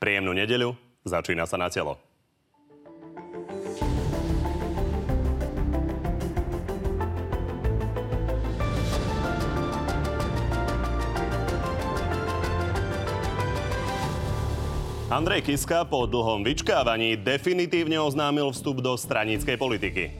Príjemnú 0.00 0.32
nedeľu, 0.32 0.72
začína 1.04 1.44
sa 1.44 1.60
na 1.60 1.68
telo. 1.68 2.00
Andrej 15.12 15.44
Kiska 15.44 15.84
po 15.84 16.08
dlhom 16.08 16.48
vyčkávaní 16.48 17.20
definitívne 17.20 18.00
oznámil 18.00 18.48
vstup 18.56 18.80
do 18.80 18.96
stranickej 18.96 19.60
politiky. 19.60 20.16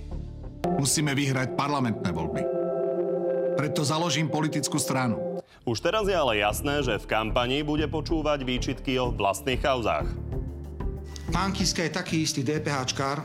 Musíme 0.76 1.16
vyhrať 1.16 1.56
parlamentné 1.56 2.12
voľby. 2.12 2.42
Preto 3.56 3.80
založím 3.80 4.28
politickú 4.28 4.76
stranu. 4.76 5.29
Už 5.68 5.84
teraz 5.84 6.08
je 6.08 6.16
ale 6.16 6.40
jasné, 6.40 6.80
že 6.80 6.96
v 6.96 7.08
kampani 7.08 7.61
bude 7.61 7.84
počúvať 7.84 8.43
výčitky 8.48 8.96
o 8.96 9.12
vlastných 9.12 9.61
kauzách. 9.61 10.08
Pán 11.30 11.52
Kiska 11.52 11.85
je 11.85 11.93
taký 11.93 12.25
istý 12.25 12.40
DPHčkár 12.43 13.22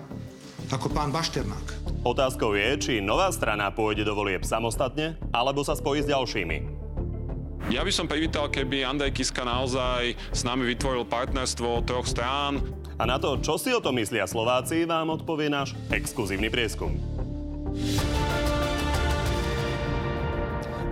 ako 0.74 0.90
pán 0.90 1.14
Bašternák. 1.14 2.02
Otázkou 2.06 2.58
je, 2.58 2.70
či 2.78 2.94
nová 3.02 3.30
strana 3.30 3.70
pôjde 3.70 4.06
do 4.06 4.14
volieb 4.18 4.42
samostatne, 4.46 5.18
alebo 5.34 5.62
sa 5.62 5.78
spojí 5.78 6.02
s 6.06 6.10
ďalšími. 6.10 6.58
Ja 7.74 7.82
by 7.82 7.90
som 7.90 8.06
privítal, 8.06 8.50
keby 8.54 8.86
Andrej 8.86 9.18
Kiska 9.18 9.42
naozaj 9.42 10.14
s 10.30 10.42
nami 10.46 10.70
vytvoril 10.70 11.06
partnerstvo 11.10 11.82
troch 11.82 12.06
strán. 12.06 12.62
A 13.02 13.10
na 13.10 13.18
to, 13.18 13.42
čo 13.42 13.58
si 13.58 13.74
o 13.74 13.82
tom 13.82 13.98
myslia 13.98 14.30
Slováci, 14.30 14.86
vám 14.86 15.10
odpovie 15.18 15.50
náš 15.50 15.74
exkluzívny 15.90 16.54
prieskum. 16.54 16.94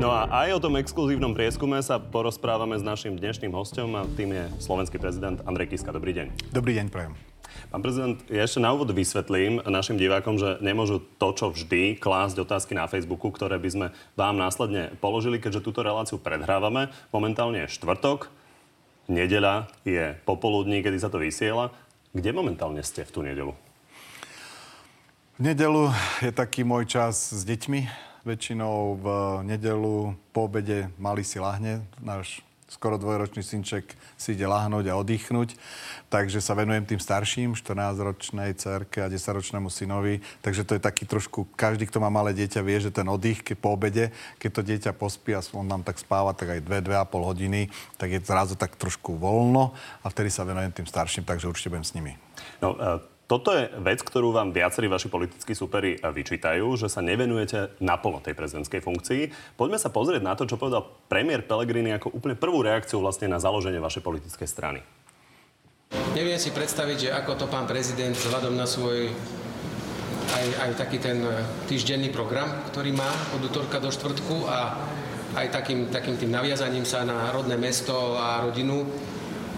No 0.04 0.12
a 0.12 0.28
aj 0.28 0.60
o 0.60 0.64
tom 0.68 0.76
exkluzívnom 0.76 1.32
prieskume 1.32 1.80
sa 1.80 1.96
porozprávame 1.96 2.76
s 2.76 2.84
našim 2.84 3.16
dnešným 3.16 3.56
hostom 3.56 3.96
a 3.96 4.04
tým 4.04 4.36
je 4.36 4.44
slovenský 4.60 5.00
prezident 5.00 5.40
Andrej 5.48 5.72
Kiska. 5.72 5.96
Dobrý 5.96 6.12
deň. 6.12 6.52
Dobrý 6.52 6.76
deň, 6.76 6.92
prajem. 6.92 7.16
Pán 7.72 7.80
prezident, 7.80 8.20
ja 8.28 8.44
ešte 8.44 8.60
na 8.60 8.76
úvod 8.76 8.92
vysvetlím 8.92 9.64
našim 9.64 9.96
divákom, 9.96 10.36
že 10.36 10.60
nemôžu 10.60 11.00
to, 11.00 11.32
čo 11.32 11.56
vždy, 11.56 11.96
klásť 12.04 12.36
otázky 12.44 12.76
na 12.76 12.84
Facebooku, 12.92 13.32
ktoré 13.32 13.56
by 13.56 13.70
sme 13.72 13.88
vám 14.20 14.36
následne 14.36 14.92
položili, 15.00 15.40
keďže 15.40 15.64
túto 15.64 15.80
reláciu 15.80 16.20
predhrávame. 16.20 16.92
Momentálne 17.16 17.64
je 17.64 17.72
štvrtok, 17.72 18.28
nedeľa 19.08 19.72
je 19.88 20.20
popoludní, 20.28 20.84
kedy 20.84 21.00
sa 21.00 21.08
to 21.08 21.16
vysiela. 21.16 21.72
Kde 22.12 22.36
momentálne 22.36 22.84
ste 22.84 23.08
v 23.08 23.12
tú 23.16 23.24
nedelu? 23.24 23.56
V 25.40 25.48
nedelu 25.48 25.96
je 26.20 26.36
taký 26.36 26.68
môj 26.68 26.92
čas 26.92 27.32
s 27.32 27.48
deťmi. 27.48 28.12
Väčšinou 28.24 29.04
v 29.04 29.08
nedelu 29.44 30.16
po 30.32 30.48
obede 30.48 30.88
mali 30.96 31.28
si 31.28 31.44
lahne. 31.44 31.84
Náš 32.00 32.40
skoro 32.72 32.98
dvojročný 32.98 33.44
synček 33.46 33.94
si 34.18 34.34
ide 34.34 34.50
lahnúť 34.50 34.90
a 34.90 34.98
oddychnúť. 34.98 35.60
Takže 36.08 36.40
sa 36.40 36.58
venujem 36.58 36.88
tým 36.88 37.04
starším, 37.04 37.54
14-ročnej 37.54 38.56
cerke 38.56 39.04
a 39.04 39.12
10-ročnému 39.12 39.68
synovi. 39.68 40.24
Takže 40.42 40.64
to 40.64 40.80
je 40.80 40.82
taký 40.82 41.04
trošku, 41.04 41.52
každý, 41.54 41.86
kto 41.86 42.00
má 42.00 42.08
malé 42.08 42.34
dieťa, 42.34 42.66
vie, 42.66 42.80
že 42.80 42.96
ten 42.96 43.06
oddych 43.06 43.46
keď 43.46 43.58
po 43.60 43.76
obede, 43.76 44.10
keď 44.40 44.50
to 44.56 44.62
dieťa 44.66 44.92
pospí 44.96 45.36
a 45.38 45.44
on 45.54 45.68
nám 45.68 45.84
tak 45.84 46.00
spáva, 46.00 46.34
tak 46.34 46.58
aj 46.58 46.66
2-2,5 46.66 47.30
hodiny, 47.30 47.62
tak 48.00 48.10
je 48.10 48.24
zrazu 48.24 48.56
tak 48.58 48.80
trošku 48.80 49.20
voľno 49.20 49.76
a 50.02 50.06
vtedy 50.08 50.34
sa 50.34 50.48
venujem 50.48 50.72
tým 50.72 50.88
starším, 50.88 51.28
takže 51.28 51.52
určite 51.52 51.70
budem 51.70 51.86
s 51.86 51.94
nimi. 51.94 52.16
No, 52.64 52.74
uh 52.80 53.13
toto 53.24 53.56
je 53.56 53.72
vec, 53.80 54.04
ktorú 54.04 54.36
vám 54.36 54.52
viacerí 54.52 54.92
vaši 54.92 55.08
politickí 55.08 55.56
súperi 55.56 55.96
vyčítajú, 55.96 56.76
že 56.76 56.92
sa 56.92 57.00
nevenujete 57.00 57.80
naplno 57.80 58.20
tej 58.20 58.36
prezidentskej 58.36 58.84
funkcii. 58.84 59.22
Poďme 59.56 59.80
sa 59.80 59.88
pozrieť 59.88 60.22
na 60.22 60.36
to, 60.36 60.44
čo 60.44 60.60
povedal 60.60 60.84
premiér 61.08 61.48
Pellegrini 61.48 61.96
ako 61.96 62.12
úplne 62.12 62.36
prvú 62.36 62.60
reakciu 62.60 63.00
vlastne 63.00 63.32
na 63.32 63.40
založenie 63.40 63.80
vašej 63.80 64.04
politickej 64.04 64.48
strany. 64.48 64.80
Neviem 66.14 66.38
si 66.42 66.52
predstaviť, 66.52 66.98
že 67.00 67.10
ako 67.16 67.32
to 67.40 67.46
pán 67.48 67.64
prezident 67.64 68.14
vzhľadom 68.14 68.54
na 68.54 68.68
svoj 68.68 69.14
aj, 70.34 70.46
aj 70.66 70.72
taký 70.78 70.98
ten 70.98 71.22
e, 71.22 71.46
týždenný 71.70 72.10
program, 72.10 72.50
ktorý 72.74 72.92
má 72.96 73.08
od 73.38 73.46
útorka 73.46 73.78
do 73.78 73.94
štvrtku 73.94 74.50
a 74.50 74.74
aj 75.34 75.48
takým, 75.50 75.90
takým 75.90 76.18
tým 76.18 76.32
naviazaním 76.34 76.86
sa 76.86 77.06
na 77.06 77.30
rodné 77.34 77.58
mesto 77.58 78.18
a 78.18 78.42
rodinu. 78.46 78.86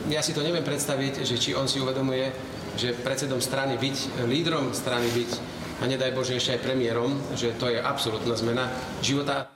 Ja 0.07 0.23
si 0.23 0.31
to 0.31 0.43
neviem 0.43 0.63
predstaviť, 0.63 1.23
že 1.23 1.35
či 1.39 1.51
on 1.55 1.67
si 1.67 1.79
uvedomuje, 1.79 2.31
že 2.75 2.95
predsedom 2.95 3.39
strany 3.39 3.79
byť, 3.79 4.27
lídrom 4.27 4.75
strany 4.75 5.07
byť 5.11 5.31
a 5.79 5.83
nedaj 5.87 6.15
Bože 6.15 6.39
ešte 6.39 6.55
aj 6.55 6.63
premiérom, 6.63 7.15
že 7.35 7.51
to 7.59 7.67
je 7.67 7.79
absolútna 7.79 8.35
zmena 8.39 8.71
života. 9.03 9.51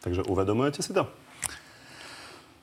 Takže 0.00 0.24
uvedomujete 0.28 0.80
si 0.80 0.92
to? 0.92 1.08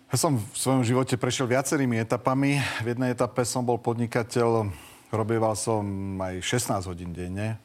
Ja 0.08 0.16
som 0.16 0.40
v 0.40 0.58
svojom 0.58 0.88
živote 0.88 1.20
prešiel 1.20 1.52
viacerými 1.52 2.00
etapami. 2.00 2.64
V 2.82 2.88
jednej 2.96 3.12
etape 3.12 3.44
som 3.44 3.66
bol 3.66 3.76
podnikateľ, 3.76 4.72
robieval 5.12 5.54
som 5.58 5.84
aj 6.22 6.40
16 6.40 6.88
hodín 6.88 7.12
denne. 7.12 7.60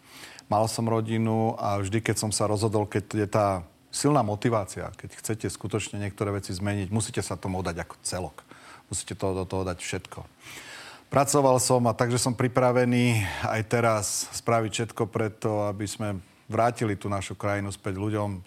Mal 0.51 0.65
som 0.67 0.85
rodinu 0.85 1.55
a 1.57 1.79
vždy, 1.79 2.03
keď 2.03 2.17
som 2.19 2.31
sa 2.35 2.51
rozhodol, 2.51 2.85
keď 2.91 3.05
je 3.15 3.29
tá 3.31 3.47
silná 3.95 4.25
motivácia, 4.25 4.91
keď 4.99 5.21
chcete 5.21 5.47
skutočne 5.53 6.01
niektoré 6.01 6.33
veci 6.35 6.51
zmeniť, 6.51 6.89
musíte 6.89 7.21
sa 7.21 7.39
tomu 7.39 7.63
dať 7.63 7.77
ako 7.85 7.95
celok. 8.03 8.37
Musíte 8.91 9.15
to, 9.17 9.33
do 9.33 9.45
toho 9.47 9.63
dať 9.65 9.79
všetko. 9.79 10.21
Pracoval 11.13 11.61
som 11.61 11.85
a 11.85 11.93
takže 11.93 12.17
som 12.17 12.33
pripravený 12.33 13.21
aj 13.45 13.61
teraz 13.69 14.33
spraviť 14.33 14.73
všetko 14.73 15.13
preto, 15.13 15.69
aby 15.69 15.85
sme 15.85 16.17
vrátili 16.49 16.97
tú 16.97 17.13
našu 17.13 17.37
krajinu 17.37 17.69
späť 17.69 18.01
ľuďom. 18.01 18.41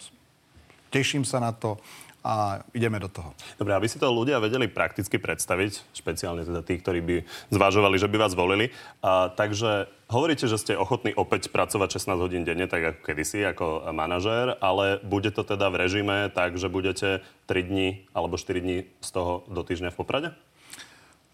Teším 0.90 1.22
sa 1.22 1.38
na 1.38 1.54
to 1.54 1.78
a 2.26 2.66
ideme 2.74 2.98
do 2.98 3.06
toho. 3.06 3.30
Dobre, 3.54 3.70
aby 3.70 3.86
si 3.86 4.02
to 4.02 4.10
ľudia 4.10 4.42
vedeli 4.42 4.66
prakticky 4.66 5.14
predstaviť, 5.14 5.94
špeciálne 5.94 6.42
teda 6.42 6.66
tí, 6.66 6.74
ktorí 6.82 6.98
by 7.06 7.16
zvažovali, 7.54 8.02
že 8.02 8.10
by 8.10 8.18
vás 8.18 8.34
volili. 8.34 8.74
A, 8.98 9.30
takže 9.30 9.86
hovoríte, 10.10 10.50
že 10.50 10.58
ste 10.58 10.74
ochotní 10.74 11.14
opäť 11.14 11.54
pracovať 11.54 12.02
16 12.02 12.18
hodín 12.18 12.42
denne, 12.42 12.66
tak 12.66 12.82
ako 12.82 13.00
kedysi, 13.06 13.46
ako 13.46 13.94
manažér, 13.94 14.58
ale 14.58 14.98
bude 15.06 15.30
to 15.30 15.46
teda 15.46 15.70
v 15.70 15.86
režime 15.86 16.34
tak, 16.34 16.58
že 16.58 16.66
budete 16.66 17.22
3 17.46 17.62
dní 17.62 18.10
alebo 18.10 18.34
4 18.34 18.58
dní 18.58 18.90
z 18.98 19.08
toho 19.14 19.46
do 19.46 19.62
týždňa 19.62 19.94
v 19.94 19.98
Poprade? 20.02 20.30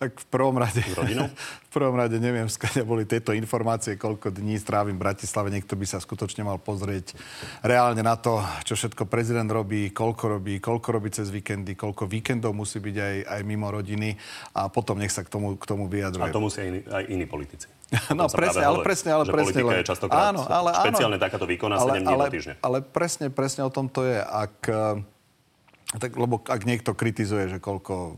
Tak 0.03 0.19
v 0.19 0.27
prvom 0.35 0.59
rade... 0.59 0.83
v 1.67 1.71
prvom 1.71 1.95
rade 1.95 2.19
neviem, 2.19 2.51
skáďa 2.51 2.83
boli 2.83 3.07
tieto 3.07 3.31
informácie, 3.31 3.95
koľko 3.95 4.35
dní 4.35 4.59
strávim 4.59 4.99
v 4.99 5.03
Bratislave. 5.07 5.55
Niekto 5.55 5.79
by 5.79 5.87
sa 5.87 6.03
skutočne 6.03 6.43
mal 6.43 6.59
pozrieť 6.59 7.15
reálne 7.63 8.03
na 8.03 8.19
to, 8.19 8.43
čo 8.67 8.75
všetko 8.75 9.07
prezident 9.07 9.47
robí, 9.47 9.95
koľko 9.95 10.25
robí, 10.27 10.59
koľko 10.59 10.89
robí 10.91 11.15
cez 11.15 11.31
víkendy, 11.31 11.79
koľko 11.79 12.11
víkendov 12.11 12.51
musí 12.51 12.83
byť 12.83 12.97
aj, 12.99 13.17
aj 13.31 13.41
mimo 13.47 13.71
rodiny 13.71 14.19
a 14.59 14.67
potom 14.75 14.99
nech 14.99 15.15
sa 15.15 15.23
k 15.23 15.31
tomu, 15.31 15.55
k 15.55 15.65
tomu 15.71 15.87
vyjadruje. 15.87 16.27
A 16.27 16.35
to 16.35 16.43
musia 16.43 16.67
iní, 16.67 16.83
aj 16.83 17.05
iní 17.07 17.27
politici. 17.31 17.71
No 18.19 18.27
presne, 18.27 18.67
ale 18.67 18.83
presne, 18.83 19.11
ale 19.15 19.23
že 19.29 19.31
presne. 19.31 19.55
Politika 19.55 19.75
je 19.79 19.87
častokrát 19.87 20.35
áno, 20.35 20.43
ale, 20.51 20.71
áno, 20.75 20.81
špeciálne 20.83 21.19
takáto 21.23 21.47
výkona 21.47 21.79
ale, 21.79 22.01
7 22.01 22.03
dní 22.03 22.11
ale, 22.11 22.25
do 22.27 22.33
týždňa. 22.35 22.55
Ale 22.59 22.79
presne, 22.83 23.27
presne 23.31 23.63
o 23.63 23.71
tom 23.71 23.87
to 23.87 24.03
je. 24.03 24.19
Ak, 24.19 24.57
tak, 25.95 26.11
lebo 26.17 26.41
ak 26.43 26.63
niekto 26.67 26.91
kritizuje, 26.97 27.53
že 27.53 27.59
koľko 27.63 28.17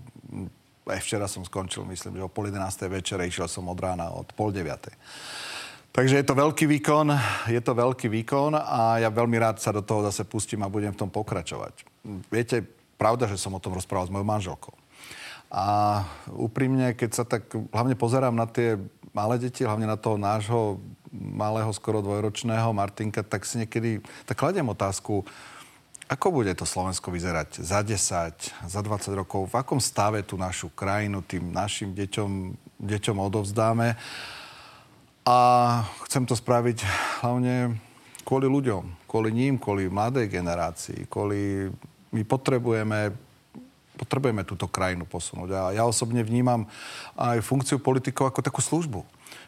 aj 0.84 1.00
včera 1.00 1.24
som 1.24 1.44
skončil, 1.44 1.84
myslím, 1.88 2.20
že 2.20 2.26
o 2.26 2.32
pol 2.32 2.52
11. 2.52 2.60
večere 2.92 3.24
išiel 3.24 3.48
som 3.48 3.64
od 3.68 3.78
rána 3.80 4.12
od 4.12 4.28
pol 4.36 4.52
9. 4.52 4.68
Takže 5.94 6.18
je 6.18 6.26
to 6.26 6.34
veľký 6.34 6.66
výkon, 6.66 7.06
je 7.46 7.60
to 7.62 7.72
veľký 7.72 8.10
výkon 8.10 8.58
a 8.58 8.98
ja 8.98 9.08
veľmi 9.14 9.38
rád 9.38 9.62
sa 9.62 9.70
do 9.70 9.78
toho 9.78 10.02
zase 10.02 10.26
pustím 10.26 10.66
a 10.66 10.72
budem 10.72 10.90
v 10.90 11.00
tom 11.06 11.10
pokračovať. 11.10 11.86
Viete, 12.28 12.66
pravda, 12.98 13.30
že 13.30 13.38
som 13.38 13.54
o 13.54 13.62
tom 13.62 13.78
rozprával 13.78 14.10
s 14.10 14.12
mojou 14.12 14.26
manželkou. 14.26 14.74
A 15.54 16.02
úprimne, 16.34 16.98
keď 16.98 17.10
sa 17.14 17.22
tak 17.22 17.46
hlavne 17.70 17.94
pozerám 17.94 18.34
na 18.34 18.50
tie 18.50 18.74
malé 19.14 19.38
deti, 19.38 19.62
hlavne 19.62 19.86
na 19.86 19.94
toho 19.94 20.18
nášho 20.18 20.82
malého, 21.14 21.70
skoro 21.70 22.02
dvojročného 22.02 22.74
Martinka, 22.74 23.22
tak 23.22 23.46
si 23.46 23.62
niekedy 23.62 24.02
tak 24.26 24.34
kladiem 24.34 24.66
otázku, 24.66 25.22
ako 26.08 26.42
bude 26.42 26.52
to 26.52 26.68
Slovensko 26.68 27.08
vyzerať 27.08 27.64
za 27.64 27.80
10, 27.80 28.68
za 28.68 28.80
20 28.80 29.20
rokov? 29.20 29.48
V 29.48 29.56
akom 29.56 29.80
stave 29.80 30.20
tú 30.20 30.36
našu 30.36 30.68
krajinu 30.72 31.24
tým 31.24 31.48
našim 31.48 31.96
deťom, 31.96 32.30
deťom 32.80 33.16
odovzdáme? 33.18 33.96
A 35.24 35.38
chcem 36.04 36.28
to 36.28 36.36
spraviť 36.36 36.84
hlavne 37.24 37.80
kvôli 38.28 38.44
ľuďom, 38.44 39.08
kvôli 39.08 39.32
ním, 39.32 39.56
kvôli 39.56 39.88
mladej 39.88 40.28
generácii, 40.28 41.08
kvôli... 41.08 41.72
My 42.14 42.22
potrebujeme 42.22 43.10
potrebujeme 43.94 44.42
túto 44.42 44.66
krajinu 44.66 45.06
posunúť. 45.06 45.50
A 45.54 45.60
ja 45.74 45.84
osobne 45.86 46.26
vnímam 46.26 46.66
aj 47.14 47.42
funkciu 47.42 47.78
politikov 47.78 48.30
ako 48.30 48.40
takú 48.42 48.60
službu 48.60 49.02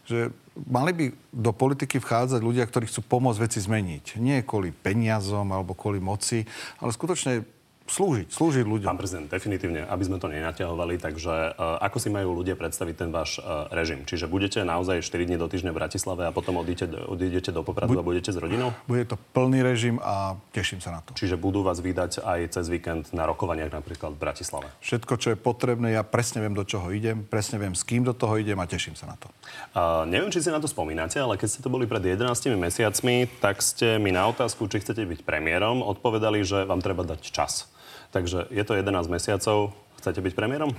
že 0.07 0.31
mali 0.55 0.95
by 0.95 1.05
do 1.35 1.51
politiky 1.51 1.99
vchádzať 1.99 2.39
ľudia, 2.39 2.63
ktorí 2.63 2.87
chcú 2.87 3.03
pomôcť 3.03 3.43
veci 3.43 3.59
zmeniť. 3.59 4.23
Nie 4.23 4.47
kvôli 4.47 4.71
peniazom 4.71 5.51
alebo 5.51 5.75
kvôli 5.75 5.99
moci, 5.99 6.47
ale 6.79 6.95
skutočne 6.95 7.43
slúžiť, 7.87 8.27
slúžiť 8.31 8.67
ľuďom. 8.67 8.89
Pán 8.91 9.01
prezident, 9.01 9.27
definitívne, 9.31 9.87
aby 9.87 10.03
sme 10.03 10.19
to 10.19 10.27
nenaťahovali, 10.27 10.99
takže 10.99 11.55
uh, 11.55 11.79
ako 11.83 11.97
si 12.03 12.09
majú 12.11 12.35
ľudia 12.43 12.59
predstaviť 12.59 12.95
ten 12.95 13.11
váš 13.15 13.39
uh, 13.39 13.71
režim? 13.71 14.03
Čiže 14.03 14.27
budete 14.27 14.63
naozaj 14.67 15.07
4 15.07 15.27
dní 15.27 15.37
do 15.39 15.47
týždňa 15.47 15.71
v 15.71 15.79
Bratislave 15.79 16.23
a 16.27 16.35
potom 16.35 16.59
odídete, 16.59 16.99
odídete 17.07 17.55
do 17.55 17.63
Popradu 17.63 17.95
Bu- 17.95 18.01
a 18.01 18.03
budete 18.03 18.35
s 18.35 18.39
rodinou? 18.39 18.75
Bude 18.91 19.07
to 19.07 19.17
plný 19.33 19.63
režim 19.63 20.03
a 20.03 20.35
teším 20.51 20.83
sa 20.83 20.99
na 20.99 21.01
to. 21.01 21.15
Čiže 21.15 21.39
budú 21.39 21.63
vás 21.63 21.79
vydať 21.79 22.27
aj 22.27 22.59
cez 22.59 22.67
víkend 22.67 23.15
na 23.15 23.25
rokovaniach 23.31 23.71
napríklad 23.71 24.19
v 24.19 24.21
Bratislave? 24.21 24.67
Všetko, 24.83 25.13
čo 25.17 25.29
je 25.33 25.39
potrebné, 25.39 25.95
ja 25.95 26.03
presne 26.03 26.43
viem, 26.43 26.53
do 26.53 26.67
čoho 26.67 26.91
idem, 26.91 27.23
presne 27.23 27.63
viem, 27.63 27.73
s 27.79 27.87
kým 27.87 28.03
do 28.03 28.13
toho 28.13 28.37
idem 28.37 28.59
a 28.59 28.67
teším 28.67 28.99
sa 28.99 29.07
na 29.07 29.17
to. 29.17 29.31
Uh, 29.73 30.03
neviem, 30.11 30.29
či 30.35 30.43
si 30.43 30.51
na 30.51 30.59
to 30.59 30.67
spomínate, 30.67 31.23
ale 31.23 31.39
keď 31.39 31.49
ste 31.49 31.61
to 31.63 31.71
boli 31.71 31.87
pred 31.87 32.03
11 32.03 32.27
mesiacmi, 32.59 33.31
tak 33.39 33.63
ste 33.63 34.03
mi 34.03 34.11
na 34.11 34.27
otázku, 34.27 34.67
či 34.67 34.83
chcete 34.83 35.07
byť 35.07 35.21
premiérom, 35.23 35.87
odpovedali, 35.87 36.43
že 36.43 36.67
vám 36.67 36.83
treba 36.83 37.07
dať 37.07 37.23
čas. 37.31 37.76
Takže 38.11 38.47
je 38.51 38.65
to 38.65 38.75
11 38.75 39.09
mesiacov. 39.09 39.73
Chcete 40.03 40.21
byť 40.23 40.33
premiérom? 40.37 40.71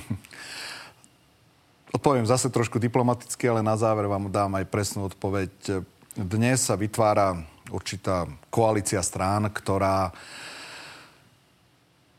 Odpoviem 1.96 2.28
zase 2.28 2.52
trošku 2.52 2.78
diplomaticky, 2.78 3.48
ale 3.48 3.66
na 3.66 3.74
záver 3.80 4.06
vám 4.06 4.30
dám 4.30 4.60
aj 4.60 4.66
presnú 4.70 5.08
odpoveď. 5.08 5.84
Dnes 6.14 6.62
sa 6.62 6.76
vytvára 6.76 7.40
určitá 7.72 8.28
koalícia 8.52 9.02
strán, 9.04 9.50
ktorá 9.52 10.12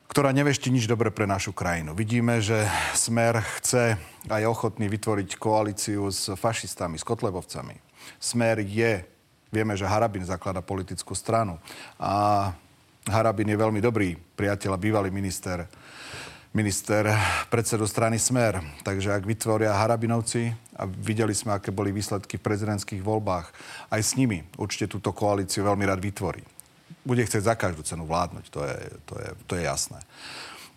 ktorá 0.08 0.32
nevešti 0.34 0.72
nič 0.72 0.88
dobre 0.88 1.12
pre 1.12 1.28
našu 1.28 1.54
krajinu. 1.54 1.92
Vidíme, 1.94 2.40
že 2.42 2.66
Smer 2.96 3.38
chce 3.60 3.94
a 4.26 4.34
je 4.40 4.50
ochotný 4.50 4.88
vytvoriť 4.90 5.36
koalíciu 5.36 6.10
s 6.10 6.32
fašistami, 6.34 6.98
s 6.98 7.06
kotlebovcami. 7.06 7.76
Smer 8.18 8.58
je, 8.64 9.04
vieme, 9.52 9.76
že 9.76 9.86
Harabin 9.86 10.26
zaklada 10.26 10.64
politickú 10.64 11.12
stranu 11.14 11.60
a 12.00 12.50
Harabin 13.08 13.48
je 13.48 13.58
veľmi 13.58 13.80
dobrý 13.80 14.14
priateľ 14.14 14.76
a 14.76 14.78
bývalý 14.78 15.08
minister, 15.08 15.64
minister 16.52 17.08
predsedu 17.48 17.88
strany 17.88 18.20
Smer. 18.20 18.60
Takže 18.84 19.16
ak 19.16 19.24
vytvoria 19.24 19.74
Harabinovci, 19.74 20.52
a 20.78 20.86
videli 20.86 21.34
sme, 21.34 21.58
aké 21.58 21.74
boli 21.74 21.90
výsledky 21.90 22.38
v 22.38 22.46
prezidentských 22.46 23.02
voľbách, 23.02 23.50
aj 23.90 24.00
s 24.04 24.14
nimi 24.14 24.46
určite 24.54 24.86
túto 24.86 25.10
koalíciu 25.10 25.66
veľmi 25.66 25.82
rád 25.82 25.98
vytvorí. 25.98 26.44
Bude 27.02 27.26
chcieť 27.26 27.50
za 27.50 27.54
každú 27.58 27.82
cenu 27.82 28.06
vládnuť, 28.06 28.44
to 28.52 28.60
je, 28.62 28.78
to 29.02 29.14
je, 29.18 29.28
to 29.50 29.52
je 29.58 29.62
jasné. 29.66 29.98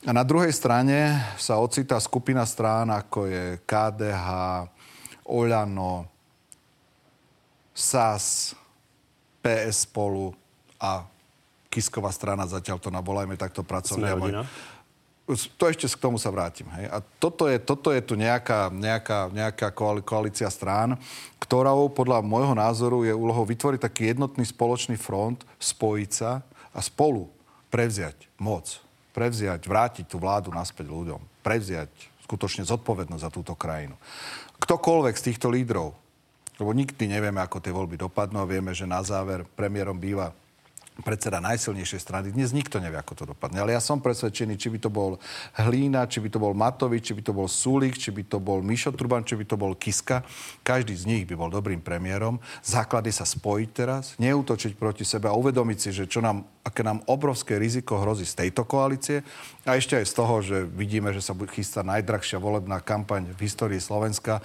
A 0.02 0.10
na 0.10 0.26
druhej 0.26 0.50
strane 0.50 1.22
sa 1.38 1.62
ocitá 1.62 2.02
skupina 2.02 2.42
strán, 2.50 2.90
ako 2.90 3.30
je 3.30 3.46
KDH, 3.70 4.28
Oľano, 5.30 6.10
SAS, 7.72 8.58
PS 9.46 9.86
spolu 9.86 10.34
a 10.82 11.06
Kisková 11.72 12.12
strana 12.12 12.44
zatiaľ 12.44 12.84
to 12.84 12.92
nabolajme 12.92 13.40
takto 13.40 13.64
pracovne. 13.64 14.44
To 15.32 15.64
ešte 15.72 15.88
k 15.88 16.04
tomu 16.04 16.20
sa 16.20 16.28
vrátim. 16.28 16.68
Hej. 16.76 16.92
A 16.92 17.00
toto 17.00 17.48
je, 17.48 17.56
toto 17.56 17.96
je 17.96 18.04
tu 18.04 18.20
nejaká, 18.20 18.68
nejaká, 18.68 19.32
nejaká 19.32 19.68
koalícia 20.04 20.52
strán, 20.52 21.00
ktorou 21.40 21.88
podľa 21.88 22.20
môjho 22.20 22.52
názoru 22.52 23.08
je 23.08 23.16
úlohou 23.16 23.48
vytvoriť 23.48 23.80
taký 23.80 24.12
jednotný 24.12 24.44
spoločný 24.44 25.00
front, 25.00 25.48
spojiť 25.56 26.12
sa 26.12 26.44
a 26.76 26.80
spolu 26.84 27.32
prevziať 27.72 28.28
moc. 28.36 28.68
Prevziať, 29.16 29.64
vrátiť 29.64 30.06
tú 30.12 30.20
vládu 30.20 30.52
naspäť 30.52 30.92
ľuďom. 30.92 31.24
Prevziať 31.40 31.92
skutočne 32.28 32.68
zodpovednosť 32.68 33.24
za 33.24 33.32
túto 33.32 33.56
krajinu. 33.56 33.96
Ktokoľvek 34.60 35.16
z 35.16 35.26
týchto 35.32 35.48
lídrov, 35.48 35.96
lebo 36.60 36.72
nikdy 36.76 37.08
nevieme, 37.08 37.40
ako 37.40 37.64
tie 37.64 37.72
voľby 37.72 37.96
dopadnú 37.96 38.44
a 38.44 38.50
vieme, 38.50 38.76
že 38.76 38.84
na 38.84 39.00
záver 39.00 39.48
premiérom 39.56 39.96
býva 39.96 40.36
predseda 41.02 41.44
najsilnejšej 41.44 42.02
strany. 42.02 42.28
Dnes 42.32 42.56
nikto 42.56 42.78
nevie, 42.78 42.98
ako 42.98 43.14
to 43.14 43.24
dopadne. 43.30 43.60
Ale 43.62 43.76
ja 43.76 43.82
som 43.84 44.00
presvedčený, 44.00 44.56
či 44.56 44.72
by 44.72 44.80
to 44.82 44.90
bol 44.90 45.18
Hlína, 45.58 46.08
či 46.08 46.22
by 46.22 46.30
to 46.30 46.40
bol 46.40 46.54
Matovič, 46.56 47.12
či 47.12 47.14
by 47.18 47.22
to 47.26 47.34
bol 47.34 47.50
Sulik, 47.50 47.98
či 47.98 48.14
by 48.14 48.24
to 48.26 48.38
bol 48.40 48.62
Mišo 48.62 48.94
Truban, 48.94 49.26
či 49.26 49.36
by 49.36 49.46
to 49.46 49.60
bol 49.60 49.74
Kiska. 49.76 50.24
Každý 50.62 50.94
z 50.96 51.04
nich 51.10 51.24
by 51.26 51.36
bol 51.36 51.50
dobrým 51.50 51.82
premiérom. 51.82 52.38
Základy 52.62 53.10
sa 53.12 53.26
spojiť 53.28 53.70
teraz, 53.74 54.16
neútočiť 54.22 54.78
proti 54.80 55.04
sebe 55.04 55.28
a 55.28 55.38
uvedomiť 55.38 55.78
si, 55.78 55.90
že 55.92 56.06
čo 56.08 56.24
nám, 56.24 56.48
aké 56.62 56.86
nám 56.86 57.02
obrovské 57.10 57.58
riziko 57.58 58.00
hrozí 58.00 58.24
z 58.24 58.48
tejto 58.48 58.64
koalície 58.64 59.26
a 59.66 59.76
ešte 59.76 59.98
aj 59.98 60.06
z 60.06 60.14
toho, 60.14 60.36
že 60.46 60.58
vidíme, 60.64 61.10
že 61.12 61.26
sa 61.26 61.34
chystá 61.50 61.82
najdrahšia 61.82 62.38
volebná 62.38 62.80
kampaň 62.80 63.28
v 63.34 63.50
histórii 63.50 63.82
Slovenska 63.82 64.40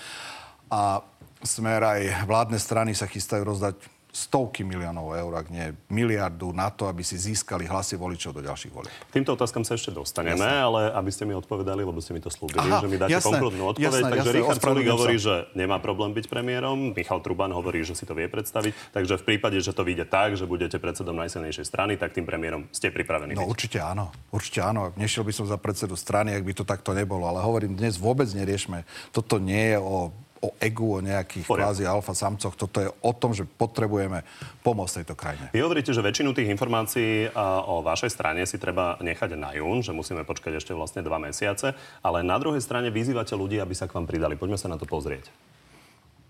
a 0.73 1.05
smer 1.44 1.85
aj 1.85 2.26
vládne 2.26 2.58
strany 2.58 2.93
sa 2.97 3.06
chystajú 3.06 3.44
rozdať 3.44 3.95
stovky 4.16 4.64
miliónov 4.64 5.12
eur, 5.12 5.32
ak 5.36 5.52
nie 5.52 5.76
miliardu 5.92 6.56
na 6.56 6.72
to, 6.72 6.88
aby 6.88 7.04
si 7.04 7.20
získali 7.20 7.68
hlasy 7.68 8.00
voličov 8.00 8.32
do 8.32 8.40
ďalších 8.40 8.72
volieb. 8.72 8.96
Týmto 9.12 9.36
otázkam 9.36 9.60
sa 9.60 9.76
ešte 9.76 9.92
dostaneme, 9.92 10.40
jasné. 10.40 10.64
ale 10.64 10.88
aby 10.96 11.10
ste 11.12 11.28
mi 11.28 11.36
odpovedali, 11.36 11.84
lebo 11.84 12.00
ste 12.00 12.16
mi 12.16 12.24
to 12.24 12.32
slúbili, 12.32 12.64
Aha, 12.64 12.80
že 12.80 12.88
mi 12.88 12.96
dáte 12.96 13.12
jasné, 13.12 13.36
konkrétnu 13.36 13.76
odpoveď. 13.76 13.84
Jasné, 13.84 14.08
takže 14.08 14.30
jasné, 14.32 14.38
Richard 14.40 14.60
Sulik 14.64 14.88
hovorí, 14.88 15.16
že 15.20 15.34
nemá 15.52 15.76
problém 15.76 16.16
byť 16.16 16.26
premiérom, 16.32 16.96
Michal 16.96 17.20
Truban 17.20 17.52
hovorí, 17.52 17.84
že 17.84 17.92
si 17.92 18.08
to 18.08 18.16
vie 18.16 18.24
predstaviť. 18.32 18.96
Takže 18.96 19.20
v 19.20 19.24
prípade, 19.28 19.60
že 19.60 19.76
to 19.76 19.84
vyjde 19.84 20.08
tak, 20.08 20.32
že 20.40 20.48
budete 20.48 20.80
predsedom 20.80 21.12
najsilnejšej 21.12 21.66
strany, 21.69 22.00
tak 22.00 22.16
tým 22.16 22.24
premiérom 22.24 22.64
ste 22.72 22.88
pripravení. 22.88 23.36
No 23.36 23.44
byť. 23.44 23.52
určite 23.52 23.78
áno, 23.84 24.08
určite 24.32 24.64
áno. 24.64 24.96
Nešiel 24.96 25.28
by 25.28 25.32
som 25.36 25.44
za 25.44 25.60
predsedu 25.60 25.92
strany, 25.92 26.32
ak 26.32 26.40
by 26.40 26.52
to 26.56 26.64
takto 26.64 26.96
nebolo, 26.96 27.28
ale 27.28 27.44
hovorím, 27.44 27.76
dnes 27.76 28.00
vôbec 28.00 28.32
neriešme. 28.32 28.88
Toto 29.12 29.36
nie 29.36 29.76
je 29.76 29.78
o 29.78 30.08
o 30.46 30.54
egu, 30.62 30.96
o 30.96 31.00
nejakých 31.02 31.50
kvázi 31.50 31.82
alfa 31.82 32.14
samcoch. 32.14 32.54
Toto 32.54 32.78
je 32.78 32.87
o 32.87 33.12
tom, 33.12 33.34
že 33.34 33.43
potrebujeme 33.43 34.22
pomôcť 34.62 35.02
tejto 35.02 35.14
krajine. 35.19 35.46
Vy 35.50 35.66
hovoríte, 35.66 35.90
že 35.90 35.98
väčšinu 35.98 36.31
tých 36.31 36.46
informácií 36.46 37.34
o 37.66 37.82
vašej 37.82 38.14
strane 38.14 38.46
si 38.46 38.62
treba 38.62 38.94
nechať 39.02 39.34
na 39.34 39.50
jún, 39.58 39.82
že 39.82 39.90
musíme 39.90 40.22
počkať 40.22 40.62
ešte 40.62 40.72
vlastne 40.72 41.02
dva 41.02 41.19
mesiace, 41.19 41.75
ale 42.06 42.22
na 42.22 42.38
druhej 42.38 42.62
strane 42.62 42.94
vyzývate 42.94 43.34
ľudí, 43.34 43.58
aby 43.58 43.75
sa 43.75 43.90
k 43.90 43.98
vám 43.98 44.06
pridali. 44.06 44.38
Poďme 44.38 44.56
sa 44.60 44.70
na 44.70 44.78
to 44.78 44.87
pozrieť. 44.87 45.26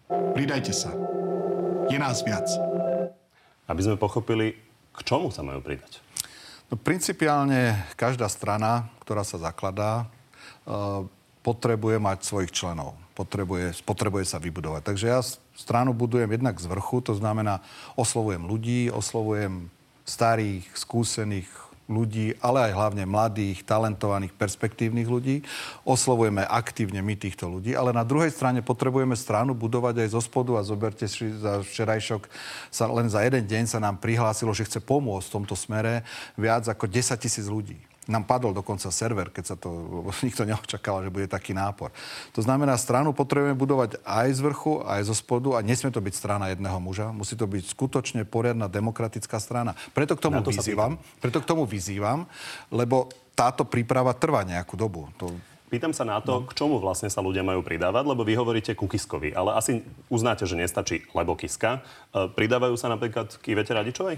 Pridajte 0.08 0.72
sa. 0.72 0.94
Je 1.90 1.98
nás 1.98 2.22
viac. 2.22 2.46
Aby 3.66 3.80
sme 3.82 3.98
pochopili, 3.98 4.54
k 4.94 5.00
čomu 5.02 5.34
sa 5.34 5.42
majú 5.42 5.58
pridať. 5.60 5.98
No, 6.70 6.74
principiálne 6.78 7.86
každá 7.94 8.26
strana, 8.26 8.90
ktorá 9.02 9.22
sa 9.22 9.38
zakladá, 9.38 10.06
uh, 10.66 11.06
potrebuje 11.46 12.02
mať 12.02 12.18
svojich 12.26 12.50
členov 12.50 12.98
potrebuje, 13.16 13.80
potrebuje 13.88 14.28
sa 14.28 14.36
vybudovať. 14.36 14.82
Takže 14.84 15.06
ja 15.08 15.24
stranu 15.56 15.96
budujem 15.96 16.28
jednak 16.28 16.60
z 16.60 16.68
vrchu, 16.68 17.00
to 17.00 17.16
znamená 17.16 17.64
oslovujem 17.96 18.44
ľudí, 18.44 18.92
oslovujem 18.92 19.72
starých, 20.04 20.68
skúsených 20.76 21.48
ľudí, 21.86 22.34
ale 22.42 22.70
aj 22.70 22.72
hlavne 22.76 23.06
mladých, 23.06 23.62
talentovaných, 23.62 24.34
perspektívnych 24.34 25.06
ľudí. 25.06 25.46
Oslovujeme 25.86 26.42
aktívne 26.42 26.98
my 26.98 27.14
týchto 27.14 27.46
ľudí, 27.46 27.78
ale 27.78 27.94
na 27.94 28.02
druhej 28.02 28.34
strane 28.34 28.60
potrebujeme 28.60 29.14
stranu 29.14 29.54
budovať 29.54 30.02
aj 30.02 30.08
zo 30.12 30.20
spodu 30.20 30.58
a 30.58 30.66
zoberte 30.66 31.06
si 31.06 31.30
za 31.38 31.62
včerajšok, 31.62 32.26
sa, 32.74 32.90
len 32.90 33.06
za 33.06 33.22
jeden 33.22 33.46
deň 33.46 33.64
sa 33.70 33.78
nám 33.78 34.02
prihlásilo, 34.02 34.50
že 34.50 34.66
chce 34.66 34.82
pomôcť 34.82 35.30
v 35.30 35.34
tomto 35.40 35.54
smere 35.54 36.02
viac 36.34 36.66
ako 36.66 36.90
10 36.90 37.22
tisíc 37.22 37.46
ľudí. 37.46 37.78
Nám 38.06 38.22
padol 38.22 38.54
dokonca 38.54 38.86
server, 38.94 39.34
keď 39.34 39.44
sa 39.44 39.56
to, 39.58 39.70
nikto 40.26 40.46
neočakával, 40.46 41.06
že 41.06 41.14
bude 41.14 41.26
taký 41.26 41.52
nápor. 41.52 41.90
To 42.38 42.40
znamená, 42.40 42.78
stranu 42.78 43.10
potrebujeme 43.10 43.58
budovať 43.58 43.98
aj 44.06 44.28
z 44.30 44.40
vrchu, 44.46 44.72
aj 44.86 45.10
zo 45.10 45.14
spodu 45.14 45.58
a 45.58 45.64
nesmie 45.66 45.90
to 45.90 45.98
byť 45.98 46.14
strana 46.14 46.54
jedného 46.54 46.78
muža. 46.78 47.10
Musí 47.10 47.34
to 47.34 47.50
byť 47.50 47.74
skutočne 47.74 48.22
poriadna 48.22 48.70
demokratická 48.70 49.42
strana. 49.42 49.74
Preto 49.90 50.14
k 50.14 50.22
tomu 50.22 50.38
to 50.40 50.54
vyzývam, 50.54 50.98
preto 51.18 51.42
k 51.42 51.48
tomu 51.48 51.66
vyzývam, 51.66 52.30
lebo 52.70 53.10
táto 53.36 53.68
príprava 53.68 54.16
trvá 54.16 54.46
nejakú 54.48 54.78
dobu. 54.78 55.12
To, 55.20 55.34
Pýtam 55.66 55.90
sa 55.90 56.06
na 56.06 56.22
to, 56.22 56.40
no. 56.40 56.46
k 56.46 56.54
čomu 56.54 56.78
vlastne 56.78 57.10
sa 57.10 57.18
ľudia 57.18 57.42
majú 57.42 57.58
pridávať, 57.66 58.06
lebo 58.06 58.22
vy 58.22 58.38
hovoríte 58.38 58.78
ku 58.78 58.86
Kiskovi, 58.86 59.34
ale 59.34 59.58
asi 59.58 59.82
uznáte, 60.06 60.46
že 60.46 60.54
nestačí 60.54 61.02
lebo 61.10 61.34
Kiska. 61.34 61.82
E, 62.14 62.30
pridávajú 62.30 62.78
sa 62.78 62.86
napríklad 62.86 63.34
k 63.42 63.50
Ivete 63.50 63.74
Radičovej? 63.74 64.14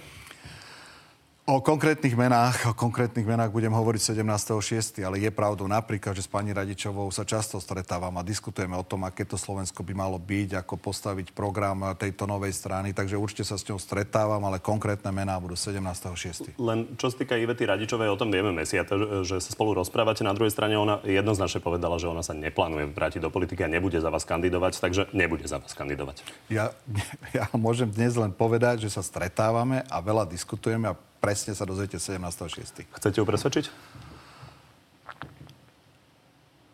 O 1.48 1.64
konkrétnych 1.64 2.12
menách, 2.12 2.68
o 2.68 2.76
konkrétnych 2.76 3.24
menách 3.24 3.48
budem 3.48 3.72
hovoriť 3.72 4.20
17.6., 4.20 5.00
ale 5.00 5.16
je 5.16 5.32
pravdou 5.32 5.64
napríklad, 5.64 6.12
že 6.12 6.20
s 6.20 6.28
pani 6.28 6.52
Radičovou 6.52 7.08
sa 7.08 7.24
často 7.24 7.56
stretávam 7.56 8.12
a 8.20 8.20
diskutujeme 8.20 8.76
o 8.76 8.84
tom, 8.84 9.08
aké 9.08 9.24
to 9.24 9.40
Slovensko 9.40 9.80
by 9.80 9.96
malo 9.96 10.20
byť, 10.20 10.60
ako 10.60 10.76
postaviť 10.76 11.32
program 11.32 11.96
tejto 11.96 12.28
novej 12.28 12.52
strany, 12.52 12.92
takže 12.92 13.16
určite 13.16 13.48
sa 13.48 13.56
s 13.56 13.64
ňou 13.64 13.80
stretávam, 13.80 14.44
ale 14.44 14.60
konkrétne 14.60 15.08
mená 15.08 15.40
budú 15.40 15.56
17.6. 15.56 16.60
Len 16.60 16.84
čo 17.00 17.08
sa 17.08 17.16
týka 17.16 17.32
Ivety 17.40 17.64
Radičovej, 17.64 18.12
o 18.12 18.20
tom 18.20 18.28
vieme 18.28 18.52
mesiace, 18.52 19.24
že 19.24 19.40
sa 19.40 19.48
spolu 19.48 19.72
rozprávate. 19.80 20.20
Na 20.28 20.36
druhej 20.36 20.52
strane 20.52 20.76
ona 20.76 21.00
jednoznačne 21.00 21.64
povedala, 21.64 21.96
že 21.96 22.12
ona 22.12 22.20
sa 22.20 22.36
neplánuje 22.36 22.92
vrátiť 22.92 23.24
do 23.24 23.32
politiky 23.32 23.64
a 23.64 23.72
nebude 23.72 23.96
za 23.96 24.12
vás 24.12 24.28
kandidovať, 24.28 24.84
takže 24.84 25.16
nebude 25.16 25.48
za 25.48 25.64
vás 25.64 25.72
kandidovať. 25.72 26.28
Ja, 26.52 26.76
ja 27.32 27.48
môžem 27.56 27.88
dnes 27.88 28.20
len 28.20 28.36
povedať, 28.36 28.84
že 28.84 28.92
sa 28.92 29.00
stretávame 29.00 29.88
a 29.88 29.96
veľa 30.04 30.28
diskutujeme 30.28 30.92
a 30.92 31.08
presne 31.18 31.52
sa 31.54 31.66
dozviete 31.66 31.98
17.6. 31.98 32.86
Chcete 32.88 33.16
ju 33.18 33.26
presvedčiť? 33.26 33.66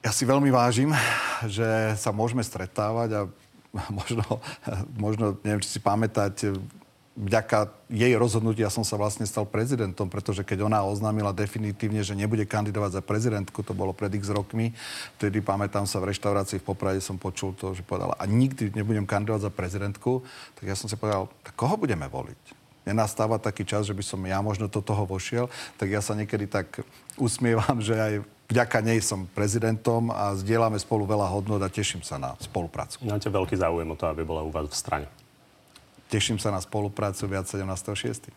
Ja 0.04 0.12
si 0.12 0.28
veľmi 0.28 0.52
vážim, 0.52 0.92
že 1.48 1.96
sa 1.96 2.12
môžeme 2.12 2.44
stretávať 2.44 3.08
a 3.16 3.20
možno, 3.88 4.24
možno 5.00 5.24
neviem, 5.40 5.64
či 5.64 5.72
si 5.72 5.80
pamätáte, 5.80 6.52
vďaka 7.14 7.70
jej 7.86 8.12
rozhodnutia 8.18 8.66
som 8.68 8.82
sa 8.82 8.98
vlastne 8.98 9.24
stal 9.24 9.46
prezidentom, 9.46 10.10
pretože 10.10 10.42
keď 10.42 10.66
ona 10.66 10.82
oznámila 10.82 11.30
definitívne, 11.30 12.02
že 12.02 12.18
nebude 12.18 12.42
kandidovať 12.42 13.00
za 13.00 13.02
prezidentku, 13.06 13.62
to 13.62 13.70
bolo 13.70 13.94
pred 13.94 14.10
x 14.18 14.34
rokmi, 14.34 14.74
vtedy 15.18 15.38
pamätám 15.38 15.86
sa 15.86 16.02
v 16.02 16.10
reštaurácii 16.10 16.58
v 16.58 16.66
Poprade 16.66 17.00
som 17.00 17.14
počul 17.14 17.54
to, 17.54 17.72
že 17.72 17.86
povedala, 17.86 18.18
a 18.18 18.26
nikdy 18.26 18.74
nebudem 18.74 19.06
kandidovať 19.06 19.46
za 19.46 19.50
prezidentku, 19.54 20.26
tak 20.58 20.64
ja 20.66 20.76
som 20.76 20.90
si 20.90 20.98
povedal, 20.98 21.30
tak 21.46 21.54
koho 21.54 21.78
budeme 21.78 22.10
voliť? 22.10 22.53
Nenastáva 22.84 23.40
taký 23.40 23.64
čas, 23.64 23.88
že 23.88 23.96
by 23.96 24.04
som 24.04 24.20
ja 24.24 24.38
možno 24.44 24.68
do 24.68 24.80
toho 24.80 25.08
vošiel, 25.08 25.48
tak 25.80 25.90
ja 25.90 26.04
sa 26.04 26.12
niekedy 26.12 26.48
tak 26.48 26.84
usmievam, 27.16 27.80
že 27.80 27.96
aj 27.96 28.12
vďaka 28.48 28.78
nej 28.84 29.00
som 29.00 29.24
prezidentom 29.32 30.12
a 30.12 30.36
zdieľame 30.36 30.76
spolu 30.76 31.08
veľa 31.08 31.26
hodnot 31.32 31.64
a 31.64 31.72
teším 31.72 32.04
sa 32.04 32.20
na 32.20 32.36
spoluprácu. 32.38 33.00
Máte 33.04 33.32
veľký 33.32 33.56
záujem 33.56 33.88
o 33.88 33.96
to, 33.96 34.04
aby 34.06 34.22
bola 34.22 34.44
u 34.44 34.52
vás 34.52 34.68
v 34.68 34.76
strane. 34.76 35.06
Teším 36.12 36.36
sa 36.38 36.52
na 36.52 36.60
spoluprácu 36.60 37.24
viac 37.26 37.48
17.6. 37.48 38.30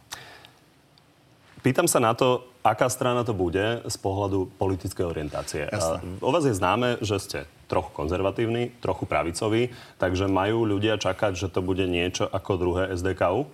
Pýtam 1.62 1.84
sa 1.84 2.00
na 2.00 2.16
to, 2.16 2.48
aká 2.63 2.88
strana 2.88 3.27
to 3.27 3.36
bude 3.36 3.84
z 3.84 3.98
pohľadu 4.00 4.48
politickej 4.56 5.04
orientácie. 5.04 5.68
Jasne. 5.68 6.00
O 6.24 6.32
vás 6.32 6.48
je 6.48 6.56
známe, 6.56 6.96
že 7.04 7.20
ste 7.20 7.39
trochu 7.68 7.92
konzervatívni, 7.92 8.72
trochu 8.80 9.04
pravicoví, 9.04 9.75
takže 10.00 10.32
majú 10.32 10.63
ľudia 10.63 10.96
čakať, 10.96 11.36
že 11.36 11.51
to 11.51 11.60
bude 11.60 11.84
niečo 11.84 12.24
ako 12.32 12.51
druhé 12.56 12.84
SDKU? 12.96 13.51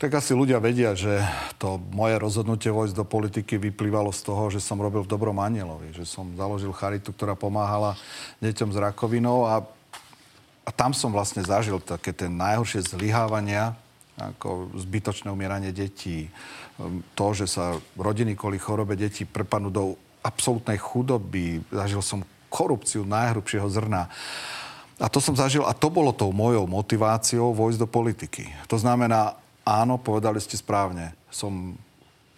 Tak 0.00 0.16
asi 0.16 0.32
ľudia 0.32 0.56
vedia, 0.64 0.96
že 0.96 1.20
to 1.60 1.76
moje 1.92 2.16
rozhodnutie 2.16 2.72
vojsť 2.72 2.96
do 2.96 3.04
politiky 3.04 3.60
vyplývalo 3.60 4.08
z 4.16 4.24
toho, 4.24 4.48
že 4.48 4.56
som 4.56 4.80
robil 4.80 5.04
v 5.04 5.12
Dobrom 5.12 5.36
anielovi, 5.36 5.92
že 5.92 6.08
som 6.08 6.24
založil 6.40 6.72
charitu, 6.72 7.12
ktorá 7.12 7.36
pomáhala 7.36 8.00
deťom 8.40 8.72
s 8.72 8.80
rakovinou 8.80 9.44
a, 9.44 9.60
a 10.64 10.70
tam 10.72 10.96
som 10.96 11.12
vlastne 11.12 11.44
zažil 11.44 11.76
také 11.84 12.16
tie 12.16 12.32
najhoršie 12.32 12.96
zlyhávania, 12.96 13.76
ako 14.16 14.72
zbytočné 14.72 15.28
umieranie 15.28 15.68
detí, 15.68 16.32
um, 16.80 17.04
to, 17.12 17.36
že 17.36 17.60
sa 17.60 17.76
rodiny 18.00 18.32
kvôli 18.40 18.56
chorobe 18.56 18.96
detí 18.96 19.28
prepadnú 19.28 19.68
do 19.68 20.00
absolútnej 20.24 20.80
chudoby, 20.80 21.60
zažil 21.68 22.00
som 22.00 22.24
korupciu 22.48 23.04
najhrubšieho 23.04 23.68
zrna. 23.68 24.08
A 24.96 25.12
to 25.12 25.20
som 25.20 25.36
zažil 25.36 25.64
a 25.68 25.76
to 25.76 25.92
bolo 25.92 26.16
tou 26.16 26.32
mojou 26.32 26.64
motiváciou 26.64 27.52
vojsť 27.52 27.78
do 27.84 27.88
politiky. 27.88 28.48
To 28.68 28.80
znamená, 28.80 29.39
áno, 29.64 30.00
povedali 30.00 30.40
ste 30.40 30.58
správne. 30.58 31.12
Som 31.30 31.78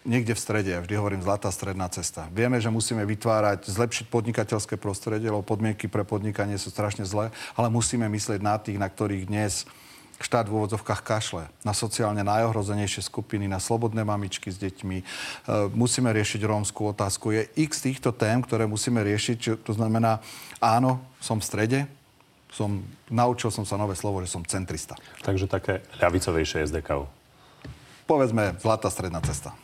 niekde 0.03 0.35
v 0.35 0.43
strede, 0.43 0.73
vždy 0.83 0.95
hovorím 0.99 1.23
zlatá 1.23 1.49
stredná 1.55 1.87
cesta. 1.87 2.27
Vieme, 2.35 2.59
že 2.59 2.71
musíme 2.71 3.07
vytvárať, 3.07 3.71
zlepšiť 3.71 4.07
podnikateľské 4.11 4.75
prostredie, 4.75 5.31
lebo 5.31 5.47
podmienky 5.47 5.87
pre 5.87 6.03
podnikanie 6.03 6.59
sú 6.59 6.75
strašne 6.75 7.07
zlé, 7.07 7.31
ale 7.55 7.71
musíme 7.71 8.07
myslieť 8.11 8.41
na 8.43 8.59
tých, 8.59 8.79
na 8.79 8.91
ktorých 8.91 9.31
dnes 9.31 9.67
štát 10.23 10.47
v 10.47 10.55
úvodzovkách 10.55 11.03
kašle. 11.03 11.51
Na 11.67 11.75
sociálne 11.75 12.23
najohrozenejšie 12.23 13.03
skupiny, 13.11 13.51
na 13.51 13.59
slobodné 13.59 14.07
mamičky 14.07 14.55
s 14.55 14.59
deťmi. 14.63 14.99
E, 15.03 15.05
musíme 15.75 16.15
riešiť 16.15 16.47
rómskú 16.47 16.95
otázku. 16.95 17.35
Je 17.35 17.51
x 17.59 17.83
týchto 17.83 18.15
tém, 18.15 18.39
ktoré 18.39 18.71
musíme 18.71 19.03
riešiť. 19.03 19.67
To 19.67 19.73
znamená, 19.75 20.23
áno, 20.63 21.03
som 21.19 21.43
v 21.43 21.47
strede, 21.47 21.79
som, 22.53 22.85
naučil 23.09 23.49
som 23.49 23.65
sa 23.65 23.81
nové 23.81 23.97
slovo, 23.97 24.21
že 24.21 24.29
som 24.29 24.45
centrista. 24.45 24.95
Takže 25.25 25.49
také 25.49 25.81
ľavicovejšie 25.99 26.69
SDKU 26.69 27.23
povedzme, 28.13 28.53
zlatá 28.61 28.93
stredná 28.93 29.25
cesta. 29.25 29.57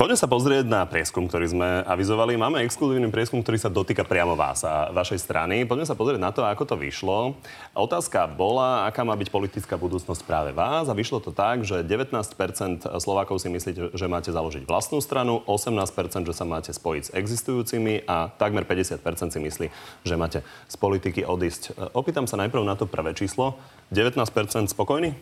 Poďme 0.00 0.16
sa 0.16 0.32
pozrieť 0.32 0.64
na 0.64 0.88
prieskum, 0.88 1.28
ktorý 1.28 1.52
sme 1.52 1.84
avizovali. 1.84 2.32
Máme 2.32 2.64
exkluzívny 2.64 3.12
prieskum, 3.12 3.44
ktorý 3.44 3.60
sa 3.60 3.68
dotýka 3.68 4.00
priamo 4.00 4.32
vás 4.32 4.64
a 4.64 4.88
vašej 4.96 5.20
strany. 5.20 5.68
Poďme 5.68 5.84
sa 5.84 5.92
pozrieť 5.92 6.16
na 6.16 6.32
to, 6.32 6.40
ako 6.40 6.72
to 6.72 6.80
vyšlo. 6.80 7.36
Otázka 7.76 8.24
bola, 8.32 8.88
aká 8.88 9.04
má 9.04 9.12
byť 9.12 9.28
politická 9.28 9.76
budúcnosť 9.76 10.24
práve 10.24 10.56
vás 10.56 10.88
a 10.88 10.96
vyšlo 10.96 11.20
to 11.20 11.36
tak, 11.36 11.68
že 11.68 11.84
19% 11.84 12.16
Slovákov 12.96 13.44
si 13.44 13.52
myslíte, 13.52 13.92
že 13.92 14.06
máte 14.08 14.32
založiť 14.32 14.64
vlastnú 14.64 15.04
stranu, 15.04 15.44
18% 15.44 15.92
že 16.24 16.32
sa 16.32 16.48
máte 16.48 16.72
spojiť 16.72 17.02
s 17.04 17.10
existujúcimi 17.12 18.08
a 18.08 18.32
takmer 18.32 18.64
50% 18.64 19.04
si 19.04 19.36
myslí, 19.36 19.66
že 20.08 20.14
máte 20.16 20.40
z 20.64 20.76
politiky 20.80 21.28
odísť. 21.28 21.76
Opýtam 21.92 22.24
sa 22.24 22.40
najprv 22.40 22.64
na 22.64 22.72
to 22.72 22.88
prvé 22.88 23.12
číslo. 23.12 23.60
19% 23.92 24.16
spokojný? 24.64 25.12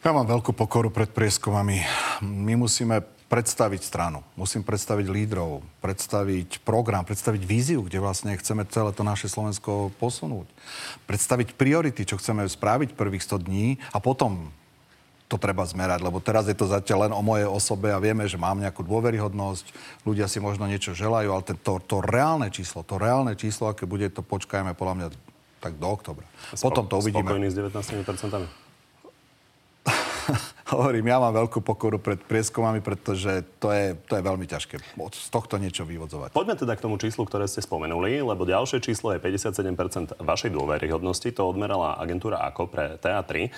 Ja 0.00 0.16
mám 0.16 0.28
veľkú 0.28 0.56
pokoru 0.56 0.88
pred 0.88 1.12
prieskumami. 1.12 1.84
My 2.24 2.56
musíme 2.56 3.13
predstaviť 3.34 3.82
stranu, 3.82 4.22
musím 4.38 4.62
predstaviť 4.62 5.10
lídrov, 5.10 5.58
predstaviť 5.82 6.62
program, 6.62 7.02
predstaviť 7.02 7.42
víziu, 7.42 7.82
kde 7.82 7.98
vlastne 7.98 8.30
chceme 8.38 8.62
celé 8.70 8.94
to 8.94 9.02
naše 9.02 9.26
Slovensko 9.26 9.90
posunúť. 9.98 10.46
Predstaviť 11.10 11.58
priority, 11.58 12.06
čo 12.06 12.14
chceme 12.14 12.46
spraviť 12.46 12.94
prvých 12.94 13.26
100 13.26 13.42
dní 13.50 13.82
a 13.90 13.98
potom 13.98 14.54
to 15.26 15.34
treba 15.34 15.66
zmerať, 15.66 16.06
lebo 16.06 16.22
teraz 16.22 16.46
je 16.46 16.54
to 16.54 16.70
zatiaľ 16.70 17.10
len 17.10 17.12
o 17.18 17.26
mojej 17.26 17.50
osobe 17.50 17.90
a 17.90 17.98
vieme, 17.98 18.22
že 18.30 18.38
mám 18.38 18.62
nejakú 18.62 18.86
dôveryhodnosť, 18.86 19.66
ľudia 20.06 20.30
si 20.30 20.38
možno 20.38 20.70
niečo 20.70 20.94
želajú, 20.94 21.34
ale 21.34 21.42
to, 21.42 21.82
to 21.82 22.06
reálne 22.06 22.46
číslo, 22.54 22.86
to 22.86 23.02
reálne 23.02 23.34
číslo, 23.34 23.66
aké 23.66 23.82
bude, 23.82 24.06
to 24.14 24.22
počkajme 24.22 24.78
podľa 24.78 24.94
mňa 24.94 25.08
tak 25.58 25.74
do 25.74 25.90
oktobra. 25.90 26.22
Potom 26.54 26.86
to 26.86 27.02
uvidíme. 27.02 27.26
Spokojný 27.26 27.50
s 27.50 27.58
19%? 27.58 28.46
hovorím, 30.70 31.12
ja 31.12 31.20
mám 31.20 31.36
veľkú 31.36 31.60
pokoru 31.60 32.00
pred 32.00 32.16
prieskumami, 32.24 32.80
pretože 32.80 33.44
to 33.60 33.68
je, 33.68 33.92
to 34.08 34.16
je 34.16 34.22
veľmi 34.24 34.48
ťažké 34.48 34.80
z 34.96 35.28
tohto 35.28 35.60
niečo 35.60 35.84
vyvodzovať. 35.84 36.32
Poďme 36.32 36.56
teda 36.56 36.72
k 36.76 36.84
tomu 36.84 36.96
číslu, 36.96 37.28
ktoré 37.28 37.44
ste 37.44 37.60
spomenuli, 37.60 38.24
lebo 38.24 38.48
ďalšie 38.48 38.80
číslo 38.80 39.12
je 39.12 39.20
57% 39.20 40.16
vašej 40.22 40.50
dôveryhodnosti. 40.56 41.28
To 41.36 41.52
odmerala 41.52 42.00
agentúra 42.00 42.40
AKO 42.48 42.64
pre 42.70 42.96
TA3. 42.96 43.52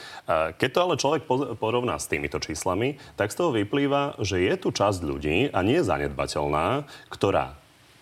Keď 0.58 0.68
to 0.72 0.80
ale 0.82 0.94
človek 0.98 1.22
porovná 1.58 1.94
s 2.00 2.10
týmito 2.10 2.42
číslami, 2.42 2.98
tak 3.14 3.30
z 3.30 3.38
toho 3.38 3.54
vyplýva, 3.54 4.18
že 4.18 4.42
je 4.42 4.54
tu 4.58 4.74
časť 4.74 5.00
ľudí, 5.06 5.54
a 5.54 5.58
nie 5.62 5.78
zanedbateľná, 5.80 6.88
ktorá 7.12 7.54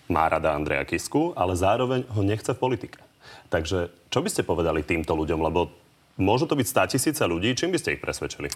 má 0.09 0.29
rada 0.29 0.53
Andreja 0.57 0.85
Kisku, 0.85 1.33
ale 1.37 1.57
zároveň 1.57 2.05
ho 2.13 2.21
nechce 2.25 2.53
v 2.53 2.61
politike. 2.61 3.01
Takže 3.49 3.89
čo 4.13 4.21
by 4.21 4.29
ste 4.29 4.45
povedali 4.45 4.85
týmto 4.85 5.17
ľuďom? 5.17 5.41
Lebo 5.41 5.84
Môžu 6.15 6.47
to 6.47 6.55
byť 6.55 6.67
100 6.71 6.93
tisíce 6.95 7.23
ľudí. 7.27 7.51
Čím 7.59 7.75
by 7.75 7.79
ste 7.83 7.99
ich 7.99 8.03
presvedčili? 8.03 8.47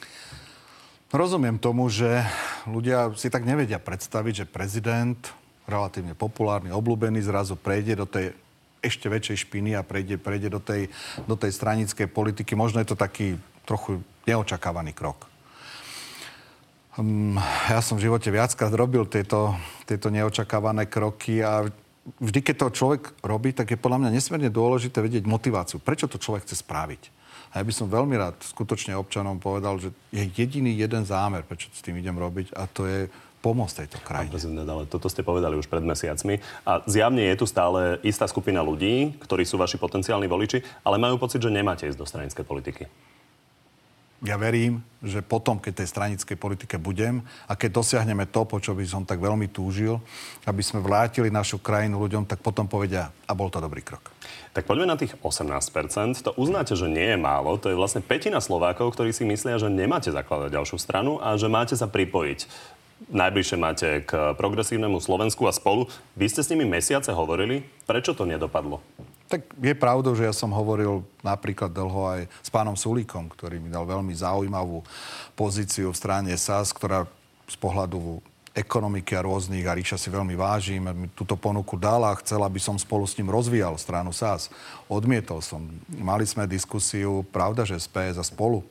Rozumiem 1.11 1.59
tomu, 1.59 1.91
že 1.91 2.23
ľudia 2.69 3.11
si 3.19 3.33
tak 3.33 3.43
nevedia 3.43 3.83
predstaviť, 3.83 4.45
že 4.45 4.51
prezident, 4.51 5.19
relatívne 5.67 6.15
populárny, 6.15 6.71
obľúbený, 6.71 7.25
zrazu 7.25 7.59
prejde 7.59 7.99
do 7.99 8.07
tej 8.07 8.37
ešte 8.79 9.11
väčšej 9.11 9.49
špiny 9.49 9.75
a 9.75 9.83
prejde, 9.83 10.23
prejde 10.23 10.55
do, 10.55 10.63
tej, 10.63 10.87
do 11.27 11.35
tej 11.35 11.51
stranickej 11.51 12.07
politiky. 12.07 12.55
Možno 12.55 12.79
je 12.79 12.95
to 12.95 12.97
taký 12.97 13.35
trochu 13.67 13.99
neočakávaný 14.23 14.95
krok. 14.95 15.27
Um, 16.95 17.39
ja 17.67 17.83
som 17.83 17.99
v 17.99 18.07
živote 18.07 18.31
viackrát 18.31 18.71
robil 18.71 19.03
tieto, 19.11 19.59
tieto 19.83 20.15
neočakávané 20.15 20.87
kroky 20.87 21.43
a 21.43 21.67
vždy, 22.23 22.39
keď 22.39 22.55
to 22.55 22.77
človek 22.79 23.03
robí, 23.27 23.51
tak 23.51 23.75
je 23.75 23.79
podľa 23.79 24.07
mňa 24.07 24.15
nesmierne 24.15 24.51
dôležité 24.51 25.03
vedieť 25.03 25.27
motiváciu. 25.27 25.83
Prečo 25.83 26.07
to 26.07 26.23
človek 26.23 26.47
chce 26.47 26.63
spraviť? 26.63 27.18
A 27.53 27.61
ja 27.61 27.65
by 27.65 27.73
som 27.73 27.89
veľmi 27.89 28.15
rád 28.19 28.37
skutočne 28.45 28.93
občanom 28.99 29.41
povedal, 29.41 29.81
že 29.81 29.95
je 30.13 30.25
jediný 30.37 30.75
jeden 30.77 31.03
zámer, 31.09 31.45
prečo 31.45 31.73
s 31.73 31.81
tým 31.81 31.97
idem 31.97 32.17
robiť, 32.17 32.53
a 32.53 32.69
to 32.69 32.85
je 32.85 33.09
pomôcť 33.39 33.87
tejto 33.87 33.99
krajine. 34.03 34.35
ale 34.67 34.91
toto 34.91 35.07
ste 35.07 35.23
povedali 35.23 35.55
už 35.55 35.71
pred 35.71 35.81
mesiacmi. 35.81 36.43
A 36.67 36.83
zjavne 36.91 37.23
je 37.23 37.39
tu 37.39 37.47
stále 37.47 38.03
istá 38.03 38.27
skupina 38.27 38.61
ľudí, 38.61 39.15
ktorí 39.23 39.47
sú 39.47 39.57
vaši 39.57 39.79
potenciálni 39.79 40.27
voliči, 40.27 40.59
ale 40.83 40.99
majú 40.99 41.17
pocit, 41.23 41.39
že 41.39 41.55
nemáte 41.55 41.87
ísť 41.87 41.99
do 41.99 42.07
stranickej 42.07 42.45
politiky 42.45 42.85
ja 44.19 44.35
verím, 44.35 44.83
že 44.99 45.23
potom, 45.23 45.63
keď 45.63 45.83
tej 45.83 45.89
stranickej 45.95 46.35
politike 46.35 46.75
budem 46.75 47.23
a 47.47 47.55
keď 47.55 47.79
dosiahneme 47.79 48.27
to, 48.27 48.43
po 48.43 48.59
čo 48.59 48.75
by 48.75 48.83
som 48.83 49.07
tak 49.07 49.23
veľmi 49.23 49.47
túžil, 49.47 50.03
aby 50.43 50.59
sme 50.59 50.83
vrátili 50.83 51.31
našu 51.31 51.63
krajinu 51.63 52.03
ľuďom, 52.03 52.27
tak 52.27 52.43
potom 52.43 52.67
povedia, 52.67 53.15
a 53.31 53.33
bol 53.39 53.47
to 53.47 53.63
dobrý 53.63 53.79
krok. 53.87 54.11
Tak 54.59 54.67
poďme 54.67 54.91
na 54.91 54.99
tých 54.99 55.15
18%. 55.23 56.27
To 56.27 56.35
uznáte, 56.35 56.75
že 56.75 56.91
nie 56.91 57.15
je 57.15 57.19
málo. 57.21 57.63
To 57.63 57.71
je 57.71 57.79
vlastne 57.79 58.03
petina 58.03 58.43
Slovákov, 58.43 58.91
ktorí 58.99 59.15
si 59.15 59.23
myslia, 59.23 59.55
že 59.55 59.71
nemáte 59.71 60.11
zakladať 60.11 60.51
ďalšiu 60.51 60.79
stranu 60.83 61.23
a 61.23 61.39
že 61.39 61.47
máte 61.47 61.79
sa 61.79 61.87
pripojiť. 61.87 62.51
Najbližšie 63.15 63.57
máte 63.63 64.03
k 64.03 64.35
progresívnemu 64.35 64.99
Slovensku 64.99 65.47
a 65.47 65.55
spolu. 65.55 65.87
Vy 66.19 66.27
ste 66.27 66.43
s 66.43 66.51
nimi 66.51 66.67
mesiace 66.67 67.15
hovorili. 67.15 67.63
Prečo 67.87 68.19
to 68.19 68.27
nedopadlo? 68.27 68.83
Tak 69.29 69.45
je 69.61 69.77
pravdou, 69.77 70.17
že 70.17 70.25
ja 70.25 70.33
som 70.33 70.49
hovoril 70.49 71.05
napríklad 71.21 71.69
dlho 71.69 72.03
aj 72.17 72.21
s 72.41 72.49
pánom 72.49 72.73
Sulíkom, 72.73 73.29
ktorý 73.29 73.61
mi 73.61 73.69
dal 73.69 73.85
veľmi 73.85 74.17
zaujímavú 74.17 74.81
pozíciu 75.37 75.93
v 75.93 76.01
strane 76.01 76.33
SAS, 76.41 76.73
ktorá 76.73 77.05
z 77.45 77.57
pohľadu 77.61 78.25
ekonomiky 78.57 79.13
a 79.13 79.25
rôznych 79.29 79.69
a 79.69 79.77
Ríša 79.77 80.01
si 80.01 80.09
veľmi 80.09 80.33
vážim. 80.33 80.81
Mi 80.81 81.13
túto 81.13 81.37
ponuku 81.37 81.77
dala 81.77 82.09
a 82.09 82.19
chcela, 82.25 82.49
aby 82.49 82.57
som 82.57 82.81
spolu 82.81 83.05
s 83.05 83.21
ním 83.21 83.29
rozvíjal 83.29 83.77
stranu 83.77 84.17
SAS. 84.17 84.49
Odmietol 84.89 85.45
som. 85.45 85.61
Mali 85.93 86.25
sme 86.25 86.49
diskusiu, 86.49 87.21
pravda, 87.29 87.69
že 87.69 87.77
SPS 87.77 88.17
a 88.17 88.25
spolu. 88.25 88.65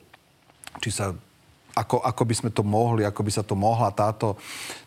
Či 0.82 0.90
sa, 0.90 1.14
ako, 1.70 2.02
ako 2.02 2.22
by 2.26 2.34
sme 2.34 2.50
to 2.50 2.66
mohli, 2.66 3.06
ako 3.06 3.22
by 3.22 3.30
sa 3.30 3.46
to 3.46 3.54
mohla 3.54 3.94
táto, 3.94 4.34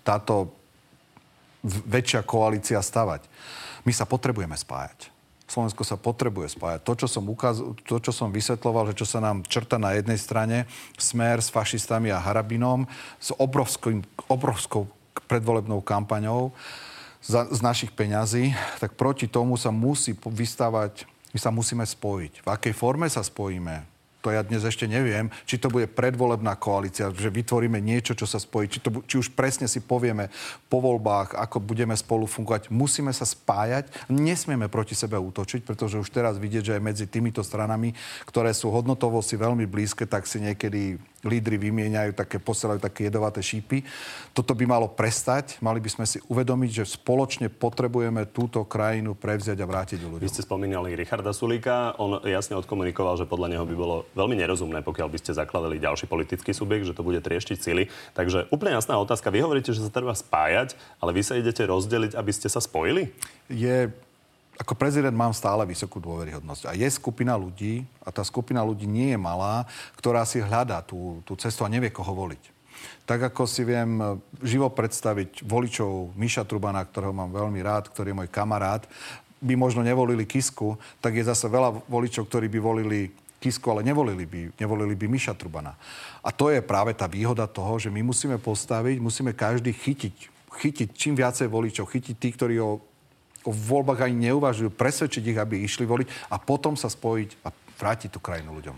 táto 0.04 0.52
väčšia 1.64 2.28
koalícia 2.28 2.84
stavať. 2.84 3.24
My 3.88 3.96
sa 3.96 4.04
potrebujeme 4.04 4.60
spájať 4.60 5.11
Slovensko 5.52 5.84
sa 5.84 6.00
potrebuje 6.00 6.56
spájať. 6.56 6.80
To, 6.88 6.94
čo 6.96 7.08
som, 7.12 7.28
ukaz- 7.28 7.60
to, 7.84 7.96
čo 8.00 8.16
som 8.16 8.32
vysvetloval, 8.32 8.88
že 8.96 9.04
čo 9.04 9.08
sa 9.08 9.20
nám 9.20 9.44
črta 9.44 9.76
na 9.76 9.92
jednej 10.00 10.16
strane, 10.16 10.64
smer 10.96 11.44
s 11.44 11.52
fašistami 11.52 12.08
a 12.08 12.24
harabinom, 12.24 12.88
s 13.20 13.36
obrovským, 13.36 14.00
obrovskou 14.32 14.88
predvolebnou 15.28 15.84
kampaňou 15.84 16.56
za, 17.20 17.52
z 17.52 17.60
našich 17.60 17.92
peňazí, 17.92 18.56
tak 18.80 18.96
proti 18.96 19.28
tomu 19.28 19.60
sa 19.60 19.76
musí 19.76 20.16
vystávať, 20.16 21.04
my 21.36 21.40
sa 21.44 21.52
musíme 21.52 21.84
spojiť. 21.84 22.42
V 22.42 22.48
akej 22.48 22.72
forme 22.72 23.12
sa 23.12 23.20
spojíme? 23.20 23.84
To 24.22 24.30
ja 24.30 24.46
dnes 24.46 24.62
ešte 24.62 24.86
neviem, 24.86 25.34
či 25.50 25.58
to 25.58 25.68
bude 25.68 25.90
predvolebná 25.90 26.54
koalícia, 26.56 27.10
že 27.10 27.34
vytvoríme 27.34 27.82
niečo, 27.82 28.14
čo 28.14 28.30
sa 28.30 28.38
spojí, 28.38 28.70
či, 28.70 28.80
to, 28.80 29.02
či 29.10 29.18
už 29.18 29.34
presne 29.34 29.66
si 29.66 29.82
povieme 29.82 30.30
po 30.70 30.80
voľbách, 30.80 31.34
ako 31.36 31.58
budeme 31.58 31.98
spolu 31.98 32.30
fungovať. 32.30 32.70
Musíme 32.70 33.10
sa 33.12 33.26
spájať, 33.26 33.90
nesmieme 34.08 34.70
proti 34.70 34.94
sebe 34.94 35.18
útočiť, 35.18 35.66
pretože 35.66 35.98
už 35.98 36.14
teraz 36.14 36.38
vidieť, 36.38 36.64
že 36.72 36.76
aj 36.78 36.86
medzi 36.86 37.06
týmito 37.10 37.42
stranami, 37.42 37.98
ktoré 38.30 38.54
sú 38.54 38.70
hodnotovo 38.70 39.20
si 39.26 39.36
veľmi 39.36 39.66
blízke, 39.66 40.06
tak 40.06 40.30
si 40.30 40.38
niekedy 40.40 41.02
lídry 41.22 41.58
vymieňajú, 41.58 42.18
také, 42.18 42.38
posielajú 42.42 42.82
také 42.82 43.08
jedovaté 43.08 43.42
šípy. 43.42 43.86
Toto 44.34 44.58
by 44.58 44.66
malo 44.66 44.88
prestať. 44.90 45.62
Mali 45.62 45.78
by 45.78 45.90
sme 45.90 46.06
si 46.10 46.18
uvedomiť, 46.30 46.84
že 46.84 46.98
spoločne 46.98 47.50
potrebujeme 47.50 48.26
túto 48.30 48.66
krajinu 48.66 49.14
prevziať 49.14 49.58
a 49.62 49.70
vrátiť 49.70 50.00
ľuďom. 50.02 50.22
Vy 50.22 50.34
ste 50.34 50.46
spomínali 50.46 50.98
Richarda 50.98 51.34
Sulíka. 51.34 51.94
On 52.02 52.22
jasne 52.26 52.58
odkomunikoval, 52.58 53.22
že 53.22 53.30
podľa 53.30 53.58
neho 53.58 53.66
by 53.66 53.76
bolo 53.78 53.96
veľmi 54.18 54.36
nerozumné, 54.38 54.82
pokiaľ 54.82 55.08
by 55.14 55.18
ste 55.22 55.38
zakladali 55.38 55.78
ďalší 55.82 56.10
politický 56.10 56.52
subjekt, 56.52 56.90
že 56.90 56.98
to 56.98 57.06
bude 57.06 57.22
trieštiť 57.22 57.58
sily. 57.58 57.88
Takže 58.18 58.50
úplne 58.50 58.74
jasná 58.78 58.98
otázka. 58.98 59.34
Vy 59.34 59.46
hovoríte, 59.46 59.72
že 59.72 59.86
sa 59.86 59.94
treba 59.94 60.18
spájať, 60.18 60.74
ale 60.98 61.14
vy 61.14 61.22
sa 61.22 61.38
idete 61.38 61.62
rozdeliť, 61.64 62.18
aby 62.18 62.32
ste 62.34 62.50
sa 62.50 62.60
spojili? 62.60 63.14
Je 63.52 63.94
ako 64.62 64.78
prezident 64.78 65.18
mám 65.18 65.34
stále 65.34 65.66
vysokú 65.66 65.98
dôveryhodnosť. 65.98 66.70
A 66.70 66.78
je 66.78 66.86
skupina 66.94 67.34
ľudí, 67.34 67.82
a 68.06 68.14
tá 68.14 68.22
skupina 68.22 68.62
ľudí 68.62 68.86
nie 68.86 69.10
je 69.10 69.18
malá, 69.18 69.66
ktorá 69.98 70.22
si 70.22 70.38
hľadá 70.38 70.86
tú, 70.86 71.26
tú 71.26 71.34
cestu 71.34 71.66
a 71.66 71.72
nevie, 71.74 71.90
koho 71.90 72.14
voliť. 72.14 72.62
Tak 73.10 73.34
ako 73.34 73.50
si 73.50 73.66
viem 73.66 74.22
živo 74.46 74.70
predstaviť 74.70 75.42
voličov 75.50 76.14
Miša 76.14 76.46
Trubana, 76.46 76.86
ktorého 76.86 77.10
mám 77.10 77.34
veľmi 77.34 77.58
rád, 77.66 77.90
ktorý 77.90 78.14
je 78.14 78.20
môj 78.22 78.30
kamarát, 78.30 78.86
by 79.42 79.58
možno 79.58 79.82
nevolili 79.82 80.30
Kisku, 80.30 80.78
tak 81.02 81.18
je 81.18 81.26
zase 81.26 81.50
veľa 81.50 81.82
voličov, 81.90 82.30
ktorí 82.30 82.46
by 82.46 82.60
volili 82.62 83.10
Kisku, 83.42 83.66
ale 83.74 83.82
nevolili 83.82 84.30
by, 84.30 84.54
nevolili 84.62 84.94
by 84.94 85.10
Miša 85.10 85.34
Trubana. 85.34 85.74
A 86.22 86.30
to 86.30 86.54
je 86.54 86.62
práve 86.62 86.94
tá 86.94 87.10
výhoda 87.10 87.50
toho, 87.50 87.82
že 87.82 87.90
my 87.90 88.06
musíme 88.06 88.38
postaviť, 88.38 89.02
musíme 89.02 89.34
každý 89.34 89.74
chytiť, 89.74 90.30
chytiť 90.54 90.90
čím 90.94 91.18
viacej 91.18 91.50
voličov, 91.50 91.90
chytiť 91.90 92.14
tých, 92.22 92.38
ktorí 92.38 92.62
ho 92.62 92.91
o 93.46 93.52
voľbách 93.52 94.06
ani 94.06 94.30
neuvažujú, 94.30 94.70
presvedčiť 94.74 95.24
ich, 95.34 95.40
aby 95.40 95.66
išli 95.66 95.86
voliť 95.86 96.30
a 96.30 96.38
potom 96.38 96.78
sa 96.78 96.90
spojiť 96.90 97.30
a 97.46 97.50
vrátiť 97.82 98.10
tú 98.14 98.20
krajinu 98.22 98.54
ľuďom. 98.54 98.78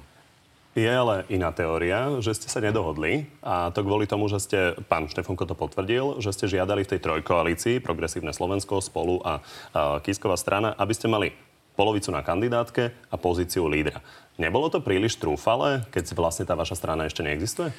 Je 0.73 0.89
ale 0.89 1.21
iná 1.29 1.53
teória, 1.53 2.17
že 2.17 2.33
ste 2.33 2.49
sa 2.49 2.57
nedohodli 2.57 3.29
a 3.45 3.69
to 3.69 3.85
kvôli 3.85 4.09
tomu, 4.09 4.25
že 4.25 4.41
ste, 4.41 4.59
pán 4.89 5.05
Štefunko 5.05 5.45
to 5.45 5.53
potvrdil, 5.53 6.17
že 6.17 6.33
ste 6.33 6.49
žiadali 6.49 6.81
v 6.81 6.97
tej 6.97 6.99
trojkoalícii 7.05 7.77
Progresívne 7.77 8.33
Slovensko, 8.33 8.81
Spolu 8.81 9.21
a, 9.21 9.37
a 9.69 10.01
Kisková 10.01 10.33
strana, 10.33 10.73
aby 10.73 10.97
ste 10.97 11.05
mali 11.05 11.29
polovicu 11.77 12.09
na 12.09 12.25
kandidátke 12.25 12.89
a 12.89 13.15
pozíciu 13.21 13.69
lídra. 13.69 14.01
Nebolo 14.41 14.65
to 14.73 14.81
príliš 14.81 15.21
trúfale, 15.21 15.85
keď 15.93 16.17
vlastne 16.17 16.45
tá 16.49 16.57
vaša 16.57 16.73
strana 16.73 17.05
ešte 17.05 17.21
neexistuje? 17.21 17.69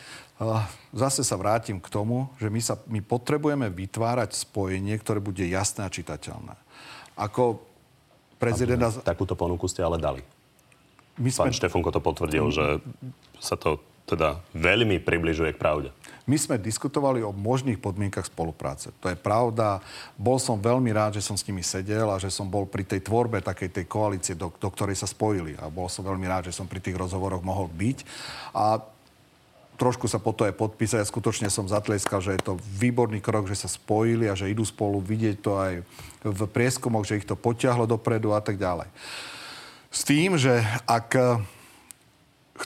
Zase 0.95 1.26
sa 1.26 1.35
vrátim 1.35 1.83
k 1.83 1.91
tomu, 1.91 2.31
že 2.38 2.47
my, 2.47 2.61
sa, 2.62 2.79
my 2.87 3.03
potrebujeme 3.03 3.75
vytvárať 3.75 4.38
spojenie, 4.38 4.95
ktoré 5.03 5.19
bude 5.19 5.43
jasné 5.50 5.83
a 5.83 5.91
čitateľné. 5.91 6.55
Ako 7.14 7.62
prezidenta... 8.38 8.90
Takúto 9.02 9.38
ponuku 9.38 9.66
ste 9.71 9.80
ale 9.83 9.97
dali. 9.99 10.23
My 11.18 11.30
sme... 11.30 11.50
Pán 11.50 11.54
Štefunko 11.54 11.94
to 11.94 12.02
potvrdil, 12.02 12.50
že 12.50 12.83
sa 13.38 13.54
to 13.54 13.78
teda 14.04 14.37
veľmi 14.52 15.00
približuje 15.00 15.56
k 15.56 15.61
pravde. 15.61 15.88
My 16.28 16.37
sme 16.37 16.61
diskutovali 16.61 17.25
o 17.25 17.33
možných 17.33 17.80
podmienkach 17.80 18.28
spolupráce. 18.28 18.92
To 19.00 19.09
je 19.09 19.16
pravda. 19.16 19.80
Bol 20.16 20.37
som 20.37 20.61
veľmi 20.61 20.92
rád, 20.92 21.21
že 21.21 21.25
som 21.25 21.37
s 21.37 21.44
nimi 21.44 21.64
sedel 21.64 22.09
a 22.09 22.21
že 22.21 22.28
som 22.28 22.49
bol 22.49 22.68
pri 22.68 22.85
tej 22.85 23.00
tvorbe 23.00 23.40
takej 23.40 23.80
tej 23.80 23.85
koalície, 23.88 24.37
do, 24.37 24.52
do 24.52 24.68
ktorej 24.68 24.97
sa 24.97 25.09
spojili. 25.09 25.56
A 25.56 25.73
bol 25.73 25.88
som 25.88 26.04
veľmi 26.04 26.25
rád, 26.28 26.49
že 26.49 26.56
som 26.56 26.68
pri 26.68 26.85
tých 26.85 26.97
rozhovoroch 26.97 27.44
mohol 27.44 27.68
byť. 27.73 27.99
A 28.52 28.80
trošku 29.75 30.07
sa 30.07 30.23
po 30.23 30.31
to 30.31 30.47
aj 30.47 30.54
podpísať. 30.54 31.02
Ja 31.02 31.07
skutočne 31.07 31.49
som 31.50 31.66
zatleskal, 31.66 32.23
že 32.23 32.38
je 32.38 32.43
to 32.43 32.61
výborný 32.78 33.19
krok, 33.19 33.50
že 33.50 33.59
sa 33.59 33.69
spojili 33.71 34.31
a 34.31 34.38
že 34.38 34.50
idú 34.50 34.62
spolu 34.62 35.02
vidieť 35.02 35.37
to 35.43 35.52
aj 35.59 35.73
v 36.25 36.40
prieskumoch, 36.49 37.04
že 37.04 37.19
ich 37.21 37.28
to 37.28 37.38
potiahlo 37.38 37.85
dopredu 37.85 38.33
a 38.33 38.40
tak 38.40 38.57
ďalej. 38.57 38.88
S 39.95 40.02
tým, 40.02 40.35
že 40.38 40.62
ak 40.87 41.09
eh, 41.14 41.38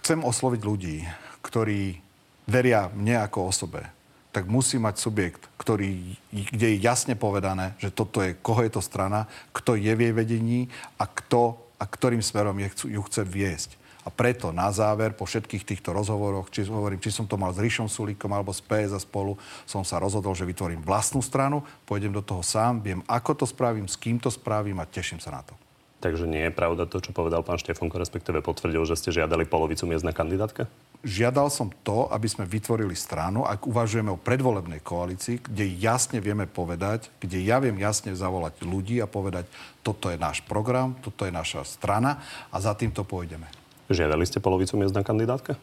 chcem 0.01 0.21
osloviť 0.25 0.61
ľudí, 0.65 0.97
ktorí 1.45 2.01
veria 2.49 2.89
mne 2.93 3.25
ako 3.25 3.53
osobe, 3.53 3.85
tak 4.33 4.45
musí 4.49 4.77
mať 4.77 5.01
subjekt, 5.01 5.43
ktorý, 5.57 6.17
kde 6.33 6.67
je 6.77 6.85
jasne 6.85 7.17
povedané, 7.17 7.73
že 7.81 7.89
toto 7.93 8.21
je, 8.21 8.37
koho 8.37 8.61
je 8.61 8.73
to 8.73 8.85
strana, 8.85 9.25
kto 9.57 9.77
je 9.77 9.93
v 9.93 10.09
jej 10.09 10.15
vedení 10.15 10.61
a, 11.01 11.09
kto, 11.09 11.57
a 11.81 11.85
ktorým 11.89 12.21
smerom 12.21 12.61
ju 12.61 13.01
chce 13.09 13.25
viesť. 13.25 13.78
A 14.09 14.11
preto 14.11 14.57
na 14.57 14.73
záver, 14.73 15.13
po 15.13 15.29
všetkých 15.29 15.69
týchto 15.69 15.93
rozhovoroch, 15.93 16.49
či, 16.49 16.65
hovorím, 16.65 16.97
či 16.97 17.13
som 17.13 17.29
to 17.29 17.37
mal 17.37 17.53
s 17.53 17.61
Ríšom 17.61 17.93
Sulíkom 17.93 18.33
alebo 18.33 18.57
s 18.57 18.65
PS 18.65 18.97
a 18.97 19.01
spolu, 19.05 19.37
som 19.69 19.85
sa 19.85 20.01
rozhodol, 20.01 20.33
že 20.33 20.49
vytvorím 20.49 20.81
vlastnú 20.81 21.21
stranu, 21.21 21.61
pôjdem 21.85 22.17
do 22.17 22.25
toho 22.25 22.41
sám, 22.41 22.81
viem, 22.81 23.05
ako 23.05 23.45
to 23.45 23.45
spravím, 23.45 23.85
s 23.85 24.01
kým 24.01 24.17
to 24.17 24.33
spravím 24.33 24.81
a 24.81 24.89
teším 24.89 25.21
sa 25.21 25.29
na 25.29 25.45
to. 25.45 25.53
Takže 26.01 26.25
nie 26.25 26.49
je 26.49 26.57
pravda 26.57 26.89
to, 26.89 27.05
čo 27.05 27.13
povedal 27.13 27.45
pán 27.45 27.61
Štefonko, 27.61 28.01
respektíve 28.01 28.41
potvrdil, 28.41 28.87
že 28.89 28.97
ste 28.97 29.13
žiadali 29.13 29.45
polovicu 29.45 29.85
miest 29.85 30.07
na 30.07 30.17
kandidátke? 30.17 30.65
Žiadal 31.05 31.53
som 31.53 31.69
to, 31.85 32.09
aby 32.09 32.31
sme 32.31 32.49
vytvorili 32.49 32.97
stranu, 32.97 33.45
ak 33.45 33.69
uvažujeme 33.69 34.09
o 34.15 34.23
predvolebnej 34.23 34.81
koalícii, 34.81 35.45
kde 35.45 35.69
jasne 35.69 36.23
vieme 36.25 36.49
povedať, 36.49 37.13
kde 37.21 37.45
ja 37.45 37.61
viem 37.61 37.77
jasne 37.77 38.17
zavolať 38.17 38.65
ľudí 38.65 39.05
a 39.05 39.11
povedať, 39.11 39.51
toto 39.85 40.09
je 40.09 40.17
náš 40.17 40.41
program, 40.49 40.97
toto 41.03 41.29
je 41.29 41.35
naša 41.35 41.67
strana 41.67 42.25
a 42.49 42.57
za 42.57 42.73
týmto 42.73 43.05
pôjdeme. 43.05 43.68
Žiadali 43.89 44.25
ste 44.29 44.39
polovicu 44.39 44.77
miest 44.77 44.95
na 44.95 45.03
kandidátke? 45.03 45.57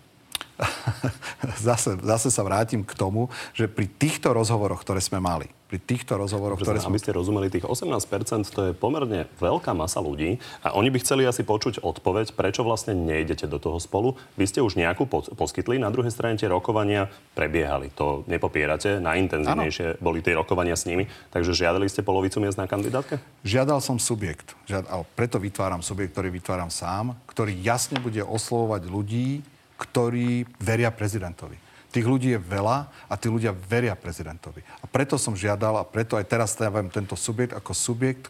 zase, 1.68 1.96
zase 2.00 2.30
sa 2.32 2.42
vrátim 2.44 2.84
k 2.84 2.94
tomu, 2.96 3.32
že 3.56 3.72
pri 3.72 3.88
týchto 3.88 4.32
rozhovoroch, 4.36 4.82
ktoré 4.82 5.00
sme 5.00 5.24
mali, 5.24 5.52
pri 5.76 5.84
týchto 5.84 6.16
rozhovoroch, 6.16 6.56
ktoré 6.56 6.80
sme... 6.80 6.96
Aby 6.96 7.04
ste 7.04 7.12
rozumeli, 7.12 7.52
tých 7.52 7.68
18% 7.68 8.48
to 8.48 8.62
je 8.64 8.72
pomerne 8.72 9.28
veľká 9.44 9.76
masa 9.76 10.00
ľudí 10.00 10.40
a 10.64 10.72
oni 10.72 10.88
by 10.88 11.04
chceli 11.04 11.28
asi 11.28 11.44
počuť 11.44 11.84
odpoveď, 11.84 12.32
prečo 12.32 12.64
vlastne 12.64 12.96
nejdete 12.96 13.44
do 13.52 13.60
toho 13.60 13.76
spolu. 13.84 14.16
Vy 14.40 14.48
ste 14.48 14.64
už 14.64 14.80
nejakú 14.80 15.04
po- 15.04 15.28
poskytli, 15.36 15.76
na 15.76 15.92
druhej 15.92 16.16
strane 16.16 16.40
tie 16.40 16.48
rokovania 16.48 17.12
prebiehali. 17.36 17.92
To 18.00 18.24
nepopierate, 18.32 19.04
najintenzívnejšie 19.04 20.00
ano. 20.00 20.00
boli 20.00 20.24
tie 20.24 20.40
rokovania 20.40 20.80
s 20.80 20.88
nimi. 20.88 21.12
Takže 21.36 21.52
žiadali 21.52 21.92
ste 21.92 22.08
polovicu 22.08 22.40
miest 22.40 22.56
na 22.56 22.72
kandidátke? 22.72 23.20
Žiadal 23.44 23.84
som 23.84 24.00
subjekt. 24.00 24.56
Žiad... 24.72 24.88
preto 25.12 25.44
vytváram 25.44 25.84
subjekt, 25.84 26.16
ktorý 26.16 26.32
vytváram 26.40 26.72
sám, 26.72 27.20
ktorý 27.28 27.52
jasne 27.60 28.00
bude 28.00 28.24
oslovovať 28.24 28.88
ľudí, 28.88 29.44
ktorí 29.76 30.48
veria 30.64 30.88
prezidentovi. 30.88 31.65
Tých 31.96 32.04
ľudí 32.04 32.36
je 32.36 32.42
veľa 32.44 32.92
a 33.08 33.16
tí 33.16 33.32
ľudia 33.32 33.56
veria 33.56 33.96
prezidentovi. 33.96 34.60
A 34.84 34.86
preto 34.92 35.16
som 35.16 35.32
žiadal 35.32 35.80
a 35.80 35.88
preto 35.88 36.20
aj 36.20 36.28
teraz 36.28 36.52
stávam 36.52 36.92
tento 36.92 37.16
subjekt 37.16 37.56
ako 37.56 37.72
subjekt 37.72 38.28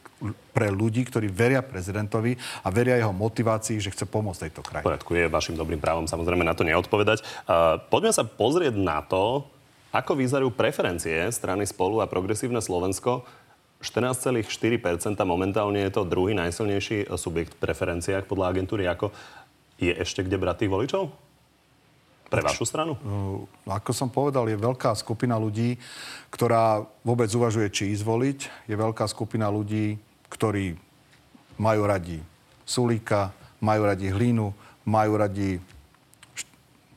pre 0.53 0.69
ľudí, 0.69 1.01
ktorí 1.01 1.33
veria 1.33 1.65
prezidentovi 1.65 2.37
a 2.61 2.69
veria 2.69 3.01
jeho 3.01 3.09
motivácii, 3.09 3.81
že 3.81 3.89
chce 3.89 4.05
pomôcť 4.05 4.45
tejto 4.45 4.61
krajine. 4.61 4.85
Poriadku, 4.85 5.17
je 5.17 5.25
vašim 5.33 5.57
dobrým 5.57 5.81
právom 5.81 6.05
samozrejme 6.05 6.45
na 6.45 6.53
to 6.53 6.61
neodpovedať. 6.61 7.25
Uh, 7.49 7.81
poďme 7.89 8.13
sa 8.13 8.21
pozrieť 8.21 8.77
na 8.77 9.01
to, 9.01 9.49
ako 9.89 10.13
vyzerajú 10.13 10.53
preferencie 10.53 11.25
strany 11.33 11.65
Spolu 11.65 12.05
a 12.05 12.11
Progresívne 12.11 12.61
Slovensko. 12.61 13.25
14,4% 13.81 14.45
momentálne 15.25 15.81
je 15.81 15.89
to 15.89 16.05
druhý 16.05 16.37
najsilnejší 16.37 17.09
subjekt 17.17 17.57
v 17.57 17.61
preferenciách 17.65 18.29
podľa 18.29 18.53
agentúry. 18.53 18.85
Ako 18.85 19.09
je 19.81 19.89
ešte 19.89 20.21
kde 20.21 20.37
brať 20.37 20.65
tých 20.65 20.73
voličov? 20.73 21.24
Pre 22.35 22.43
vašu 22.51 22.65
stranu? 22.67 22.99
No, 22.99 23.47
ako 23.63 23.91
som 23.95 24.11
povedal, 24.11 24.51
je 24.51 24.59
veľká 24.59 24.91
skupina 24.99 25.39
ľudí, 25.39 25.79
ktorá 26.27 26.83
vôbec 27.01 27.31
uvažuje, 27.31 27.71
či 27.71 27.95
ísť 27.95 28.03
voliť. 28.03 28.39
Je 28.67 28.75
veľká 28.75 29.07
skupina 29.07 29.47
ľudí, 29.47 29.95
ktorí 30.27 30.75
majú 31.55 31.81
radi 31.87 32.19
Sulíka, 32.67 33.31
majú 33.63 33.87
radi 33.87 34.11
Hlínu, 34.11 34.51
majú 34.83 35.15
radi 35.15 35.63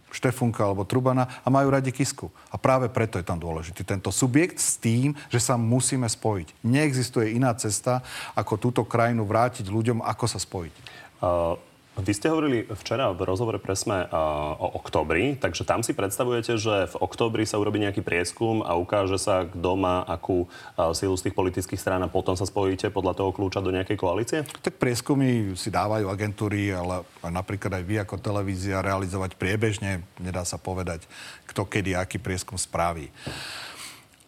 Štefunka 0.09 0.65
alebo 0.65 0.89
Trubana 0.89 1.29
a 1.45 1.49
majú 1.53 1.71
radi 1.71 1.95
Kisku. 1.95 2.33
A 2.51 2.59
práve 2.59 2.91
preto 2.91 3.21
je 3.21 3.29
tam 3.29 3.39
dôležitý 3.39 3.87
tento 3.87 4.11
subjekt 4.11 4.59
s 4.59 4.75
tým, 4.81 5.15
že 5.31 5.39
sa 5.39 5.55
musíme 5.55 6.09
spojiť. 6.09 6.65
Neexistuje 6.67 7.39
iná 7.39 7.55
cesta, 7.55 8.03
ako 8.35 8.59
túto 8.59 8.83
krajinu 8.83 9.23
vrátiť 9.29 9.69
ľuďom, 9.69 10.03
ako 10.03 10.25
sa 10.27 10.41
spojiť. 10.43 10.75
Uh 11.23 11.61
Vy 11.99 12.15
ste 12.15 12.31
hovorili 12.31 12.63
včera 12.79 13.11
v 13.11 13.27
rozhovore 13.27 13.59
pre 13.59 13.75
Sme 13.75 14.07
o 14.15 14.69
oktobri, 14.79 15.35
takže 15.35 15.67
tam 15.67 15.83
si 15.83 15.93
predstavujete, 15.93 16.55
že 16.55 16.87
v 16.89 16.97
oktobri 17.03 17.43
sa 17.43 17.59
urobí 17.59 17.83
nejaký 17.83 18.07
prieskum 18.07 18.63
a 18.63 18.79
ukáže 18.79 19.19
sa, 19.19 19.45
kto 19.45 19.75
má 19.75 20.07
akú 20.07 20.47
silu 20.95 21.19
z 21.19 21.29
tých 21.29 21.35
politických 21.35 21.77
strán 21.77 22.07
a 22.07 22.09
potom 22.09 22.39
sa 22.39 22.47
spojíte 22.47 22.95
podľa 22.95 23.19
toho 23.19 23.35
kľúča 23.35 23.59
do 23.59 23.75
nejakej 23.75 23.99
koalície? 23.99 24.47
Tak 24.47 24.79
prieskumy 24.79 25.59
si 25.59 25.75
dávajú 25.75 26.07
agentúry, 26.07 26.71
ale 26.71 27.03
napríklad 27.27 27.83
aj 27.83 27.85
vy 27.85 27.95
ako 28.07 28.23
televízia 28.23 28.79
realizovať 28.79 29.35
priebežne. 29.35 30.07
Nedá 30.23 30.47
sa 30.47 30.57
povedať, 30.57 31.03
kto 31.51 31.67
kedy 31.67 31.99
aký 31.99 32.23
prieskum 32.23 32.55
spraví. 32.55 33.11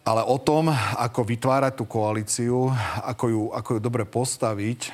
Ale 0.01 0.25
o 0.25 0.35
tom, 0.41 0.67
ako 0.97 1.23
vytvárať 1.23 1.77
tú 1.77 1.85
koalíciu, 1.85 2.73
ako 3.05 3.25
ju, 3.31 3.41
ako 3.53 3.69
ju 3.77 3.79
dobre 3.79 4.03
postaviť, 4.03 4.89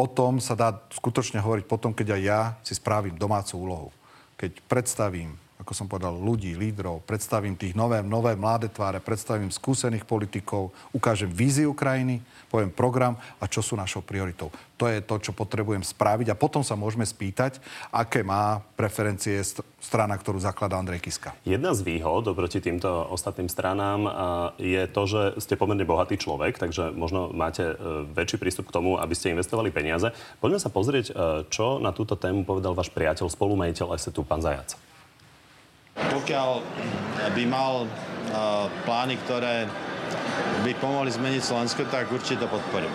o 0.00 0.08
tom 0.08 0.40
sa 0.40 0.56
dá 0.56 0.72
skutočne 0.88 1.44
hovoriť 1.44 1.68
potom, 1.68 1.92
keď 1.92 2.16
aj 2.16 2.22
ja 2.24 2.40
si 2.64 2.72
spravím 2.72 3.20
domácu 3.20 3.60
úlohu. 3.60 3.88
Keď 4.40 4.64
predstavím 4.64 5.36
ako 5.70 5.86
som 5.86 5.86
povedal, 5.86 6.18
ľudí, 6.18 6.58
lídrov, 6.58 7.06
predstavím 7.06 7.54
tých 7.54 7.78
nové, 7.78 8.02
nové 8.02 8.34
mladé 8.34 8.66
tváre, 8.66 8.98
predstavím 8.98 9.54
skúsených 9.54 10.02
politikov, 10.02 10.74
ukážem 10.90 11.30
víziu 11.30 11.70
krajiny, 11.70 12.26
poviem 12.50 12.74
program 12.74 13.14
a 13.38 13.46
čo 13.46 13.62
sú 13.62 13.78
našou 13.78 14.02
prioritou. 14.02 14.50
To 14.82 14.90
je 14.90 14.98
to, 14.98 15.22
čo 15.22 15.30
potrebujem 15.30 15.86
spraviť 15.86 16.34
a 16.34 16.34
potom 16.34 16.66
sa 16.66 16.74
môžeme 16.74 17.06
spýtať, 17.06 17.62
aké 17.94 18.26
má 18.26 18.66
preferencie 18.74 19.38
strana, 19.78 20.18
ktorú 20.18 20.42
zakladá 20.42 20.74
Andrej 20.74 21.06
Kiska. 21.06 21.38
Jedna 21.46 21.70
z 21.70 21.86
výhod 21.86 22.26
oproti 22.26 22.58
týmto 22.58 22.90
ostatným 23.06 23.46
stranám 23.46 24.10
je 24.58 24.82
to, 24.90 25.02
že 25.06 25.22
ste 25.38 25.54
pomerne 25.54 25.86
bohatý 25.86 26.18
človek, 26.18 26.58
takže 26.58 26.90
možno 26.90 27.30
máte 27.30 27.62
e, 27.62 27.74
väčší 28.10 28.42
prístup 28.42 28.74
k 28.74 28.74
tomu, 28.74 28.98
aby 28.98 29.14
ste 29.14 29.30
investovali 29.30 29.70
peniaze. 29.70 30.10
Poďme 30.42 30.58
sa 30.58 30.66
pozrieť, 30.66 31.06
e, 31.06 31.46
čo 31.46 31.78
na 31.78 31.94
túto 31.94 32.18
tému 32.18 32.42
povedal 32.42 32.74
váš 32.74 32.90
priateľ, 32.90 33.30
spolumejiteľ 33.30 33.94
tu 34.10 34.26
pán 34.26 34.42
Zajac. 34.42 34.89
Pokiaľ 36.20 36.50
by 37.32 37.44
mal 37.48 37.88
plány, 38.84 39.16
ktoré 39.24 39.64
by 40.60 40.76
pomohli 40.76 41.08
zmeniť 41.08 41.40
Slovensko, 41.40 41.88
tak 41.88 42.12
určite 42.12 42.44
to 42.44 42.52
podporím. 42.52 42.92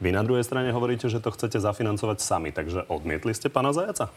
Vy 0.00 0.16
na 0.16 0.24
druhej 0.24 0.40
strane 0.40 0.72
hovoríte, 0.72 1.12
že 1.12 1.20
to 1.20 1.28
chcete 1.28 1.60
zafinancovať 1.60 2.24
sami, 2.24 2.48
takže 2.48 2.88
odmietli 2.88 3.36
ste 3.36 3.52
pána 3.52 3.76
Zajaca? 3.76 4.08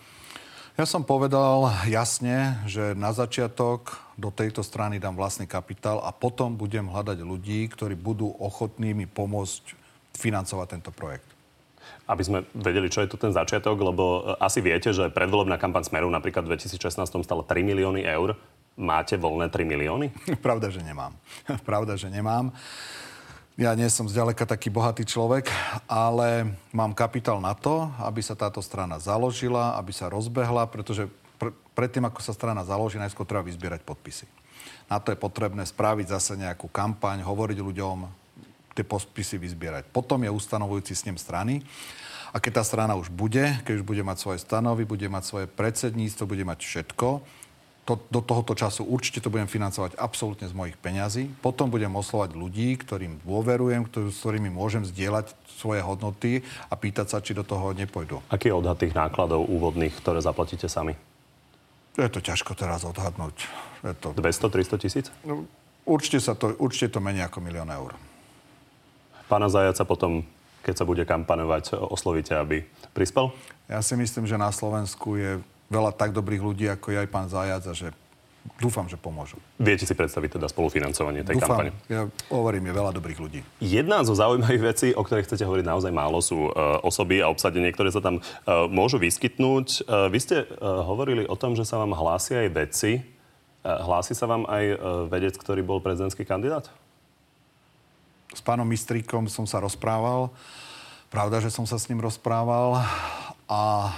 Ja 0.80 0.88
som 0.88 1.04
povedal 1.04 1.68
jasne, 1.92 2.64
že 2.64 2.96
na 2.96 3.12
začiatok 3.12 4.00
do 4.16 4.32
tejto 4.32 4.64
strany 4.64 4.96
dám 4.96 5.20
vlastný 5.20 5.44
kapitál 5.44 6.00
a 6.00 6.16
potom 6.16 6.56
budem 6.56 6.88
hľadať 6.88 7.20
ľudí, 7.20 7.68
ktorí 7.68 8.00
budú 8.00 8.32
ochotní 8.40 8.96
mi 8.96 9.12
pomôcť 9.12 9.76
financovať 10.16 10.68
tento 10.72 10.96
projekt 10.96 11.35
aby 12.06 12.24
sme 12.24 12.40
vedeli, 12.54 12.90
čo 12.90 13.02
je 13.02 13.10
to 13.10 13.18
ten 13.18 13.34
začiatok, 13.34 13.78
lebo 13.82 14.04
e, 14.04 14.20
asi 14.38 14.62
viete, 14.62 14.94
že 14.94 15.10
predvolebná 15.10 15.58
kampaň 15.58 15.90
Smeru 15.90 16.10
napríklad 16.10 16.46
v 16.46 16.58
2016 16.58 17.26
stala 17.26 17.44
3 17.44 17.66
milióny 17.66 18.06
eur. 18.06 18.38
Máte 18.78 19.18
voľné 19.18 19.50
3 19.50 19.66
milióny? 19.66 20.08
Pravda, 20.46 20.70
že 20.70 20.86
nemám. 20.86 21.18
Pravda, 21.70 21.98
že 21.98 22.12
nemám. 22.14 22.54
Ja 23.56 23.72
nie 23.72 23.88
som 23.88 24.12
zďaleka 24.12 24.44
taký 24.44 24.68
bohatý 24.68 25.08
človek, 25.08 25.48
ale 25.88 26.60
mám 26.76 26.92
kapitál 26.92 27.40
na 27.40 27.56
to, 27.56 27.88
aby 28.04 28.20
sa 28.20 28.36
táto 28.36 28.60
strana 28.60 29.00
založila, 29.00 29.80
aby 29.80 29.96
sa 29.96 30.12
rozbehla, 30.12 30.68
pretože 30.68 31.08
pr- 31.40 31.56
predtým, 31.72 32.04
ako 32.04 32.20
sa 32.20 32.36
strana 32.36 32.68
založí, 32.68 33.00
najskôr 33.00 33.24
treba 33.24 33.48
vyzbierať 33.48 33.88
podpisy. 33.88 34.28
Na 34.92 35.00
to 35.00 35.16
je 35.16 35.18
potrebné 35.18 35.64
spraviť 35.64 36.12
zase 36.12 36.36
nejakú 36.36 36.68
kampaň, 36.68 37.24
hovoriť 37.24 37.64
ľuďom, 37.64 38.25
tie 38.76 38.84
podpisy 38.84 39.40
vyzbierať. 39.40 39.88
Potom 39.90 40.22
je 40.22 40.30
ustanovujúci 40.30 40.94
s 40.94 41.08
ním 41.08 41.16
strany. 41.16 41.64
A 42.36 42.44
keď 42.44 42.60
tá 42.60 42.64
strana 42.68 43.00
už 43.00 43.08
bude, 43.08 43.48
keď 43.64 43.80
už 43.80 43.86
bude 43.88 44.04
mať 44.04 44.18
svoje 44.20 44.40
stanovy, 44.44 44.84
bude 44.84 45.08
mať 45.08 45.24
svoje 45.24 45.48
predsedníctvo, 45.48 46.24
bude 46.28 46.44
mať 46.44 46.60
všetko, 46.68 47.24
to, 47.86 48.02
do 48.10 48.20
tohoto 48.26 48.58
času 48.58 48.82
určite 48.82 49.22
to 49.22 49.30
budem 49.30 49.46
financovať 49.46 49.94
absolútne 50.02 50.50
z 50.50 50.58
mojich 50.58 50.74
peňazí. 50.82 51.30
Potom 51.40 51.70
budem 51.70 51.94
oslovať 51.94 52.34
ľudí, 52.34 52.74
ktorým 52.82 53.22
dôverujem, 53.22 53.86
ktorý, 53.86 54.10
s 54.10 54.20
ktorými 54.26 54.50
môžem 54.50 54.82
zdieľať 54.82 55.38
svoje 55.62 55.86
hodnoty 55.86 56.42
a 56.68 56.74
pýtať 56.74 57.14
sa, 57.14 57.22
či 57.22 57.38
do 57.38 57.46
toho 57.46 57.78
nepôjdu. 57.78 58.26
Aký 58.34 58.50
je 58.50 58.58
odhad 58.58 58.82
tých 58.82 58.98
nákladov 58.98 59.46
úvodných, 59.46 59.94
ktoré 60.02 60.18
zaplatíte 60.18 60.66
sami? 60.66 60.98
Je 61.96 62.10
to 62.10 62.20
ťažko 62.20 62.58
teraz 62.58 62.84
odhadnúť. 62.84 63.48
Je 63.86 63.94
to... 64.02 64.18
200-300 64.18 64.82
tisíc? 64.82 65.06
No, 65.22 65.46
určite, 65.86 66.20
sa 66.20 66.34
to, 66.34 66.58
určite 66.58 66.90
to 66.90 67.00
menej 67.00 67.30
ako 67.30 67.40
milión 67.40 67.70
eur. 67.70 67.94
Pána 69.26 69.50
Zajaca 69.50 69.84
potom, 69.86 70.22
keď 70.62 70.82
sa 70.82 70.86
bude 70.86 71.02
kampanovať, 71.06 71.78
oslovíte, 71.78 72.38
aby 72.38 72.66
prispel? 72.94 73.34
Ja 73.66 73.82
si 73.82 73.98
myslím, 73.98 74.30
že 74.30 74.38
na 74.38 74.54
Slovensku 74.54 75.18
je 75.18 75.42
veľa 75.74 75.94
tak 75.98 76.14
dobrých 76.14 76.42
ľudí, 76.46 76.66
ako 76.70 76.94
je 76.94 76.98
aj 77.02 77.10
pán 77.10 77.26
Zajac 77.26 77.66
a 77.66 77.74
že 77.74 77.90
dúfam, 78.62 78.86
že 78.86 78.94
pomôžu. 78.94 79.42
Viete 79.58 79.90
si 79.90 79.98
predstaviť 79.98 80.38
teda 80.38 80.46
spolufinancovanie 80.46 81.26
tej 81.26 81.42
dúfam, 81.42 81.58
kampane? 81.58 81.74
Ja 81.90 82.06
hovorím, 82.30 82.70
je 82.70 82.74
veľa 82.78 82.92
dobrých 82.94 83.18
ľudí. 83.18 83.42
Jedna 83.58 84.06
zo 84.06 84.14
zaujímavých 84.14 84.62
vecí, 84.62 84.88
o 84.94 85.02
ktorých 85.02 85.26
chcete 85.26 85.42
hovoriť 85.42 85.66
naozaj 85.66 85.90
málo, 85.90 86.22
sú 86.22 86.54
uh, 86.54 86.78
osoby 86.86 87.26
a 87.26 87.34
obsadenie, 87.34 87.74
ktoré 87.74 87.90
sa 87.90 88.06
tam 88.06 88.22
uh, 88.22 88.70
môžu 88.70 89.02
vyskytnúť. 89.02 89.90
Uh, 89.90 90.14
vy 90.14 90.20
ste 90.22 90.46
uh, 90.46 90.86
hovorili 90.86 91.26
o 91.26 91.34
tom, 91.34 91.58
že 91.58 91.66
sa 91.66 91.82
vám 91.82 91.98
hlásia 91.98 92.46
aj 92.46 92.50
vedci. 92.54 92.92
Uh, 93.66 93.82
hlási 93.82 94.14
sa 94.14 94.30
vám 94.30 94.46
aj 94.46 94.64
uh, 94.70 94.78
vedec, 95.10 95.34
ktorý 95.42 95.66
bol 95.66 95.82
prezidentský 95.82 96.22
kandidát? 96.22 96.70
S 98.36 98.44
pánom 98.44 98.68
Mistríkom 98.68 99.32
som 99.32 99.48
sa 99.48 99.64
rozprával. 99.64 100.28
Pravda, 101.08 101.40
že 101.40 101.48
som 101.48 101.64
sa 101.64 101.80
s 101.80 101.88
ním 101.88 102.04
rozprával 102.04 102.84
a 103.48 103.62
e, 103.88 103.94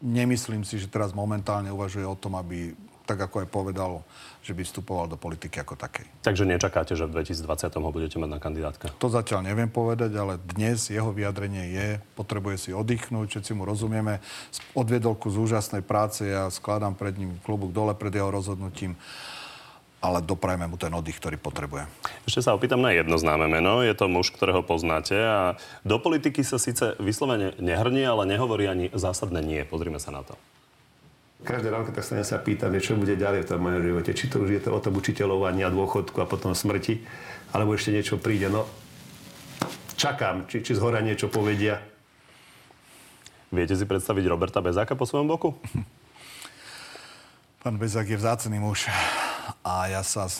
nemyslím 0.00 0.64
si, 0.64 0.80
že 0.80 0.88
teraz 0.88 1.12
momentálne 1.12 1.68
uvažuje 1.68 2.08
o 2.08 2.16
tom, 2.16 2.40
aby 2.40 2.72
tak 3.04 3.26
ako 3.26 3.42
aj 3.42 3.48
povedal, 3.50 3.92
že 4.40 4.54
by 4.54 4.62
vstupoval 4.62 5.10
do 5.10 5.18
politiky 5.18 5.58
ako 5.58 5.74
takej. 5.74 6.06
Takže 6.22 6.46
nečakáte, 6.46 6.94
že 6.94 7.10
v 7.10 7.20
2020 7.20 7.74
ho 7.74 7.90
budete 7.90 8.16
mať 8.22 8.30
na 8.30 8.38
kandidátke? 8.38 8.86
To 9.02 9.10
zatiaľ 9.10 9.50
neviem 9.50 9.66
povedať, 9.66 10.14
ale 10.14 10.38
dnes 10.38 10.86
jeho 10.86 11.10
vyjadrenie 11.10 11.74
je, 11.74 11.88
potrebuje 12.14 12.56
si 12.56 12.70
oddychnúť, 12.70 13.26
všetci 13.34 13.52
mu 13.58 13.66
rozumieme. 13.66 14.22
Odviedol 14.78 15.18
kus 15.18 15.34
úžasnej 15.34 15.82
práce, 15.82 16.22
ja 16.22 16.46
skladám 16.54 16.94
pred 16.94 17.18
ním 17.18 17.34
klobúk 17.42 17.74
dole 17.74 17.98
pred 17.98 18.14
jeho 18.14 18.30
rozhodnutím 18.30 18.94
ale 20.00 20.24
doprajme 20.24 20.64
mu 20.64 20.80
ten 20.80 20.88
oddych, 20.96 21.20
ktorý 21.20 21.36
potrebuje. 21.36 21.84
Ešte 22.24 22.40
sa 22.40 22.56
opýtam 22.56 22.80
na 22.80 22.96
jedno 22.96 23.20
známe 23.20 23.52
meno. 23.52 23.84
Je 23.84 23.92
to 23.92 24.08
muž, 24.08 24.32
ktorého 24.32 24.64
poznáte 24.64 25.12
a 25.12 25.60
do 25.84 26.00
politiky 26.00 26.40
sa 26.40 26.56
síce 26.56 26.96
vyslovene 26.96 27.52
nehrnie, 27.60 28.08
ale 28.08 28.24
nehovorí 28.24 28.64
ani 28.64 28.88
zásadné 28.96 29.44
nie. 29.44 29.60
Pozrime 29.68 30.00
sa 30.00 30.08
na 30.08 30.24
to. 30.24 30.40
Každé 31.40 31.72
ráno, 31.72 31.88
tak 31.88 32.04
sa 32.04 32.20
sa 32.20 32.36
pýtam, 32.40 32.72
čo 32.80 33.00
bude 33.00 33.16
ďalej 33.16 33.44
v 33.44 33.48
tom 33.48 33.60
mojom 33.64 33.80
živote. 33.80 34.12
Či 34.12 34.28
to 34.28 34.44
už 34.44 34.50
je 34.56 34.62
to 34.64 34.76
o 34.76 34.80
tom 34.80 34.96
učiteľovaní 34.96 35.64
a 35.64 35.72
dôchodku 35.72 36.20
a 36.20 36.28
potom 36.28 36.52
smrti, 36.52 37.00
alebo 37.56 37.72
ešte 37.76 37.96
niečo 37.96 38.20
príde. 38.20 38.52
No, 38.52 38.68
čakám, 39.96 40.48
či, 40.52 40.60
či 40.60 40.76
z 40.76 40.80
hora 40.84 41.00
niečo 41.00 41.32
povedia. 41.32 41.80
Viete 43.52 43.72
si 43.72 43.88
predstaviť 43.88 44.24
Roberta 44.28 44.60
Bezáka 44.60 44.96
po 44.96 45.08
svojom 45.08 45.28
boku? 45.28 45.56
Pán 47.60 47.76
Bezák 47.76 48.08
je 48.08 48.16
vzácný 48.16 48.56
muž 48.56 48.88
a 49.64 49.90
ja 49.90 50.02
sa 50.02 50.30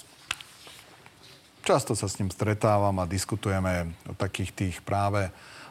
často 1.60 1.92
sa 1.92 2.08
s 2.08 2.18
ním 2.18 2.32
stretávam 2.32 2.96
a 2.98 3.10
diskutujeme 3.10 3.92
o 4.08 4.14
takých 4.16 4.50
tých 4.52 4.76
práve 4.80 5.28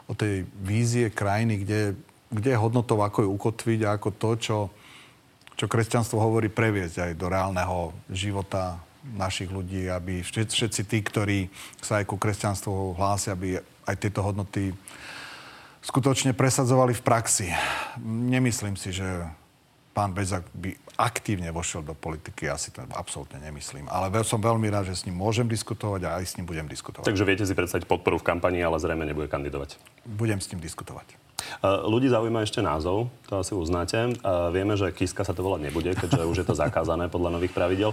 o 0.09 0.17
tej 0.17 0.45
vízie 0.57 1.13
krajiny, 1.13 1.61
kde, 1.61 1.93
kde 2.33 2.49
je 2.53 2.61
hodnotou, 2.61 2.97
ako 3.05 3.25
ju 3.25 3.29
ukotviť 3.29 3.79
a 3.85 3.93
ako 3.93 4.09
to, 4.17 4.29
čo, 4.41 4.57
čo 5.53 5.65
kresťanstvo 5.69 6.17
hovorí, 6.17 6.49
previesť 6.49 7.09
aj 7.09 7.11
do 7.13 7.29
reálneho 7.29 7.93
života 8.09 8.81
našich 9.05 9.53
ľudí, 9.53 9.85
aby 9.85 10.25
všetci, 10.25 10.53
všetci 10.53 10.81
tí, 10.89 10.97
ktorí 11.05 11.39
sa 11.77 12.01
aj 12.01 12.09
ku 12.09 12.17
kresťanstvu 12.17 12.97
hlásia, 12.97 13.37
aby 13.37 13.61
aj 13.85 13.95
tieto 14.01 14.25
hodnoty 14.25 14.73
skutočne 15.85 16.33
presadzovali 16.33 16.97
v 16.97 17.05
praxi. 17.05 17.47
Nemyslím 18.03 18.75
si, 18.75 18.91
že 18.91 19.05
pán 19.99 20.15
Bezak 20.15 20.47
by 20.55 20.79
aktívne 20.95 21.51
vošiel 21.51 21.83
do 21.83 21.91
politiky, 21.91 22.47
ja 22.47 22.55
si 22.55 22.71
to 22.71 22.79
absolútne 22.95 23.35
nemyslím. 23.43 23.91
Ale 23.91 24.07
som 24.23 24.39
veľmi 24.39 24.71
rád, 24.71 24.87
že 24.87 25.03
s 25.03 25.03
ním 25.03 25.19
môžem 25.19 25.43
diskutovať 25.43 26.07
a 26.07 26.09
aj 26.15 26.23
s 26.23 26.33
ním 26.39 26.47
budem 26.47 26.71
diskutovať. 26.71 27.03
Takže 27.03 27.27
viete 27.27 27.43
si 27.43 27.51
predstaviť 27.51 27.83
podporu 27.83 28.15
v 28.15 28.23
kampani, 28.23 28.63
ale 28.63 28.79
zrejme 28.79 29.03
nebude 29.03 29.27
kandidovať. 29.27 29.75
Budem 30.07 30.39
s 30.39 30.47
ním 30.55 30.63
diskutovať. 30.63 31.19
Ľudí 31.63 32.07
zaujíma 32.07 32.47
ešte 32.47 32.63
názov, 32.63 33.11
to 33.27 33.43
asi 33.43 33.51
uznáte. 33.51 34.15
Vieme, 34.55 34.79
že 34.79 34.95
Kiska 34.95 35.27
sa 35.27 35.35
to 35.35 35.43
volať 35.43 35.67
nebude, 35.67 35.91
keďže 35.91 36.23
už 36.27 36.37
je 36.43 36.47
to 36.47 36.55
zakázané 36.55 37.11
podľa 37.11 37.35
nových 37.35 37.51
pravidel. 37.51 37.91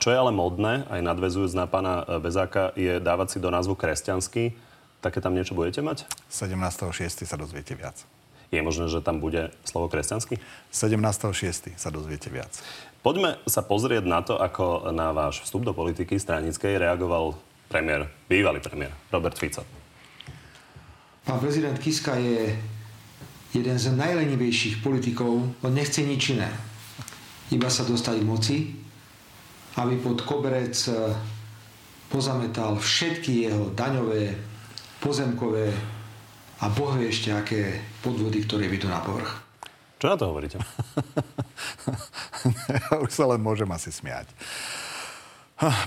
Čo 0.00 0.08
je 0.08 0.16
ale 0.16 0.32
modné, 0.32 0.88
aj 0.88 1.04
nadvezujúc 1.04 1.52
na 1.52 1.68
pána 1.68 2.04
Bezáka, 2.16 2.72
je 2.80 2.96
dávať 2.96 3.36
si 3.36 3.38
do 3.44 3.52
názvu 3.52 3.76
kresťanský. 3.76 4.56
Také 5.04 5.20
tam 5.20 5.36
niečo 5.36 5.52
budete 5.52 5.84
mať? 5.84 6.08
17.6. 6.32 7.28
sa 7.28 7.36
dozviete 7.36 7.76
viac. 7.76 8.15
Je 8.54 8.62
možné, 8.62 8.86
že 8.86 9.02
tam 9.02 9.18
bude 9.18 9.50
slovo 9.66 9.90
kresťanský? 9.90 10.38
17.6. 10.70 11.74
sa 11.74 11.88
dozviete 11.90 12.30
viac. 12.30 12.52
Poďme 13.02 13.38
sa 13.46 13.62
pozrieť 13.62 14.02
na 14.06 14.22
to, 14.22 14.34
ako 14.38 14.90
na 14.90 15.14
váš 15.14 15.46
vstup 15.46 15.62
do 15.62 15.74
politiky 15.74 16.18
stranickej 16.18 16.78
reagoval 16.78 17.38
premiér, 17.70 18.10
bývalý 18.26 18.58
premiér 18.62 18.94
Robert 19.10 19.38
Fico. 19.38 19.62
Pán 21.26 21.42
prezident 21.42 21.74
Kiska 21.78 22.14
je 22.18 22.54
jeden 23.50 23.76
z 23.78 23.90
najlenivejších 23.94 24.78
politikov. 24.82 25.42
On 25.62 25.72
nechce 25.74 26.02
nič 26.02 26.38
iné. 26.38 26.50
Iba 27.50 27.70
sa 27.70 27.86
dostať 27.86 28.22
k 28.22 28.26
moci, 28.26 28.56
aby 29.78 29.98
pod 29.98 30.22
koberec 30.22 30.74
eh, 30.90 31.14
pozametal 32.10 32.78
všetky 32.78 33.50
jeho 33.50 33.70
daňové, 33.74 34.38
pozemkové 35.02 35.95
a 36.60 36.72
boh 36.72 36.96
vie 36.96 37.12
ešte 37.12 37.32
aké 37.32 37.84
podvody, 38.00 38.44
ktoré 38.44 38.68
vydú 38.70 38.88
na 38.88 39.00
povrch. 39.04 39.44
Čo 39.96 40.12
na 40.12 40.16
to 40.16 40.28
hovoríte? 40.28 40.60
ja 42.80 43.00
už 43.00 43.10
sa 43.12 43.24
len 43.28 43.40
môžem 43.40 43.68
asi 43.72 43.88
smiať. 43.88 44.28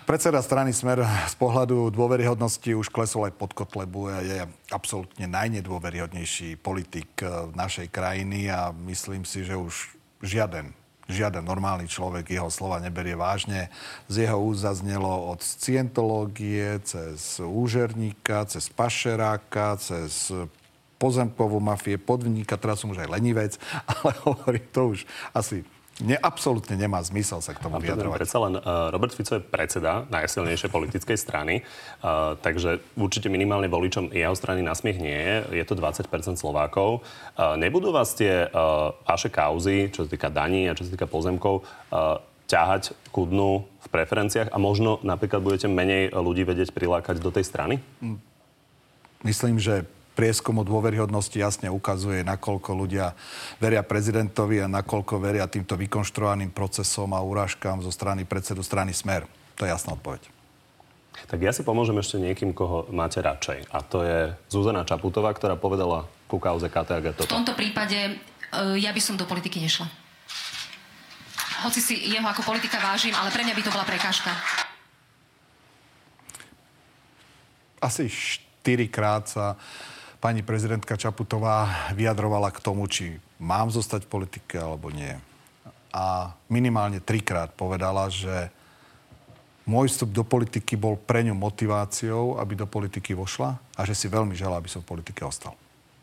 Predseda 0.09 0.41
strany 0.41 0.73
Smer 0.73 1.05
z 1.29 1.35
pohľadu 1.37 1.93
dôveryhodnosti 1.93 2.73
už 2.73 2.89
klesol 2.89 3.29
aj 3.29 3.37
pod 3.37 3.53
Kotlebu 3.53 4.09
a 4.09 4.17
je 4.25 4.39
absolútne 4.73 5.29
najnedôveryhodnejší 5.29 6.57
politik 6.57 7.21
eh, 7.21 7.29
našej 7.53 7.93
krajiny 7.93 8.49
a 8.49 8.73
myslím 8.89 9.29
si, 9.29 9.45
že 9.45 9.53
už 9.53 9.93
žiaden 10.25 10.73
žiaden 11.09 11.41
normálny 11.41 11.89
človek 11.89 12.29
jeho 12.29 12.53
slova 12.53 12.77
neberie 12.77 13.17
vážne. 13.17 13.73
Z 14.05 14.29
jeho 14.29 14.37
úst 14.37 14.61
zaznelo 14.61 15.33
od 15.33 15.41
scientológie, 15.41 16.77
cez 16.85 17.41
úžerníka, 17.41 18.45
cez 18.45 18.69
pašeráka, 18.69 19.81
cez 19.81 20.29
pozemkovú 20.99 21.63
mafie, 21.63 21.95
podvníka, 21.95 22.59
teraz 22.59 22.83
som 22.83 22.91
už 22.91 23.07
aj 23.07 23.09
lenivec, 23.09 23.55
ale 23.95 24.11
hovorím 24.27 24.67
to 24.75 24.81
už 24.93 24.99
asi 25.31 25.63
ne, 26.03 26.15
absolútne 26.15 26.75
nemá 26.79 27.03
zmysel 27.03 27.43
sa 27.43 27.51
k 27.51 27.59
tomu 27.59 27.79
vyjadrovať. 27.79 28.17
Predsa 28.19 28.37
len 28.39 28.53
uh, 28.59 28.91
Robert 28.91 29.11
Fico 29.11 29.35
je 29.35 29.43
predseda 29.43 30.07
najsilnejšej 30.07 30.71
politickej 30.71 31.17
strany, 31.19 31.61
uh, 31.61 32.35
takže 32.39 32.79
určite 32.95 33.27
minimálne 33.27 33.67
voličom 33.67 34.11
jeho 34.15 34.35
strany 34.35 34.63
na 34.63 34.75
smiech 34.75 34.99
nie 34.99 35.15
je. 35.15 35.63
Je 35.63 35.65
to 35.67 35.75
20% 35.75 36.07
Slovákov. 36.39 37.03
Uh, 37.35 37.59
nebudú 37.59 37.91
vás 37.91 38.15
tie 38.15 38.47
uh, 38.47 38.95
vaše 39.03 39.27
kauzy, 39.27 39.91
čo 39.91 40.07
sa 40.07 40.09
týka 40.09 40.31
daní 40.31 40.71
a 40.71 40.75
čo 40.75 40.87
sa 40.87 40.95
týka 40.95 41.07
pozemkov, 41.07 41.67
uh, 41.91 42.23
ťahať 42.49 42.97
ku 43.13 43.29
dnu 43.29 43.61
v 43.61 43.87
preferenciách 43.93 44.49
a 44.49 44.57
možno 44.57 44.97
napríklad 45.05 45.43
budete 45.45 45.69
menej 45.69 46.09
ľudí 46.09 46.41
vedieť 46.47 46.73
prilákať 46.73 47.21
do 47.21 47.29
tej 47.29 47.45
strany? 47.45 47.77
Myslím, 49.21 49.61
že 49.61 49.85
prieskum 50.19 50.59
o 50.59 50.67
dôveryhodnosti 50.67 51.39
jasne 51.39 51.71
ukazuje, 51.71 52.27
nakoľko 52.27 52.75
ľudia 52.75 53.15
veria 53.63 53.79
prezidentovi 53.79 54.59
a 54.59 54.67
nakoľko 54.67 55.15
veria 55.15 55.47
týmto 55.47 55.79
vykonštruovaným 55.79 56.51
procesom 56.51 57.15
a 57.15 57.23
urážkam 57.23 57.79
zo 57.79 57.87
strany 57.87 58.27
predsedu 58.27 58.59
strany 58.59 58.91
Smer. 58.91 59.23
To 59.55 59.63
je 59.63 59.71
jasná 59.71 59.95
odpoveď. 59.95 60.27
Tak 61.23 61.39
ja 61.39 61.55
si 61.55 61.63
pomôžem 61.63 61.95
ešte 62.03 62.19
niekým, 62.19 62.51
koho 62.51 62.83
máte 62.91 63.23
radšej. 63.23 63.71
A 63.71 63.79
to 63.79 64.03
je 64.03 64.35
Zuzana 64.51 64.83
Čaputová, 64.83 65.31
ktorá 65.31 65.55
povedala 65.55 66.03
ku 66.27 66.35
kauze 66.35 66.67
KTAG 66.67 67.15
toto. 67.15 67.31
V 67.31 67.35
tomto 67.39 67.55
prípade 67.55 68.19
uh, 68.51 68.75
ja 68.75 68.91
by 68.91 68.99
som 68.99 69.15
do 69.15 69.23
politiky 69.23 69.63
nešla. 69.63 69.87
Hoci 71.63 71.79
si 71.79 71.95
jeho 72.11 72.27
ako 72.27 72.43
politika 72.43 72.79
vážim, 72.79 73.15
ale 73.15 73.31
pre 73.31 73.43
mňa 73.47 73.55
by 73.55 73.63
to 73.63 73.71
bola 73.71 73.87
prekážka. 73.87 74.31
Asi 77.79 78.11
štyrikrát 78.11 79.27
sa 79.27 79.55
pani 80.19 80.43
prezidentka 80.43 80.99
Čaputová 80.99 81.91
vyjadrovala 81.95 82.51
k 82.51 82.59
tomu, 82.59 82.85
či 82.91 83.17
mám 83.39 83.71
zostať 83.71 84.05
v 84.05 84.11
politike 84.19 84.59
alebo 84.59 84.91
nie. 84.91 85.15
A 85.89 86.35
minimálne 86.51 87.01
trikrát 87.01 87.49
povedala, 87.55 88.11
že 88.11 88.51
môj 89.65 89.89
vstup 89.89 90.13
do 90.13 90.21
politiky 90.27 90.77
bol 90.77 90.99
pre 90.99 91.25
ňu 91.25 91.33
motiváciou, 91.33 92.37
aby 92.37 92.53
do 92.53 92.67
politiky 92.69 93.15
vošla 93.15 93.57
a 93.73 93.81
že 93.87 93.97
si 93.97 94.05
veľmi 94.11 94.35
želá, 94.37 94.59
aby 94.59 94.69
som 94.69 94.85
v 94.85 94.91
politike 94.97 95.25
ostal. 95.25 95.55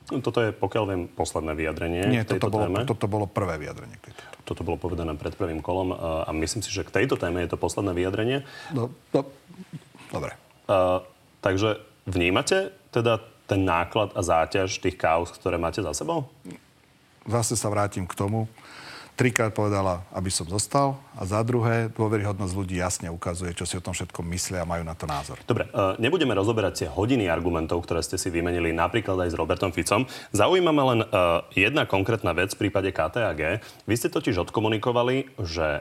No, 0.07 0.23
toto 0.23 0.39
je, 0.39 0.55
pokiaľ 0.55 0.85
viem, 0.87 1.03
posledné 1.11 1.53
vyjadrenie 1.59 2.03
Nie, 2.07 2.23
k 2.23 2.39
tejto 2.39 2.47
toto 2.47 2.55
bolo, 2.55 2.65
téme. 2.71 2.81
toto 2.87 3.07
bolo 3.11 3.27
prvé 3.27 3.59
vyjadrenie 3.59 3.99
k 3.99 4.11
tejto 4.11 4.23
téme. 4.23 4.35
Toto 4.47 4.63
bolo 4.63 4.79
povedané 4.79 5.19
pred 5.19 5.35
prvým 5.35 5.59
kolom 5.59 5.91
a 5.99 6.31
myslím 6.31 6.63
si, 6.63 6.71
že 6.71 6.87
k 6.87 7.03
tejto 7.03 7.19
téme 7.19 7.43
je 7.43 7.51
to 7.51 7.59
posledné 7.59 7.91
vyjadrenie. 7.91 8.47
No, 8.71 8.95
no, 9.11 9.27
dobre. 10.15 10.39
Uh, 10.71 11.03
takže 11.43 11.83
vnímate 12.07 12.71
teda 12.95 13.19
ten 13.47 13.63
náklad 13.63 14.13
a 14.13 14.21
záťaž 14.21 14.83
tých 14.83 14.99
kauz, 14.99 15.31
ktoré 15.39 15.57
máte 15.57 15.81
za 15.81 15.95
sebou? 15.95 16.27
Zase 17.27 17.55
sa 17.59 17.71
vrátim 17.71 18.07
k 18.07 18.15
tomu. 18.15 18.47
Trikrát 19.17 19.49
povedala, 19.57 20.05
aby 20.13 20.29
som 20.29 20.45
zostal 20.45 20.93
a 21.17 21.25
za 21.25 21.41
druhé, 21.41 21.89
dôveryhodnosť 21.89 22.53
ľudí 22.53 22.77
jasne 22.77 23.09
ukazuje, 23.09 23.57
čo 23.57 23.65
si 23.65 23.73
o 23.73 23.81
tom 23.81 23.97
všetkom 23.97 24.21
myslia 24.29 24.61
a 24.61 24.69
majú 24.69 24.85
na 24.85 24.93
to 24.93 25.09
názor. 25.09 25.41
Dobre, 25.49 25.73
uh, 25.73 25.97
nebudeme 25.97 26.37
rozoberať 26.37 26.85
tie 26.85 26.89
hodiny 26.93 27.25
argumentov, 27.25 27.81
ktoré 27.89 28.05
ste 28.05 28.21
si 28.21 28.29
vymenili 28.29 28.77
napríklad 28.77 29.17
aj 29.25 29.33
s 29.33 29.39
Robertom 29.41 29.73
Ficom. 29.73 30.05
Zaujíma 30.37 30.69
ma 30.69 30.85
len 30.93 31.01
uh, 31.01 31.41
jedna 31.57 31.89
konkrétna 31.89 32.37
vec 32.37 32.53
v 32.53 32.69
prípade 32.69 32.93
KTAG. 32.93 33.65
Vy 33.89 33.95
ste 33.97 34.13
totiž 34.13 34.37
odkomunikovali, 34.53 35.33
že 35.41 35.81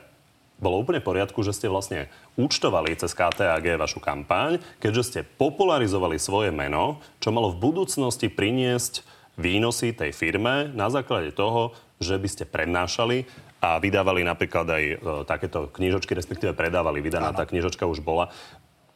bolo 0.56 0.80
úplne 0.80 1.04
v 1.04 1.08
poriadku, 1.12 1.44
že 1.44 1.52
ste 1.52 1.68
vlastne 1.68 2.08
účtovali 2.40 2.96
cez 2.96 3.12
KTAG 3.12 3.76
vašu 3.76 4.00
kampaň, 4.00 4.64
keďže 4.80 5.04
ste 5.04 5.20
popularizovali 5.28 6.16
svoje 6.16 6.56
meno, 6.56 7.04
čo 7.20 7.36
malo 7.36 7.52
v 7.52 7.60
budúcnosti 7.60 8.32
priniesť 8.32 9.04
výnosy 9.36 9.92
tej 9.92 10.16
firme 10.16 10.72
na 10.72 10.88
základe 10.88 11.36
toho, 11.36 11.76
že 12.00 12.16
by 12.16 12.28
ste 12.32 12.44
prednášali 12.48 13.28
a 13.60 13.80
vydávali 13.84 14.24
napríklad 14.24 14.68
aj 14.68 14.84
e, 14.84 14.96
takéto 15.28 15.68
knižočky, 15.76 16.16
respektíve 16.16 16.56
predávali. 16.56 17.04
Vydaná 17.04 17.36
tá 17.36 17.44
knižočka 17.44 17.84
už 17.88 18.00
bola. 18.00 18.32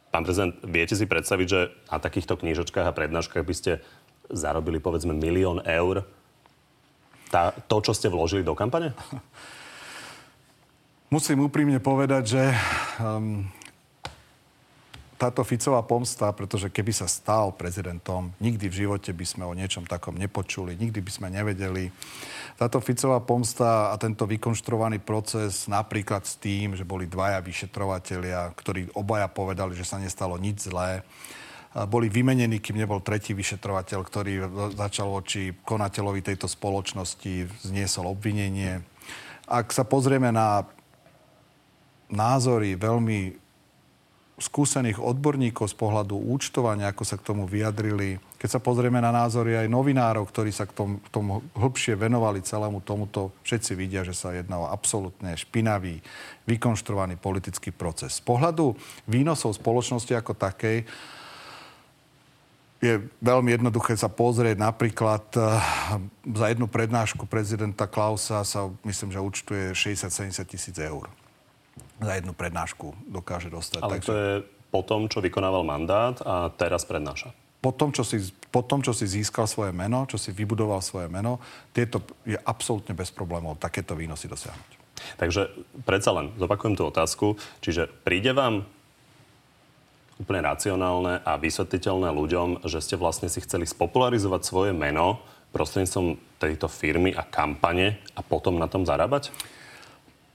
Pán 0.08 0.24
prezident, 0.24 0.56
viete 0.64 0.96
si 0.96 1.04
predstaviť, 1.04 1.46
že 1.46 1.60
na 1.92 1.98
takýchto 2.00 2.40
knižočkách 2.40 2.86
a 2.88 2.96
prednáškach 2.96 3.44
by 3.44 3.54
ste 3.56 3.72
zarobili 4.32 4.80
povedzme 4.80 5.12
milión 5.12 5.60
eur 5.64 6.08
tá, 7.30 7.54
to, 7.70 7.78
čo 7.78 7.92
ste 7.94 8.10
vložili 8.10 8.42
do 8.42 8.58
kampane? 8.58 8.96
Musím 11.10 11.42
úprimne 11.42 11.82
povedať, 11.82 12.38
že 12.38 12.42
um, 13.02 13.42
táto 15.18 15.42
Ficová 15.42 15.82
pomsta, 15.82 16.30
pretože 16.30 16.70
keby 16.70 16.94
sa 16.94 17.10
stal 17.10 17.50
prezidentom, 17.50 18.30
nikdy 18.38 18.70
v 18.70 18.78
živote 18.86 19.10
by 19.10 19.26
sme 19.26 19.42
o 19.42 19.58
niečom 19.58 19.90
takom 19.90 20.14
nepočuli, 20.14 20.78
nikdy 20.78 21.02
by 21.02 21.10
sme 21.10 21.34
nevedeli. 21.34 21.90
Táto 22.54 22.78
Ficová 22.78 23.18
pomsta 23.26 23.90
a 23.90 23.98
tento 23.98 24.22
vykonštruovaný 24.22 25.02
proces 25.02 25.66
napríklad 25.66 26.22
s 26.30 26.38
tým, 26.38 26.78
že 26.78 26.86
boli 26.86 27.10
dvaja 27.10 27.42
vyšetrovatelia, 27.42 28.54
ktorí 28.54 28.94
obaja 28.94 29.26
povedali, 29.26 29.74
že 29.74 29.82
sa 29.82 29.98
nestalo 29.98 30.38
nič 30.38 30.70
zlé, 30.70 31.02
boli 31.90 32.06
vymenení, 32.06 32.62
kým 32.62 32.78
nebol 32.78 33.02
tretí 33.02 33.34
vyšetrovateľ, 33.34 33.98
ktorý 34.06 34.32
začal 34.78 35.10
voči 35.10 35.58
konateľovi 35.66 36.22
tejto 36.22 36.46
spoločnosti, 36.46 37.66
zniesol 37.66 38.06
obvinenie. 38.14 38.78
Ak 39.50 39.74
sa 39.74 39.82
pozrieme 39.82 40.30
na 40.30 40.70
názory 42.10 42.74
veľmi 42.74 43.50
skúsených 44.40 44.96
odborníkov 44.96 45.68
z 45.68 45.76
pohľadu 45.76 46.16
účtovania, 46.16 46.88
ako 46.88 47.04
sa 47.04 47.20
k 47.20 47.26
tomu 47.28 47.44
vyjadrili. 47.44 48.16
Keď 48.40 48.48
sa 48.56 48.60
pozrieme 48.60 48.96
na 48.96 49.12
názory 49.12 49.60
aj 49.60 49.68
novinárov, 49.68 50.24
ktorí 50.24 50.48
sa 50.48 50.64
k 50.64 50.72
tomu, 50.72 50.96
k 51.04 51.08
tomu 51.12 51.44
hlbšie 51.52 51.92
venovali 51.92 52.40
celému 52.40 52.80
tomuto, 52.80 53.36
všetci 53.44 53.76
vidia, 53.76 54.00
že 54.00 54.16
sa 54.16 54.32
jedná 54.32 54.56
o 54.56 54.72
absolútne 54.72 55.36
špinavý, 55.36 56.00
vykonštruovaný 56.48 57.20
politický 57.20 57.68
proces. 57.68 58.16
Z 58.18 58.24
pohľadu 58.24 58.72
výnosov 59.04 59.60
spoločnosti 59.60 60.16
ako 60.16 60.32
takej 60.32 60.88
je 62.80 62.96
veľmi 63.20 63.60
jednoduché 63.60 63.92
sa 63.92 64.08
pozrieť. 64.08 64.56
Napríklad 64.56 65.24
uh, 65.36 65.60
za 66.24 66.46
jednu 66.48 66.64
prednášku 66.64 67.28
prezidenta 67.28 67.84
Klausa 67.84 68.40
sa, 68.40 68.72
myslím, 68.88 69.12
že 69.12 69.20
účtuje 69.20 69.76
60-70 69.76 70.48
tisíc 70.48 70.80
eur 70.80 71.12
za 72.00 72.12
jednu 72.16 72.32
prednášku 72.32 72.94
dokáže 73.08 73.52
dostať. 73.52 73.80
Ale 73.82 73.98
Takže... 73.98 74.08
to 74.08 74.14
je 74.14 74.32
po 74.70 74.80
tom, 74.86 75.10
čo 75.10 75.18
vykonával 75.18 75.66
mandát 75.66 76.16
a 76.22 76.48
teraz 76.54 76.86
prednáša. 76.86 77.34
Po 77.60 77.76
tom, 77.76 77.92
čo 77.92 78.06
si, 78.06 78.16
po 78.48 78.64
tom, 78.64 78.80
čo 78.80 78.96
si 78.96 79.04
získal 79.04 79.44
svoje 79.44 79.74
meno, 79.76 80.08
čo 80.08 80.16
si 80.16 80.32
vybudoval 80.32 80.80
svoje 80.80 81.12
meno, 81.12 81.42
tieto 81.76 82.00
je 82.24 82.38
absolútne 82.40 82.96
bez 82.96 83.12
problémov 83.12 83.60
takéto 83.60 83.92
výnosy 83.92 84.32
dosiahnuť. 84.32 84.70
Takže 85.20 85.52
predsa 85.84 86.16
len 86.16 86.32
zopakujem 86.40 86.76
tú 86.76 86.88
otázku. 86.88 87.36
Čiže 87.60 87.88
príde 88.04 88.32
vám 88.32 88.64
úplne 90.20 90.44
racionálne 90.44 91.24
a 91.24 91.40
vysvetliteľné 91.40 92.12
ľuďom, 92.12 92.48
že 92.68 92.84
ste 92.84 93.00
vlastne 93.00 93.32
si 93.32 93.40
chceli 93.40 93.64
spopularizovať 93.64 94.40
svoje 94.44 94.72
meno 94.76 95.20
prostredníctvom 95.56 96.20
tejto 96.36 96.68
firmy 96.68 97.16
a 97.16 97.24
kampane 97.24 98.00
a 98.14 98.20
potom 98.20 98.60
na 98.60 98.68
tom 98.68 98.84
zarábať? 98.84 99.32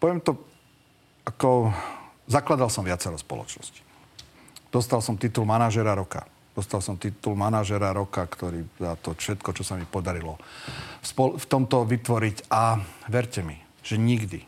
Poviem 0.02 0.20
to 0.22 0.42
ako 1.26 1.74
zakladal 2.30 2.70
som 2.70 2.86
viacero 2.86 3.18
spoločnosti. 3.18 3.82
Dostal 4.70 5.02
som 5.02 5.18
titul 5.18 5.50
manažera 5.50 5.98
roka. 5.98 6.28
Dostal 6.56 6.80
som 6.80 6.96
titul 6.96 7.36
manažera 7.36 7.92
roka, 7.92 8.24
ktorý 8.24 8.64
za 8.80 8.96
to 9.02 9.12
všetko, 9.12 9.50
čo 9.52 9.64
sa 9.66 9.76
mi 9.76 9.84
podarilo 9.84 10.40
v, 11.04 11.46
tomto 11.46 11.84
vytvoriť. 11.84 12.48
A 12.48 12.80
verte 13.12 13.44
mi, 13.44 13.60
že 13.84 14.00
nikdy, 14.00 14.46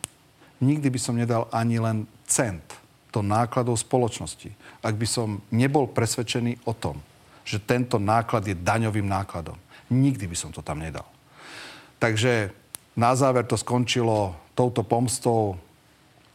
nikdy 0.63 0.87
by 0.87 0.99
som 1.01 1.19
nedal 1.19 1.51
ani 1.51 1.81
len 1.81 2.07
cent 2.23 2.63
do 3.11 3.19
nákladov 3.19 3.79
spoločnosti, 3.79 4.51
ak 4.83 4.95
by 4.95 5.07
som 5.07 5.41
nebol 5.51 5.89
presvedčený 5.89 6.63
o 6.67 6.75
tom, 6.75 6.99
že 7.47 7.63
tento 7.63 7.97
náklad 7.97 8.43
je 8.45 8.55
daňovým 8.55 9.07
nákladom. 9.07 9.55
Nikdy 9.87 10.27
by 10.27 10.35
som 10.35 10.51
to 10.51 10.59
tam 10.59 10.83
nedal. 10.83 11.07
Takže 11.97 12.51
na 12.99 13.15
záver 13.15 13.47
to 13.47 13.55
skončilo 13.55 14.35
touto 14.53 14.83
pomstou 14.83 15.55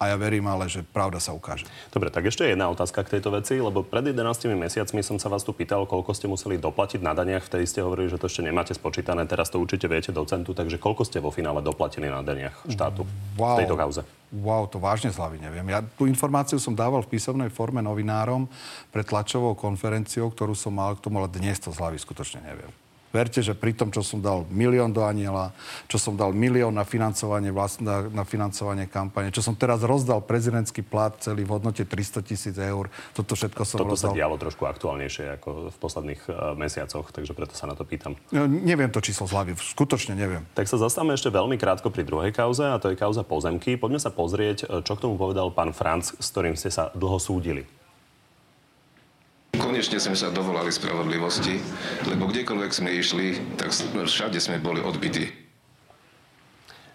a 0.03 0.11
ja 0.11 0.17
verím 0.19 0.51
ale, 0.51 0.67
že 0.67 0.83
pravda 0.83 1.23
sa 1.23 1.31
ukáže. 1.31 1.63
Dobre, 1.95 2.11
tak 2.11 2.27
ešte 2.27 2.43
jedna 2.43 2.67
otázka 2.75 3.07
k 3.07 3.19
tejto 3.19 3.31
veci, 3.31 3.55
lebo 3.63 3.87
pred 3.87 4.11
11 4.11 4.51
mesiacmi 4.59 4.99
som 5.07 5.23
sa 5.23 5.31
vás 5.31 5.47
tu 5.47 5.55
pýtal, 5.55 5.87
koľko 5.87 6.11
ste 6.11 6.27
museli 6.27 6.59
doplatiť 6.59 6.99
na 6.99 7.15
daniach. 7.15 7.47
Vtedy 7.47 7.71
ste 7.71 7.87
hovorili, 7.87 8.11
že 8.11 8.19
to 8.19 8.27
ešte 8.27 8.43
nemáte 8.43 8.75
spočítané, 8.75 9.31
teraz 9.31 9.55
to 9.55 9.63
určite 9.63 9.87
viete 9.87 10.11
do 10.11 10.27
centu, 10.27 10.51
takže 10.51 10.83
koľko 10.83 11.07
ste 11.07 11.23
vo 11.23 11.31
finále 11.31 11.63
doplatili 11.63 12.11
na 12.11 12.19
daniach 12.27 12.67
štátu 12.67 13.07
wow. 13.39 13.55
v 13.55 13.63
tejto 13.63 13.79
kauze? 13.79 14.03
Wow, 14.33 14.67
to 14.67 14.83
vážne 14.83 15.13
z 15.13 15.21
hlavy 15.21 15.39
neviem. 15.39 15.67
Ja 15.71 15.85
tú 15.85 16.09
informáciu 16.09 16.57
som 16.59 16.75
dával 16.75 17.05
v 17.07 17.15
písomnej 17.15 17.53
forme 17.53 17.85
novinárom 17.85 18.49
pred 18.89 19.07
tlačovou 19.07 19.55
konferenciou, 19.55 20.33
ktorú 20.33 20.57
som 20.57 20.75
mal 20.75 20.99
k 20.99 21.05
tomu, 21.05 21.21
ale 21.21 21.29
dnes 21.31 21.61
to 21.61 21.71
z 21.71 21.79
hlavy 21.79 22.01
skutočne 22.01 22.41
neviem. 22.43 22.73
Verte, 23.13 23.45
že 23.45 23.53
pri 23.53 23.77
tom, 23.77 23.93
čo 23.93 24.01
som 24.01 24.25
dal 24.25 24.49
milión 24.49 24.89
do 24.89 25.05
aniela, 25.05 25.53
čo 25.85 26.01
som 26.01 26.17
dal 26.17 26.33
milión 26.33 26.73
na 26.73 26.89
financovanie, 26.89 27.53
vlast, 27.53 27.85
na, 27.85 28.09
na 28.09 28.25
financovanie 28.25 28.89
kampane, 28.89 29.29
čo 29.29 29.45
som 29.45 29.53
teraz 29.53 29.85
rozdal 29.85 30.25
prezidentský 30.25 30.81
plat 30.81 31.13
celý 31.21 31.45
v 31.45 31.61
hodnote 31.61 31.85
300 31.85 32.25
tisíc 32.25 32.57
eur, 32.57 32.89
toto 33.13 33.37
všetko 33.37 33.63
som 33.69 33.85
toto 33.85 33.93
rozdal. 33.93 34.11
Toto 34.11 34.17
sa 34.17 34.19
dialo 34.19 34.37
trošku 34.41 34.65
aktuálnejšie 34.65 35.37
ako 35.37 35.69
v 35.69 35.77
posledných 35.77 36.21
uh, 36.33 36.57
mesiacoch, 36.57 37.13
takže 37.13 37.37
preto 37.37 37.53
sa 37.53 37.69
na 37.69 37.77
to 37.77 37.85
pýtam. 37.85 38.17
No, 38.33 38.49
neviem 38.49 38.89
to 38.89 39.05
číslo 39.05 39.29
z 39.29 39.37
hlavy, 39.37 39.53
skutočne 39.61 40.17
neviem. 40.17 40.49
Tak 40.57 40.65
sa 40.65 40.81
zastavme 40.81 41.13
ešte 41.13 41.29
veľmi 41.29 41.61
krátko 41.61 41.93
pri 41.93 42.09
druhej 42.09 42.33
kauze, 42.33 42.65
a 42.65 42.81
to 42.81 42.89
je 42.89 42.97
kauza 42.97 43.21
pozemky. 43.29 43.77
Poďme 43.77 44.01
sa 44.01 44.09
pozrieť, 44.09 44.65
e, 44.65 44.81
čo 44.81 44.97
k 44.97 45.03
tomu 45.05 45.21
povedal 45.21 45.53
pán 45.53 45.77
Franc, 45.77 46.17
s 46.17 46.27
ktorým 46.33 46.57
ste 46.57 46.73
sa 46.73 46.89
dlho 46.97 47.21
súdili. 47.21 47.69
Konečne 49.53 50.01
sme 50.01 50.17
sa 50.17 50.33
dovolali 50.33 50.73
spravodlivosti, 50.73 51.61
lebo 52.09 52.29
kdekoľvek 52.29 52.73
sme 52.73 52.93
išli, 52.97 53.57
tak 53.61 53.73
všade 53.73 54.41
sme 54.41 54.61
boli 54.61 54.81
odbytí. 54.81 55.29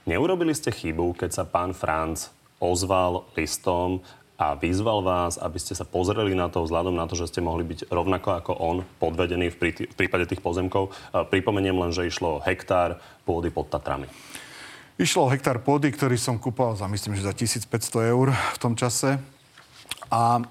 Neurobili 0.08 0.56
ste 0.56 0.74
chybu, 0.74 1.13
keď 1.20 1.30
sa 1.36 1.43
pán 1.43 1.76
Franc 1.76 2.32
ozval 2.58 3.28
listom 3.38 4.02
a 4.38 4.54
vyzval 4.54 5.02
vás, 5.02 5.38
aby 5.38 5.58
ste 5.58 5.74
sa 5.74 5.86
pozreli 5.86 6.38
na 6.38 6.50
to 6.50 6.65
vzhľadom 6.65 6.93
na 6.93 7.06
to, 7.06 7.17
že 7.17 7.34
ste 7.34 7.46
mohli 7.46 7.65
byť 7.65 7.89
rovnako 7.89 8.30
ako 8.39 8.52
on 8.58 8.78
podvedení 9.02 9.54
prí, 9.54 9.74
v 9.74 9.98
prípade 9.98 10.30
tých 10.30 10.41
pozemkov. 10.41 10.93
Pripomeniem 11.34 11.78
len, 11.78 11.91
že 11.93 12.06
išlo 12.10 12.41
hektár 12.46 13.02
pôdy 13.26 13.50
pod 13.50 13.74
Tatrami. 13.74 14.10
Išlo 14.98 15.26
o 15.26 15.32
hektár 15.34 15.62
pôdy, 15.62 15.93
ktorý 15.93 16.17
som 16.17 16.41
kúpal 16.41 16.74
za, 16.74 16.89
myslím, 16.89 17.17
že 17.17 17.28
za 17.28 17.34
1500 17.34 18.13
eur 18.13 18.34
v 18.34 18.58
tom 18.58 18.74
čase. 18.74 19.22
A 20.10 20.41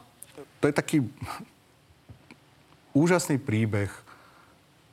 to 0.62 0.70
je 0.70 0.74
taký 0.74 1.02
úžasný 2.96 3.36
príbeh, 3.36 3.92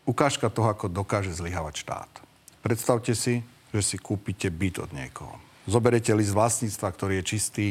ukážka 0.03 0.51
toho, 0.51 0.67
ako 0.67 0.91
dokáže 0.91 1.31
zlyhávať 1.31 1.87
štát. 1.87 2.11
Predstavte 2.59 3.15
si, 3.15 3.39
že 3.71 3.81
si 3.81 3.95
kúpite 3.95 4.51
byt 4.51 4.83
od 4.83 4.91
niekoho. 4.91 5.39
Zoberete 5.63 6.11
list 6.11 6.35
vlastníctva, 6.35 6.91
ktorý 6.91 7.23
je 7.23 7.29
čistý, 7.35 7.67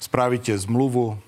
spravíte 0.00 0.56
zmluvu, 0.56 1.20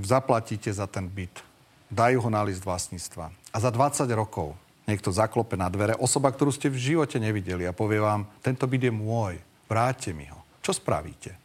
zaplatíte 0.00 0.72
za 0.72 0.88
ten 0.88 1.04
byt, 1.04 1.44
dajú 1.92 2.24
ho 2.24 2.30
na 2.32 2.40
list 2.48 2.64
vlastníctva. 2.64 3.28
A 3.52 3.56
za 3.60 3.68
20 3.68 4.08
rokov 4.16 4.56
niekto 4.88 5.12
zaklope 5.12 5.52
na 5.60 5.68
dvere, 5.68 5.92
osoba, 6.00 6.32
ktorú 6.32 6.48
ste 6.48 6.72
v 6.72 6.80
živote 6.80 7.20
nevideli 7.20 7.68
a 7.68 7.76
povie 7.76 8.00
vám, 8.00 8.24
tento 8.40 8.64
byt 8.64 8.88
je 8.88 8.92
môj, 8.92 9.36
vráťte 9.68 10.16
mi 10.16 10.24
ho. 10.32 10.40
Čo 10.64 10.80
spravíte? 10.80 11.36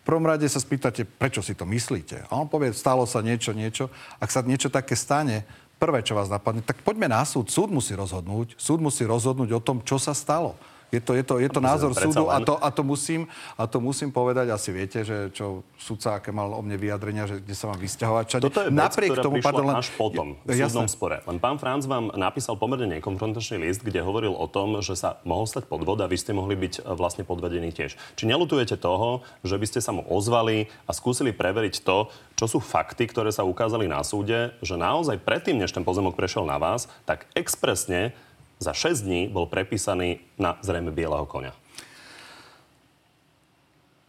V 0.00 0.14
prvom 0.14 0.24
rade 0.24 0.46
sa 0.46 0.62
spýtate, 0.62 1.02
prečo 1.02 1.42
si 1.42 1.58
to 1.58 1.66
myslíte. 1.66 2.30
A 2.30 2.32
on 2.38 2.46
povie, 2.46 2.70
stalo 2.70 3.04
sa 3.10 3.18
niečo, 3.26 3.50
niečo. 3.50 3.90
Ak 4.22 4.30
sa 4.30 4.38
niečo 4.46 4.70
také 4.70 4.94
stane, 4.94 5.42
prvé, 5.76 6.00
čo 6.04 6.16
vás 6.16 6.32
napadne, 6.32 6.64
tak 6.64 6.80
poďme 6.82 7.08
na 7.08 7.22
súd. 7.24 7.48
Súd 7.48 7.72
musí 7.72 7.92
rozhodnúť. 7.92 8.56
Súd 8.56 8.80
musí 8.80 9.04
rozhodnúť 9.04 9.50
o 9.56 9.60
tom, 9.60 9.80
čo 9.84 10.00
sa 10.00 10.16
stalo. 10.16 10.56
Je 10.94 11.02
to, 11.02 11.18
je 11.18 11.24
to, 11.26 11.42
je 11.42 11.50
to 11.50 11.58
názor 11.58 11.90
súdu 11.98 12.30
a 12.30 12.38
to, 12.38 12.54
a, 12.62 12.70
to 12.70 12.86
musím, 12.86 13.26
a 13.58 13.66
to 13.66 13.82
musím 13.82 14.14
povedať, 14.14 14.54
asi 14.54 14.70
viete, 14.70 15.02
že 15.02 15.34
čo 15.34 15.66
sudca, 15.74 16.22
aké 16.22 16.30
mal 16.30 16.54
o 16.54 16.62
mne 16.62 16.78
vyjadrenia, 16.78 17.26
že 17.26 17.42
kde 17.42 17.54
sa 17.58 17.74
mám 17.74 17.80
vysťahovať. 17.82 18.24
Čade. 18.30 18.42
Toto 18.46 18.60
je 18.62 18.70
vec, 18.70 18.78
Napriek 18.78 19.10
ktorá 19.18 19.22
tomu, 19.26 19.36
pardon, 19.42 19.66
až 19.74 19.90
potom, 19.98 20.38
v 20.46 20.54
súdnom 20.54 20.86
spore. 20.86 21.26
Len 21.26 21.42
pán 21.42 21.58
Franc 21.58 21.82
vám 21.90 22.14
napísal 22.14 22.54
pomerne 22.54 22.86
nekonfrontačný 22.98 23.66
list, 23.66 23.82
kde 23.82 23.98
hovoril 23.98 24.30
o 24.30 24.46
tom, 24.46 24.78
že 24.78 24.94
sa 24.94 25.18
mohol 25.26 25.50
stať 25.50 25.66
podvod 25.66 25.98
a 25.98 26.06
vy 26.06 26.16
ste 26.22 26.30
mohli 26.30 26.54
byť 26.54 26.86
e, 26.86 26.94
vlastne 26.94 27.26
podvedení 27.26 27.74
tiež. 27.74 27.98
Či 28.14 28.24
nelutujete 28.30 28.78
toho, 28.78 29.26
že 29.42 29.58
by 29.58 29.66
ste 29.66 29.82
sa 29.82 29.90
mu 29.90 30.06
ozvali 30.06 30.70
a 30.86 30.94
skúsili 30.94 31.34
preveriť 31.34 31.82
to, 31.82 32.14
čo 32.38 32.46
sú 32.46 32.58
fakty, 32.62 33.10
ktoré 33.10 33.34
sa 33.34 33.42
ukázali 33.42 33.90
na 33.90 34.06
súde, 34.06 34.54
že 34.62 34.78
naozaj 34.78 35.18
predtým, 35.18 35.58
než 35.58 35.74
ten 35.74 35.82
pozemok 35.82 36.14
prešiel 36.14 36.46
na 36.46 36.62
vás, 36.62 36.86
tak 37.08 37.26
expresne 37.34 38.14
za 38.58 38.72
6 38.72 39.04
dní 39.04 39.28
bol 39.28 39.46
prepísaný 39.46 40.20
na 40.40 40.56
zrejme 40.64 40.90
bieleho 40.92 41.28
konia. 41.28 41.52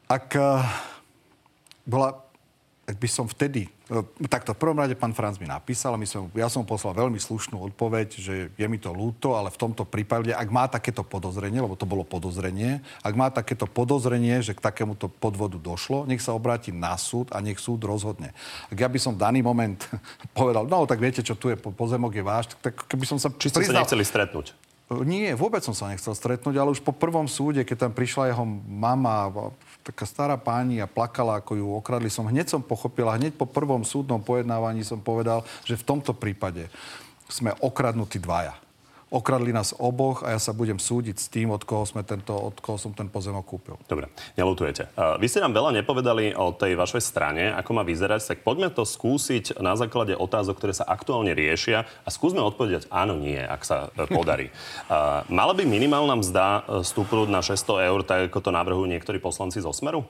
Ak 0.07 0.31
uh, 0.39 0.63
bola 1.83 2.26
ak 2.87 2.95
by 2.95 3.09
som 3.11 3.27
vtedy... 3.27 3.67
No, 3.91 4.07
takto, 4.31 4.55
v 4.55 4.59
prvom 4.63 4.79
rade 4.79 4.95
pán 4.95 5.11
Franc 5.11 5.35
mi 5.43 5.47
napísal, 5.47 5.99
my 5.99 6.07
som, 6.07 6.31
ja 6.31 6.47
som 6.47 6.63
poslal 6.63 6.95
veľmi 6.95 7.19
slušnú 7.19 7.59
odpoveď, 7.71 8.07
že 8.15 8.33
je 8.47 8.67
mi 8.67 8.79
to 8.79 8.95
ľúto, 8.95 9.35
ale 9.35 9.51
v 9.51 9.59
tomto 9.59 9.83
prípade, 9.83 10.31
ak 10.31 10.47
má 10.47 10.71
takéto 10.71 11.03
podozrenie, 11.03 11.59
lebo 11.59 11.75
to 11.75 11.83
bolo 11.83 12.07
podozrenie, 12.07 12.79
ak 13.03 13.13
má 13.19 13.27
takéto 13.27 13.67
podozrenie, 13.67 14.39
že 14.39 14.55
k 14.55 14.63
takémuto 14.63 15.11
podvodu 15.11 15.59
došlo, 15.59 16.07
nech 16.07 16.23
sa 16.23 16.31
obráti 16.31 16.71
na 16.71 16.95
súd 16.95 17.27
a 17.35 17.43
nech 17.43 17.59
súd 17.59 17.83
rozhodne. 17.83 18.31
Ak 18.71 18.79
ja 18.79 18.87
by 18.87 18.99
som 19.03 19.19
v 19.19 19.19
daný 19.19 19.43
moment 19.43 19.83
povedal, 20.39 20.63
no 20.63 20.87
tak 20.87 21.03
viete, 21.03 21.19
čo 21.19 21.35
tu 21.35 21.51
je, 21.51 21.59
pozemok 21.59 22.15
je 22.15 22.23
váš, 22.23 22.55
tak 22.63 22.87
keby 22.87 23.03
som 23.03 23.19
sa... 23.19 23.27
Či 23.35 23.51
ste 23.51 23.67
priznal, 23.67 23.83
sa 23.83 23.91
nechceli 23.91 24.07
stretnúť? 24.07 24.55
Nie, 25.03 25.35
vôbec 25.35 25.59
som 25.59 25.75
sa 25.75 25.91
nechcel 25.91 26.15
stretnúť, 26.15 26.55
ale 26.55 26.71
už 26.71 26.79
po 26.79 26.95
prvom 26.95 27.27
súde, 27.27 27.67
keď 27.67 27.87
tam 27.87 27.91
prišla 27.91 28.31
jeho 28.31 28.47
mama, 28.71 29.27
taká 29.87 30.03
stará 30.03 30.35
páni 30.35 30.83
a 30.83 30.91
plakala, 30.91 31.39
ako 31.39 31.55
ju 31.55 31.65
okradli, 31.79 32.11
som 32.11 32.27
hneď 32.27 32.51
som 32.51 32.59
pochopila, 32.59 33.15
hneď 33.15 33.39
po 33.39 33.47
prvom 33.47 33.87
súdnom 33.87 34.19
pojednávaní 34.19 34.83
som 34.83 34.99
povedal, 34.99 35.47
že 35.63 35.79
v 35.79 35.87
tomto 35.87 36.11
prípade 36.11 36.67
sme 37.31 37.55
okradnutí 37.63 38.19
dvaja 38.19 38.66
okradli 39.07 39.55
nás 39.55 39.71
oboch 39.79 40.27
a 40.27 40.35
ja 40.35 40.39
sa 40.39 40.51
budem 40.51 40.75
súdiť 40.75 41.15
s 41.15 41.31
tým, 41.31 41.47
od 41.55 41.63
koho, 41.63 41.87
sme 41.87 42.03
tento, 42.03 42.35
od 42.35 42.59
koho 42.59 42.75
som 42.75 42.91
ten 42.91 43.07
pozemok 43.07 43.47
kúpil. 43.47 43.75
Dobre, 43.87 44.11
nelutujete. 44.35 44.91
Vy 44.95 45.27
ste 45.31 45.39
nám 45.39 45.55
veľa 45.55 45.79
nepovedali 45.79 46.35
o 46.35 46.51
tej 46.51 46.75
vašej 46.75 47.03
strane, 47.03 47.55
ako 47.55 47.71
má 47.71 47.83
vyzerať, 47.87 48.35
tak 48.35 48.43
poďme 48.43 48.67
to 48.67 48.83
skúsiť 48.83 49.63
na 49.63 49.79
základe 49.79 50.11
otázok, 50.11 50.59
ktoré 50.59 50.73
sa 50.75 50.83
aktuálne 50.83 51.31
riešia 51.31 51.87
a 52.03 52.09
skúsme 52.11 52.43
odpovedať 52.43 52.91
áno, 52.91 53.15
nie, 53.15 53.39
ak 53.39 53.63
sa 53.63 53.87
e, 53.95 54.11
podarí. 54.11 54.51
Mala 55.31 55.55
by 55.55 55.63
minimálna 55.63 56.19
mzda 56.19 56.45
e, 56.45 56.61
stúpnúť 56.83 57.31
na 57.31 57.39
600 57.39 57.87
eur, 57.87 57.99
tak 58.03 58.27
ako 58.27 58.39
to 58.43 58.51
navrhujú 58.51 58.85
niektorí 58.91 59.23
poslanci 59.23 59.63
zo 59.63 59.71
Smeru? 59.71 60.03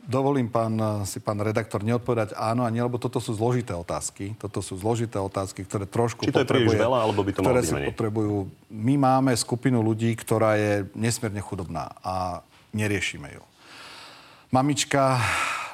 E, 0.00 0.08
dovolím 0.08 0.48
pán, 0.48 1.04
si 1.04 1.20
pán 1.20 1.36
redaktor 1.44 1.84
neodpovedať 1.84 2.32
áno 2.36 2.64
a 2.64 2.72
nie, 2.72 2.80
lebo 2.80 2.96
toto 2.96 3.20
sú 3.20 3.36
zložité 3.36 3.76
otázky. 3.76 4.32
Toto 4.40 4.64
sú 4.64 4.80
zložité 4.80 5.20
otázky, 5.20 5.64
ktoré 5.68 5.84
trošku 5.84 6.24
Či 6.24 6.32
to 6.32 6.40
je 6.44 6.72
veľa, 6.72 7.04
alebo 7.04 7.20
by 7.20 7.32
to 7.36 7.40
ktoré 7.44 7.60
si 7.60 7.76
potrebujú. 7.76 8.48
My 8.72 8.96
máme 8.96 9.36
skupinu 9.36 9.84
ľudí, 9.84 10.16
ktorá 10.16 10.56
je 10.56 10.88
nesmierne 10.96 11.44
chudobná 11.44 11.92
a 12.00 12.40
neriešime 12.72 13.28
ju. 13.36 13.44
Mamička 14.50 15.22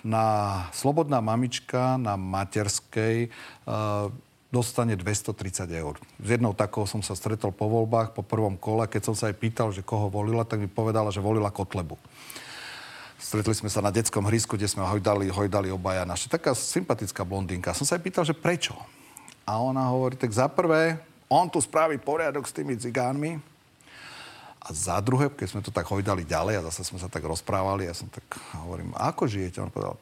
na, 0.04 0.26
slobodná 0.70 1.24
mamička 1.24 1.96
na 1.96 2.14
materskej 2.14 3.32
uh, 3.66 4.12
dostane 4.52 4.94
230 4.94 5.66
eur. 5.74 5.98
S 6.22 6.28
jednou 6.30 6.54
takou 6.54 6.86
som 6.86 7.02
sa 7.02 7.18
stretol 7.18 7.50
po 7.50 7.66
voľbách, 7.66 8.14
po 8.14 8.22
prvom 8.22 8.54
kole. 8.54 8.86
Keď 8.86 9.02
som 9.12 9.14
sa 9.18 9.28
jej 9.28 9.36
pýtal, 9.36 9.74
že 9.74 9.82
koho 9.82 10.06
volila, 10.06 10.46
tak 10.46 10.62
mi 10.62 10.70
povedala, 10.70 11.10
že 11.10 11.20
volila 11.20 11.50
Kotlebu. 11.50 11.98
Stretli 13.16 13.56
sme 13.56 13.72
sa 13.72 13.80
na 13.80 13.88
detskom 13.88 14.28
hrisku, 14.28 14.60
kde 14.60 14.68
sme 14.68 14.84
hojdali, 14.84 15.32
hojdali 15.32 15.72
obaja 15.72 16.04
naše. 16.04 16.28
Taká 16.28 16.52
sympatická 16.52 17.24
blondinka. 17.24 17.72
Som 17.72 17.88
sa 17.88 17.96
aj 17.96 18.04
pýtal, 18.04 18.28
že 18.28 18.36
prečo? 18.36 18.76
A 19.48 19.56
ona 19.56 19.88
hovorí, 19.88 20.20
tak 20.20 20.28
za 20.34 20.50
prvé, 20.52 21.00
on 21.26 21.48
tu 21.48 21.58
spraví 21.58 21.96
poriadok 21.96 22.44
s 22.44 22.52
tými 22.52 22.76
cigánmi. 22.76 23.40
A 24.60 24.68
za 24.74 24.98
druhé, 24.98 25.30
keď 25.30 25.48
sme 25.48 25.62
to 25.62 25.70
tak 25.70 25.86
hojdali 25.86 26.26
ďalej 26.26 26.58
a 26.58 26.66
zase 26.68 26.82
sme 26.90 26.98
sa 26.98 27.06
tak 27.06 27.22
rozprávali, 27.22 27.86
ja 27.86 27.94
som 27.94 28.10
tak 28.10 28.26
hovorím, 28.66 28.90
ako 28.98 29.30
žijete? 29.30 29.62
On 29.62 29.70
povedal, 29.70 29.94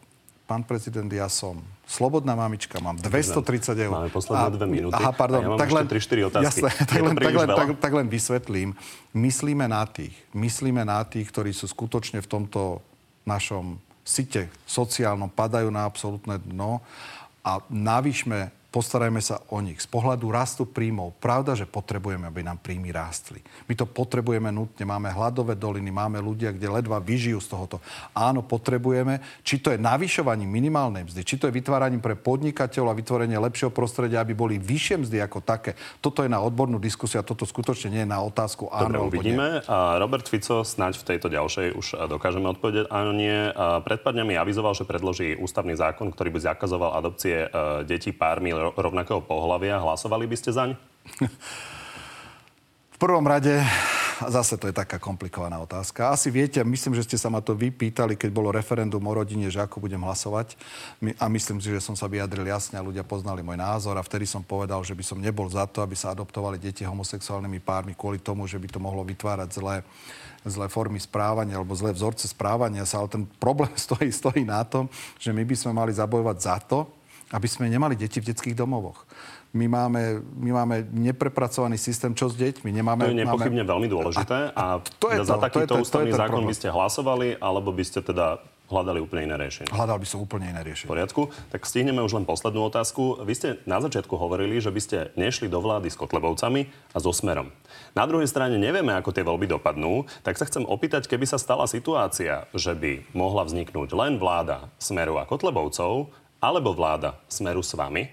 pán 0.48 0.64
prezident, 0.64 1.08
ja 1.12 1.28
som 1.28 1.60
slobodná 1.84 2.32
mamička, 2.32 2.80
mám 2.80 2.96
230 2.96 3.76
eur. 3.76 3.92
Máme 3.92 4.08
posledné 4.08 4.48
dve 4.56 4.66
minúty. 4.68 4.96
Aha, 4.96 5.12
pardon. 5.12 5.44
Ja 5.44 5.60
tak 5.60 5.68
len, 5.68 5.84
3-4 5.84 6.32
otázky. 6.32 6.64
Jasné, 6.64 6.70
tak, 6.88 7.00
len, 7.04 7.14
tak, 7.16 7.34
len, 7.36 7.48
tak, 7.52 7.68
tak 7.76 7.92
len 7.92 8.06
vysvetlím. 8.08 8.72
Myslíme 9.12 9.68
na 9.68 9.84
tých, 9.84 10.16
myslíme 10.32 10.80
na 10.82 11.04
tých, 11.04 11.28
ktorí 11.28 11.52
sú 11.52 11.68
skutočne 11.68 12.24
v 12.24 12.28
tomto 12.28 12.80
našom 13.26 13.80
site 14.04 14.52
sociálnom 14.68 15.32
padajú 15.32 15.72
na 15.72 15.88
absolútne 15.88 16.36
dno 16.44 16.84
a 17.44 17.60
navýšme 17.68 18.52
postarajme 18.74 19.22
sa 19.22 19.38
o 19.54 19.62
nich. 19.62 19.78
Z 19.78 19.86
pohľadu 19.86 20.34
rastu 20.34 20.66
príjmov, 20.66 21.14
pravda, 21.22 21.54
že 21.54 21.62
potrebujeme, 21.62 22.26
aby 22.26 22.42
nám 22.42 22.58
príjmy 22.58 22.90
rástli. 22.90 23.38
My 23.70 23.78
to 23.78 23.86
potrebujeme 23.86 24.50
nutne, 24.50 24.82
máme 24.82 25.14
hladové 25.14 25.54
doliny, 25.54 25.94
máme 25.94 26.18
ľudia, 26.18 26.50
kde 26.50 26.66
ledva 26.66 26.98
vyžijú 26.98 27.38
z 27.38 27.54
tohoto. 27.54 27.78
Áno, 28.10 28.42
potrebujeme, 28.42 29.22
či 29.46 29.62
to 29.62 29.70
je 29.70 29.78
navyšovaním 29.78 30.50
minimálnej 30.50 31.06
mzdy, 31.06 31.22
či 31.22 31.38
to 31.38 31.46
je 31.46 31.54
vytváraním 31.54 32.02
pre 32.02 32.18
podnikateľov 32.18 32.90
a 32.90 32.98
vytvorenie 32.98 33.38
lepšieho 33.38 33.70
prostredia, 33.70 34.18
aby 34.18 34.34
boli 34.34 34.58
vyššie 34.58 35.06
mzdy 35.06 35.22
ako 35.22 35.38
také. 35.46 35.78
Toto 36.02 36.26
je 36.26 36.32
na 36.32 36.42
odbornú 36.42 36.82
diskusiu 36.82 37.22
a 37.22 37.24
toto 37.24 37.46
skutočne 37.46 37.94
nie 37.94 38.02
je 38.02 38.10
na 38.10 38.18
otázku 38.26 38.66
áno 38.74 39.06
Dobre, 39.06 39.22
uvidíme. 39.22 39.62
A 39.70 40.02
Robert 40.02 40.26
Fico 40.26 40.66
snáď 40.66 40.98
v 40.98 41.14
tejto 41.14 41.30
ďalšej 41.30 41.78
už 41.78 42.10
dokážeme 42.10 42.50
odpovedať 42.50 42.90
áno, 42.90 43.14
nie. 43.14 43.54
Pred 43.86 44.02
pár 44.02 44.18
dňami 44.18 44.34
avizoval, 44.34 44.74
že 44.74 44.82
predloží 44.82 45.38
ústavný 45.38 45.78
zákon, 45.78 46.10
ktorý 46.10 46.34
by 46.34 46.40
zakazoval 46.50 46.98
adopcie 46.98 47.46
e, 47.46 47.86
detí 47.86 48.10
pármi 48.10 48.63
rovnakého 48.72 49.20
pohľavia. 49.20 49.82
Hlasovali 49.82 50.24
by 50.24 50.36
ste 50.40 50.54
zaň? 50.54 50.70
V 52.94 52.98
prvom 53.02 53.26
rade, 53.26 53.58
zase 54.22 54.54
to 54.54 54.70
je 54.70 54.74
taká 54.76 55.02
komplikovaná 55.02 55.58
otázka. 55.58 56.14
Asi 56.14 56.30
viete, 56.30 56.62
myslím, 56.62 56.94
že 56.94 57.04
ste 57.04 57.18
sa 57.18 57.26
ma 57.26 57.42
to 57.42 57.52
vypýtali, 57.58 58.14
keď 58.14 58.30
bolo 58.30 58.54
referendum 58.54 59.02
o 59.02 59.12
rodine, 59.12 59.50
že 59.50 59.58
ako 59.58 59.82
budem 59.82 59.98
hlasovať. 59.98 60.54
A 61.18 61.26
myslím 61.26 61.58
si, 61.58 61.74
že 61.74 61.82
som 61.82 61.98
sa 61.98 62.06
vyjadril 62.06 62.46
jasne 62.46 62.78
a 62.78 62.86
ľudia 62.86 63.02
poznali 63.02 63.42
môj 63.42 63.58
názor 63.58 63.98
a 63.98 64.06
vtedy 64.06 64.24
som 64.30 64.46
povedal, 64.46 64.80
že 64.86 64.94
by 64.94 65.02
som 65.02 65.18
nebol 65.18 65.50
za 65.50 65.66
to, 65.66 65.82
aby 65.82 65.98
sa 65.98 66.14
adoptovali 66.14 66.56
deti 66.56 66.86
homosexuálnymi 66.86 67.58
pármi 67.58 67.92
kvôli 67.98 68.22
tomu, 68.22 68.46
že 68.46 68.62
by 68.62 68.70
to 68.70 68.78
mohlo 68.78 69.02
vytvárať 69.02 69.50
zlé 69.58 69.82
zlé 70.44 70.68
formy 70.68 71.00
správania 71.00 71.56
alebo 71.56 71.72
zlé 71.72 71.96
vzorce 71.96 72.28
správania 72.28 72.84
sa, 72.84 73.00
ale 73.00 73.08
ten 73.08 73.24
problém 73.40 73.72
stojí, 73.80 74.12
stojí 74.12 74.44
na 74.44 74.60
tom, 74.64 74.92
že 75.16 75.32
my 75.32 75.40
by 75.40 75.56
sme 75.56 75.72
mali 75.72 75.92
zabojovať 75.96 76.36
za 76.36 76.56
to, 76.60 76.84
aby 77.32 77.48
sme 77.48 77.72
nemali 77.72 77.94
deti 77.96 78.20
v 78.20 78.34
detských 78.34 78.58
domovoch. 78.58 79.06
My 79.54 79.70
máme, 79.70 80.18
my 80.34 80.50
máme 80.50 80.76
neprepracovaný 80.90 81.78
systém, 81.78 82.10
čo 82.10 82.26
s 82.26 82.34
deťmi. 82.34 82.74
Nemáme, 82.74 83.06
to 83.06 83.14
je 83.14 83.22
nepochybne 83.22 83.62
máme... 83.62 83.72
veľmi 83.72 83.88
dôležité. 83.88 84.50
A, 84.50 84.82
a 84.82 84.82
to 84.82 85.14
je 85.14 85.22
za 85.22 85.38
to, 85.38 85.46
takýto 85.46 85.72
to 85.72 85.76
je, 85.78 85.82
ústavný 85.86 86.10
to 86.10 86.18
je 86.18 86.22
zákon 86.26 86.42
by 86.42 86.54
ste 86.58 86.68
hlasovali, 86.74 87.28
alebo 87.38 87.70
by 87.70 87.84
ste 87.86 88.02
teda 88.02 88.42
hľadali 88.64 88.98
úplne 88.98 89.28
iné 89.28 89.36
riešenie. 89.36 89.70
Hľadal 89.70 90.00
by 90.00 90.06
som 90.08 90.24
úplne 90.24 90.48
iné 90.48 90.64
riešenie. 90.64 90.88
V 90.88 90.92
poriadku. 90.96 91.22
Tak 91.52 91.68
stihneme 91.68 92.00
už 92.00 92.16
len 92.16 92.24
poslednú 92.24 92.66
otázku. 92.66 93.20
Vy 93.22 93.34
ste 93.36 93.48
na 93.68 93.78
začiatku 93.78 94.16
hovorili, 94.16 94.56
že 94.58 94.72
by 94.72 94.80
ste 94.80 94.98
nešli 95.20 95.52
do 95.52 95.60
vlády 95.60 95.92
s 95.92 96.00
Kotlebovcami 96.00 96.66
a 96.96 96.98
so 96.98 97.12
Smerom. 97.12 97.52
Na 97.92 98.08
druhej 98.08 98.26
strane 98.26 98.56
nevieme, 98.56 98.96
ako 98.96 99.12
tie 99.12 99.22
voľby 99.22 99.46
dopadnú, 99.46 100.08
tak 100.24 100.40
sa 100.40 100.48
chcem 100.48 100.64
opýtať, 100.64 101.06
keby 101.06 101.28
sa 101.28 101.36
stala 101.36 101.68
situácia, 101.68 102.48
že 102.56 102.72
by 102.72 103.06
mohla 103.12 103.44
vzniknúť 103.44 103.92
len 103.92 104.16
vláda 104.16 104.72
Smeru 104.80 105.20
a 105.20 105.28
Kotlebovcov, 105.28 106.10
alebo 106.44 106.76
vláda 106.76 107.16
Smeru 107.32 107.64
s 107.64 107.72
vami, 107.72 108.12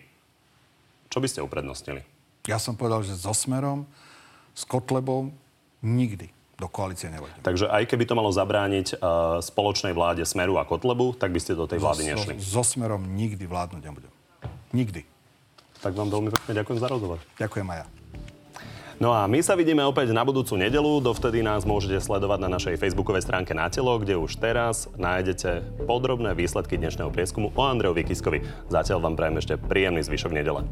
čo 1.12 1.20
by 1.20 1.28
ste 1.28 1.44
uprednostnili? 1.44 2.08
Ja 2.48 2.56
som 2.56 2.80
povedal, 2.80 3.04
že 3.04 3.20
so 3.20 3.36
Smerom, 3.36 3.84
s 4.56 4.64
Kotlebom 4.64 5.36
nikdy 5.84 6.32
do 6.56 6.72
koalície 6.72 7.10
nevojdeme. 7.12 7.44
Takže 7.44 7.68
aj 7.68 7.84
keby 7.90 8.06
to 8.06 8.14
malo 8.14 8.32
zabrániť 8.32 8.96
uh, 8.96 9.42
spoločnej 9.44 9.92
vláde 9.92 10.24
Smeru 10.24 10.62
a 10.62 10.64
Kotlebu, 10.64 11.18
tak 11.18 11.34
by 11.34 11.40
ste 11.42 11.58
do 11.58 11.68
tej 11.68 11.82
vlády 11.84 12.14
nešli. 12.14 12.38
So, 12.40 12.62
so 12.62 12.78
Smerom 12.78 13.04
nikdy 13.04 13.44
vládnuť 13.50 13.82
nebudem. 13.82 14.14
Nikdy. 14.72 15.04
Tak 15.82 15.98
vám 15.98 16.14
veľmi 16.14 16.30
pekne 16.32 16.62
ďakujem 16.62 16.80
za 16.80 16.88
rozhovor. 16.88 17.18
Ďakujem 17.42 17.68
aj 17.68 17.78
ja. 17.84 18.01
No 19.02 19.18
a 19.18 19.26
my 19.26 19.42
sa 19.42 19.58
vidíme 19.58 19.82
opäť 19.82 20.14
na 20.14 20.22
budúcu 20.22 20.62
nedelu. 20.62 21.02
Dovtedy 21.02 21.42
nás 21.42 21.66
môžete 21.66 21.98
sledovať 22.06 22.38
na 22.46 22.54
našej 22.54 22.78
facebookovej 22.78 23.26
stránke 23.26 23.58
Na 23.58 23.66
telo, 23.66 23.98
kde 23.98 24.14
už 24.14 24.38
teraz 24.38 24.94
nájdete 24.94 25.66
podrobné 25.90 26.38
výsledky 26.38 26.78
dnešného 26.78 27.10
prieskumu 27.10 27.50
o 27.50 27.62
Andrejovi 27.66 28.06
Kiskovi. 28.06 28.46
Zatiaľ 28.70 29.02
vám 29.02 29.18
prajem 29.18 29.42
ešte 29.42 29.58
príjemný 29.58 30.06
zvyšok 30.06 30.38
nedele. 30.38 30.70